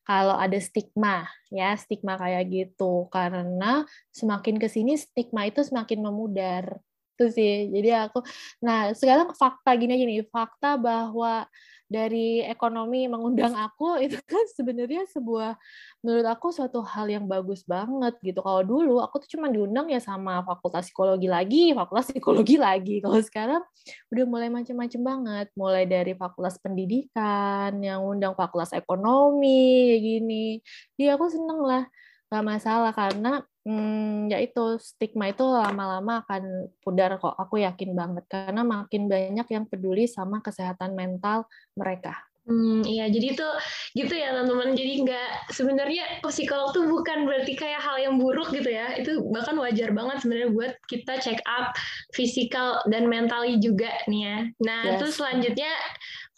kalau 0.02 0.34
ada 0.34 0.58
stigma 0.58 1.28
ya, 1.52 1.76
stigma 1.78 2.18
kayak 2.18 2.44
gitu. 2.50 3.06
Karena 3.12 3.86
semakin 4.10 4.56
ke 4.58 4.66
sini 4.66 4.98
stigma 4.98 5.46
itu 5.46 5.62
semakin 5.62 6.00
memudar. 6.02 6.80
Itu 7.14 7.30
sih. 7.30 7.68
Jadi 7.70 7.90
aku 7.94 8.24
nah 8.64 8.90
sekarang 8.96 9.36
fakta 9.36 9.76
gini 9.76 9.94
gini. 10.00 10.14
Fakta 10.26 10.80
bahwa 10.80 11.44
dari 11.86 12.42
ekonomi 12.42 13.06
mengundang 13.06 13.54
aku 13.54 13.94
itu 14.04 14.18
kan 14.26 14.42
sebenarnya 14.52 15.06
sebuah 15.10 15.54
menurut 16.02 16.26
aku 16.26 16.50
suatu 16.50 16.82
hal 16.82 17.06
yang 17.06 17.30
bagus 17.30 17.62
banget 17.62 18.18
gitu. 18.22 18.42
Kalau 18.42 18.62
dulu 18.66 18.98
aku 18.98 19.22
tuh 19.22 19.38
cuma 19.38 19.46
diundang 19.46 19.86
ya 19.86 20.02
sama 20.02 20.42
fakultas 20.42 20.90
psikologi 20.90 21.30
lagi 21.30 21.70
fakultas 21.72 22.10
psikologi 22.10 22.58
lagi. 22.66 22.98
Kalau 22.98 23.18
sekarang 23.22 23.62
udah 24.10 24.24
mulai 24.26 24.48
macam-macam 24.50 25.00
banget. 25.02 25.46
Mulai 25.54 25.84
dari 25.86 26.12
fakultas 26.18 26.58
pendidikan 26.58 27.78
yang 27.78 28.02
undang 28.02 28.34
fakultas 28.34 28.74
ekonomi 28.74 29.94
kayak 29.94 30.02
gini. 30.02 30.46
Jadi 30.98 31.06
aku 31.14 31.26
seneng 31.30 31.60
lah 31.62 31.84
gak 32.26 32.42
masalah 32.42 32.90
karena 32.90 33.46
hmm, 33.66 34.30
ya 34.30 34.38
itu 34.38 34.78
stigma 34.78 35.34
itu 35.34 35.42
lama-lama 35.42 36.22
akan 36.22 36.70
pudar 36.78 37.18
kok 37.18 37.34
aku 37.34 37.60
yakin 37.66 37.98
banget 37.98 38.24
karena 38.30 38.62
makin 38.62 39.10
banyak 39.10 39.46
yang 39.50 39.64
peduli 39.66 40.06
sama 40.06 40.38
kesehatan 40.38 40.94
mental 40.94 41.50
mereka 41.74 42.14
Hmm, 42.46 42.86
iya, 42.86 43.10
jadi 43.10 43.34
itu 43.34 43.48
gitu 43.98 44.14
ya 44.14 44.30
teman-teman. 44.30 44.78
Jadi 44.78 45.02
nggak 45.02 45.50
sebenarnya 45.50 46.22
psikolog 46.22 46.70
tuh 46.70 46.86
bukan 46.86 47.26
berarti 47.26 47.58
kayak 47.58 47.82
hal 47.82 47.98
yang 47.98 48.22
buruk 48.22 48.54
gitu 48.54 48.70
ya. 48.70 48.94
Itu 48.94 49.26
bahkan 49.34 49.58
wajar 49.58 49.90
banget 49.90 50.22
sebenarnya 50.22 50.54
buat 50.54 50.72
kita 50.86 51.18
check 51.18 51.42
up 51.50 51.74
fisikal 52.14 52.86
dan 52.86 53.10
mentally 53.10 53.58
juga 53.58 53.90
nih 54.06 54.22
ya. 54.22 54.38
Nah, 54.62 54.82
yes. 54.94 54.98
terus 55.02 55.14
selanjutnya 55.18 55.74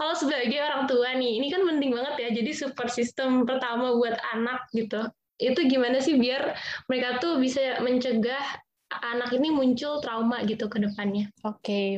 kalau 0.00 0.16
sebagai 0.16 0.56
orang 0.64 0.88
tua 0.88 1.12
nih, 1.12 1.44
ini 1.44 1.52
kan 1.52 1.60
penting 1.60 1.92
banget 1.92 2.14
ya. 2.24 2.28
Jadi 2.40 2.50
support 2.56 2.88
system 2.88 3.44
pertama 3.44 3.92
buat 3.92 4.16
anak 4.32 4.64
gitu 4.72 5.04
itu 5.38 5.60
gimana 5.70 6.02
sih 6.02 6.18
biar 6.18 6.58
mereka 6.90 7.22
tuh 7.22 7.38
bisa 7.38 7.78
mencegah 7.78 8.42
anak 8.90 9.30
ini 9.38 9.54
muncul 9.54 10.02
trauma 10.02 10.42
gitu 10.42 10.66
ke 10.66 10.82
depannya? 10.82 11.30
Oke, 11.46 11.62
okay. 11.62 11.88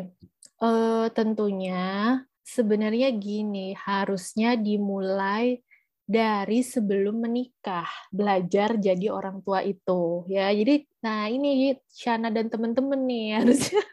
uh, 0.60 0.68
eh, 0.68 1.06
tentunya 1.16 2.20
sebenarnya 2.44 3.08
gini, 3.16 3.72
harusnya 3.78 4.58
dimulai 4.58 5.62
dari 6.10 6.66
sebelum 6.66 7.22
menikah 7.22 7.86
belajar 8.10 8.74
jadi 8.82 9.14
orang 9.14 9.46
tua 9.46 9.62
itu 9.62 10.26
ya 10.26 10.50
jadi 10.50 10.82
nah 11.06 11.30
ini 11.30 11.78
Shana 11.86 12.34
dan 12.34 12.50
temen-temen 12.50 12.98
nih 13.06 13.38
harusnya 13.38 13.78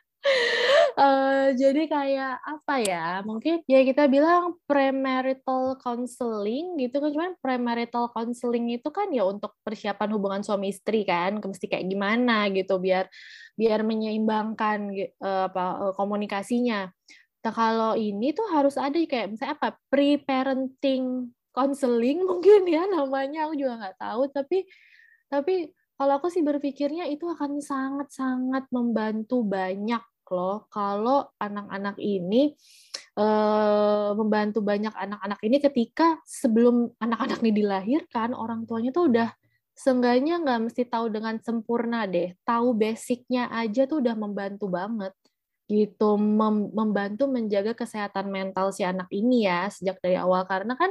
uh, 0.98 1.48
jadi 1.54 1.86
kayak 1.88 2.36
apa 2.42 2.76
ya 2.82 3.06
mungkin 3.24 3.62
ya 3.70 3.86
kita 3.86 4.10
bilang 4.10 4.58
premarital 4.66 5.78
counseling 5.80 6.76
gitu 6.82 6.98
kan 6.98 7.10
cuman 7.14 7.32
premarital 7.40 8.10
counseling 8.12 8.74
itu 8.74 8.90
kan 8.90 9.08
ya 9.14 9.24
untuk 9.24 9.54
persiapan 9.62 10.10
hubungan 10.18 10.42
suami 10.42 10.74
istri 10.74 11.06
kan 11.06 11.38
mesti 11.38 11.70
kayak 11.70 11.86
gimana 11.88 12.50
gitu 12.52 12.82
biar 12.82 13.08
biar 13.56 13.86
menyeimbangkan 13.86 14.92
uh, 15.22 15.50
apa 15.50 15.66
uh, 15.90 15.94
komunikasinya. 15.98 16.90
Nah 17.46 17.54
kalau 17.54 17.94
ini 17.96 18.36
tuh 18.36 18.50
harus 18.52 18.76
ada 18.76 18.98
kayak 18.98 19.34
misalnya 19.34 19.56
apa 19.56 19.80
pre-parenting 19.88 21.32
counseling 21.56 22.26
mungkin 22.30 22.66
ya 22.68 22.86
namanya 22.90 23.50
aku 23.50 23.54
juga 23.58 23.74
nggak 23.86 23.98
tahu. 24.02 24.22
Tapi 24.34 24.58
tapi 25.28 25.54
kalau 25.98 26.22
aku 26.22 26.30
sih 26.30 26.46
berpikirnya 26.46 27.10
itu 27.10 27.26
akan 27.26 27.58
sangat-sangat 27.58 28.70
membantu 28.70 29.42
banyak 29.42 30.00
loh 30.34 30.68
kalau 30.72 31.28
anak-anak 31.40 31.98
ini 32.00 32.56
uh, 33.18 34.14
membantu 34.14 34.62
banyak 34.62 34.94
anak-anak 34.94 35.40
ini 35.44 35.58
ketika 35.60 36.22
sebelum 36.24 36.92
anak-anak 37.02 37.42
ini 37.44 37.52
dilahirkan 37.64 38.32
orang 38.38 38.64
tuanya 38.70 38.94
tuh 38.94 39.10
udah 39.10 39.30
seenggaknya 39.78 40.42
nggak 40.42 40.60
mesti 40.70 40.84
tahu 40.90 41.14
dengan 41.14 41.38
sempurna 41.38 42.10
deh. 42.10 42.34
Tahu 42.42 42.74
basicnya 42.74 43.46
aja 43.54 43.86
tuh 43.86 44.02
udah 44.02 44.18
membantu 44.18 44.66
banget 44.74 45.14
gitu. 45.70 46.18
Mem 46.18 46.74
membantu 46.74 47.30
menjaga 47.30 47.78
kesehatan 47.78 48.34
mental 48.34 48.74
si 48.74 48.82
anak 48.82 49.08
ini 49.14 49.46
ya 49.46 49.70
sejak 49.70 50.02
dari 50.02 50.18
awal. 50.18 50.50
Karena 50.50 50.74
kan 50.74 50.90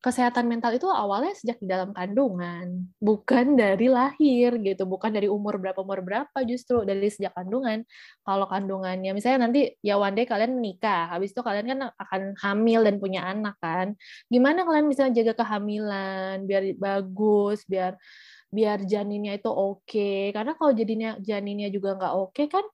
kesehatan 0.00 0.48
mental 0.48 0.72
itu 0.72 0.88
awalnya 0.88 1.36
sejak 1.36 1.60
di 1.60 1.68
dalam 1.68 1.92
kandungan, 1.92 2.88
bukan 2.96 3.52
dari 3.52 3.92
lahir 3.92 4.56
gitu, 4.64 4.88
bukan 4.88 5.12
dari 5.12 5.28
umur 5.28 5.60
berapa 5.60 5.76
umur 5.84 6.00
berapa 6.00 6.38
justru 6.48 6.88
dari 6.88 7.12
sejak 7.12 7.36
kandungan. 7.36 7.84
Kalau 8.24 8.48
kandungannya 8.48 9.12
misalnya 9.12 9.44
nanti 9.44 9.76
ya 9.84 10.00
one 10.00 10.16
day 10.16 10.24
kalian 10.24 10.56
nikah, 10.56 11.12
habis 11.12 11.36
itu 11.36 11.44
kalian 11.44 11.66
kan 11.68 11.80
akan 12.00 12.22
hamil 12.40 12.80
dan 12.80 12.96
punya 12.96 13.28
anak 13.28 13.60
kan. 13.60 13.92
Gimana 14.32 14.64
kalian 14.64 14.88
bisa 14.88 15.12
jaga 15.12 15.36
kehamilan 15.36 16.48
biar 16.48 16.72
bagus, 16.80 17.68
biar 17.68 18.00
biar 18.48 18.80
janinnya 18.88 19.36
itu 19.36 19.52
oke. 19.52 19.84
Okay. 19.84 20.32
Karena 20.32 20.56
kalau 20.56 20.72
jadinya 20.72 21.20
janinnya 21.20 21.68
juga 21.68 22.00
nggak 22.00 22.14
oke 22.16 22.32
okay, 22.32 22.46
kan 22.48 22.64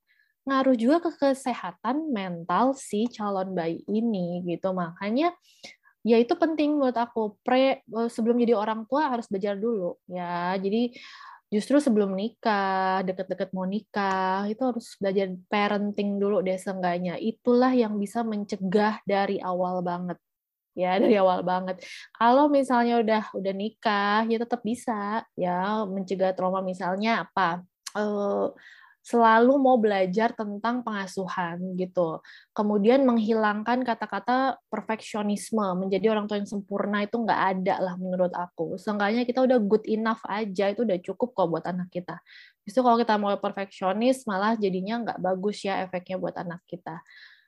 ngaruh 0.47 0.79
juga 0.79 1.03
ke 1.03 1.11
kesehatan 1.18 2.14
mental 2.14 2.79
si 2.79 3.11
calon 3.11 3.51
bayi 3.51 3.83
ini 3.91 4.47
gitu. 4.47 4.70
Makanya 4.70 5.35
ya 6.07 6.17
itu 6.23 6.35
penting 6.39 6.79
buat 6.79 6.95
aku. 6.95 7.43
Pre 7.43 7.83
eh, 7.83 8.09
sebelum 8.15 8.39
jadi 8.39 8.55
orang 8.55 8.87
tua 8.87 9.11
harus 9.11 9.27
belajar 9.27 9.59
dulu 9.59 9.99
ya. 10.07 10.55
Jadi 10.63 10.95
justru 11.51 11.79
sebelum 11.83 12.15
nikah 12.15 13.03
deket-deket 13.07 13.51
mau 13.55 13.67
nikah 13.67 14.47
itu 14.51 14.63
harus 14.63 14.95
belajar 14.99 15.27
parenting 15.51 16.23
dulu 16.23 16.47
deh 16.47 16.55
seenggaknya. 16.55 17.19
Itulah 17.19 17.75
yang 17.75 17.99
bisa 17.99 18.23
mencegah 18.23 19.03
dari 19.03 19.43
awal 19.43 19.83
banget 19.83 20.19
ya 20.79 20.95
dari 21.03 21.19
awal 21.19 21.43
banget. 21.43 21.83
Kalau 22.15 22.47
misalnya 22.47 23.03
udah 23.03 23.23
udah 23.35 23.55
nikah 23.57 24.23
ya 24.31 24.39
tetap 24.39 24.63
bisa 24.63 25.27
ya 25.35 25.83
mencegah 25.91 26.31
trauma. 26.39 26.63
Misalnya 26.63 27.27
apa? 27.27 27.67
Uh, 27.97 28.53
selalu 29.07 29.55
mau 29.63 29.79
belajar 29.79 30.35
tentang 30.35 30.83
pengasuhan 30.83 31.79
gitu. 31.79 32.19
Kemudian 32.51 33.07
menghilangkan 33.07 33.87
kata-kata 33.87 34.59
perfeksionisme, 34.67 35.63
menjadi 35.79 36.11
orang 36.11 36.27
tua 36.27 36.43
yang 36.43 36.51
sempurna 36.51 37.07
itu 37.07 37.15
nggak 37.15 37.43
ada 37.55 37.79
lah 37.79 37.95
menurut 37.95 38.35
aku. 38.35 38.75
Seenggaknya 38.75 39.23
kita 39.23 39.47
udah 39.47 39.63
good 39.63 39.87
enough 39.87 40.27
aja, 40.27 40.75
itu 40.75 40.83
udah 40.83 40.99
cukup 40.99 41.39
kok 41.39 41.47
buat 41.47 41.65
anak 41.71 41.87
kita. 41.95 42.19
Justru 42.67 42.83
kalau 42.83 42.99
kita 42.99 43.15
mau 43.15 43.31
perfeksionis, 43.39 44.27
malah 44.27 44.59
jadinya 44.59 44.99
nggak 45.07 45.23
bagus 45.23 45.63
ya 45.63 45.87
efeknya 45.87 46.19
buat 46.19 46.35
anak 46.35 46.67
kita 46.67 46.99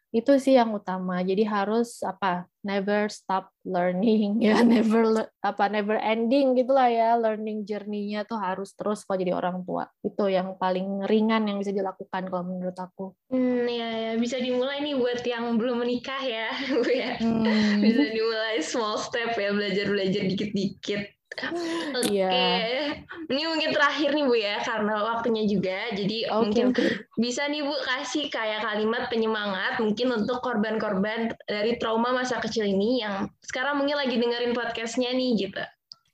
itu 0.09 0.41
sih 0.41 0.57
yang 0.57 0.73
utama. 0.73 1.21
Jadi 1.21 1.45
harus 1.45 2.01
apa 2.01 2.49
never 2.65 3.13
stop 3.13 3.53
learning 3.65 4.39
ya. 4.47 4.65
Never 4.65 5.29
apa 5.45 5.65
never 5.69 6.01
ending 6.01 6.57
gitulah 6.57 6.89
ya. 6.89 7.17
Learning 7.21 7.69
journey-nya 7.69 8.25
tuh 8.25 8.41
harus 8.41 8.73
terus 8.73 9.05
kalau 9.05 9.21
jadi 9.21 9.37
orang 9.37 9.63
tua. 9.69 9.85
Itu 10.01 10.33
yang 10.33 10.57
paling 10.57 11.05
ringan 11.05 11.45
yang 11.49 11.61
bisa 11.61 11.75
dilakukan 11.75 12.29
kalau 12.33 12.45
menurut 12.47 12.77
aku. 12.77 13.13
Hmm 13.29 13.69
ya, 13.69 13.89
ya. 13.89 14.13
bisa 14.17 14.41
dimulai 14.41 14.81
nih 14.81 14.97
buat 14.97 15.21
yang 15.25 15.61
belum 15.61 15.85
menikah 15.85 16.23
ya 16.25 16.49
bu 16.81 16.89
ya. 16.89 17.21
Hmm. 17.21 17.85
bisa 17.85 18.03
dimulai 18.09 18.59
small 18.65 18.97
step 18.97 19.37
ya 19.37 19.53
belajar 19.53 19.87
belajar 19.91 20.23
dikit-dikit 20.25 21.18
Oke, 21.39 22.11
okay. 22.11 22.15
yeah. 22.19 23.31
ini 23.31 23.43
mungkin 23.47 23.71
terakhir 23.71 24.11
nih 24.13 24.25
Bu 24.27 24.35
ya, 24.35 24.57
karena 24.63 24.95
waktunya 25.05 25.45
juga. 25.47 25.91
Jadi 25.95 26.27
okay, 26.27 26.35
mungkin 26.35 26.67
okay. 26.75 26.91
bisa 27.17 27.47
nih 27.47 27.63
Bu 27.63 27.75
kasih 27.87 28.29
kayak 28.29 28.67
kalimat 28.67 29.07
penyemangat 29.09 29.79
mungkin 29.79 30.13
untuk 30.25 30.43
korban-korban 30.43 31.33
dari 31.47 31.79
trauma 31.79 32.11
masa 32.11 32.43
kecil 32.43 32.67
ini 32.67 33.03
yang 33.03 33.31
sekarang 33.45 33.79
mungkin 33.81 33.97
lagi 33.97 34.19
dengerin 34.19 34.53
podcastnya 34.53 35.15
nih 35.15 35.49
gitu. 35.49 35.63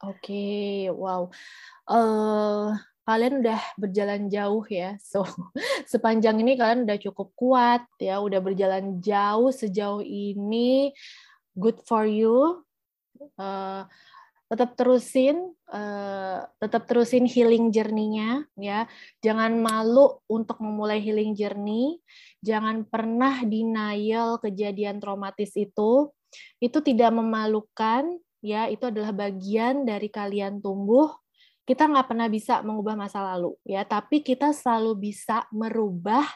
Oke, 0.05 0.21
okay. 0.21 0.79
wow. 0.93 1.33
Uh, 1.89 2.77
kalian 3.05 3.45
udah 3.45 3.61
berjalan 3.77 4.33
jauh 4.33 4.65
ya. 4.69 4.97
So, 5.11 5.25
sepanjang 5.89 6.41
ini 6.41 6.57
kalian 6.57 6.89
udah 6.89 6.99
cukup 7.01 7.33
kuat 7.37 7.85
ya, 8.01 8.21
udah 8.21 8.41
berjalan 8.41 9.01
jauh 9.01 9.53
sejauh 9.53 10.01
ini. 10.05 10.93
Good 11.55 11.85
for 11.87 12.09
you. 12.09 12.65
Uh, 13.39 13.87
tetap 14.45 14.77
terusin 14.77 15.55
uh, 15.73 16.45
tetap 16.61 16.85
terusin 16.85 17.25
healing 17.25 17.73
journey-nya 17.73 18.45
ya. 18.61 18.87
Jangan 19.25 19.57
malu 19.59 20.21
untuk 20.29 20.61
memulai 20.61 21.01
healing 21.01 21.33
journey. 21.33 21.99
Jangan 22.45 22.85
pernah 22.85 23.41
denial 23.43 24.39
kejadian 24.39 25.01
traumatis 25.01 25.57
itu. 25.57 26.13
Itu 26.61 26.79
tidak 26.85 27.11
memalukan 27.15 28.21
ya. 28.45 28.69
Itu 28.69 28.93
adalah 28.93 29.11
bagian 29.11 29.89
dari 29.89 30.13
kalian 30.13 30.61
tumbuh. 30.61 31.11
Kita 31.65 31.89
nggak 31.89 32.13
pernah 32.13 32.29
bisa 32.29 32.61
mengubah 32.61 32.95
masa 32.95 33.25
lalu 33.25 33.57
ya. 33.65 33.83
Tapi 33.89 34.21
kita 34.21 34.53
selalu 34.53 35.11
bisa 35.11 35.49
merubah 35.49 36.29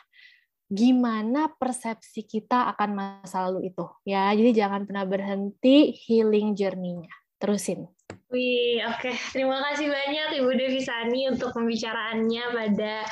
gimana 0.68 1.48
persepsi 1.56 2.28
kita 2.28 2.68
akan 2.76 2.90
masa 2.96 3.48
lalu 3.48 3.68
itu 3.68 3.84
ya. 4.08 4.32
Jadi 4.32 4.56
jangan 4.56 4.88
pernah 4.88 5.04
berhenti 5.04 5.92
healing 5.92 6.56
journey-nya. 6.56 7.12
Terusin 7.38 7.97
Wih, 8.28 8.84
oke. 8.84 9.08
Okay. 9.08 9.14
Terima 9.32 9.56
kasih 9.64 9.88
banyak 9.88 10.44
Ibu 10.44 10.50
Devi 10.52 10.84
Sani 10.84 11.32
untuk 11.32 11.56
pembicaraannya 11.56 12.44
pada 12.52 13.08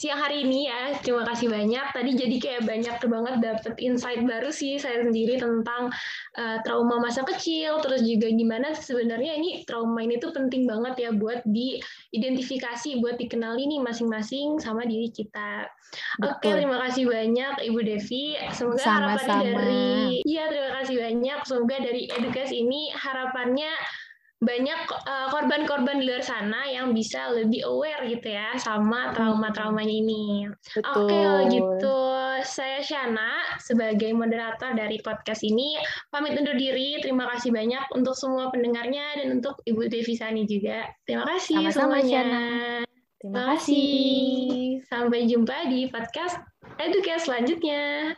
siang 0.00 0.20
hari 0.20 0.44
ini 0.44 0.68
ya. 0.68 0.96
Terima 1.00 1.24
kasih 1.28 1.48
banyak. 1.48 1.86
Tadi 1.96 2.10
jadi 2.12 2.36
kayak 2.40 2.62
banyak 2.68 2.96
banget 3.04 3.34
dapet 3.40 3.74
insight 3.80 4.20
baru 4.24 4.52
sih 4.52 4.76
saya 4.76 5.04
sendiri 5.04 5.40
tentang 5.40 5.88
uh, 6.36 6.56
trauma 6.60 7.00
masa 7.00 7.24
kecil, 7.24 7.84
terus 7.84 8.04
juga 8.04 8.28
gimana 8.28 8.76
sebenarnya 8.76 9.36
ini 9.40 9.64
trauma 9.64 10.00
ini 10.04 10.20
tuh 10.20 10.32
penting 10.32 10.68
banget 10.68 11.08
ya 11.08 11.10
buat 11.12 11.40
diidentifikasi, 11.48 13.00
buat 13.00 13.16
dikenali 13.16 13.64
nih 13.64 13.80
masing-masing 13.80 14.60
sama 14.60 14.84
diri 14.84 15.08
kita. 15.08 15.68
Oke, 16.20 16.52
terima 16.52 16.80
kasih 16.84 17.04
banyak 17.08 17.64
Ibu 17.64 17.80
Devi. 17.80 18.36
Semoga 18.56 18.80
Sama-sama. 18.80 19.20
harapannya 19.20 19.52
dari 19.56 19.84
Iya, 20.24 20.44
terima 20.52 20.70
kasih 20.80 20.96
banyak. 21.00 21.38
Semoga 21.48 21.76
dari 21.80 22.02
edukasi 22.08 22.54
ini 22.62 22.92
harapannya 22.94 23.72
banyak 24.40 24.80
uh, 25.04 25.28
korban-korban 25.28 26.00
di 26.00 26.08
luar 26.08 26.24
sana 26.24 26.64
yang 26.64 26.96
bisa 26.96 27.28
lebih 27.28 27.60
aware 27.68 28.08
gitu 28.08 28.32
ya 28.32 28.56
sama 28.56 29.12
trauma-traumanya 29.12 29.92
ini. 29.92 30.48
Oke, 30.80 31.12
kalau 31.12 31.44
gitu 31.52 31.98
saya 32.40 32.80
Shana 32.80 33.60
sebagai 33.60 34.16
moderator 34.16 34.72
dari 34.72 34.96
podcast 35.04 35.44
ini 35.44 35.76
pamit 36.08 36.40
undur 36.40 36.56
diri. 36.56 36.96
Terima 37.04 37.28
kasih 37.36 37.52
banyak 37.52 37.84
untuk 37.92 38.16
semua 38.16 38.48
pendengarnya 38.48 39.20
dan 39.20 39.40
untuk 39.40 39.60
Ibu 39.68 39.92
Devi 39.92 40.16
Sani 40.16 40.48
juga. 40.48 40.88
Terima 41.04 41.28
kasih 41.36 41.60
Sama-sama, 41.60 42.00
semuanya. 42.00 42.08
Shana. 42.08 42.44
Terima 43.20 43.42
kasih. 43.52 44.80
Sampai 44.88 45.28
jumpa 45.28 45.68
di 45.68 45.92
podcast 45.92 46.40
Educast 46.80 47.28
selanjutnya. 47.28 48.16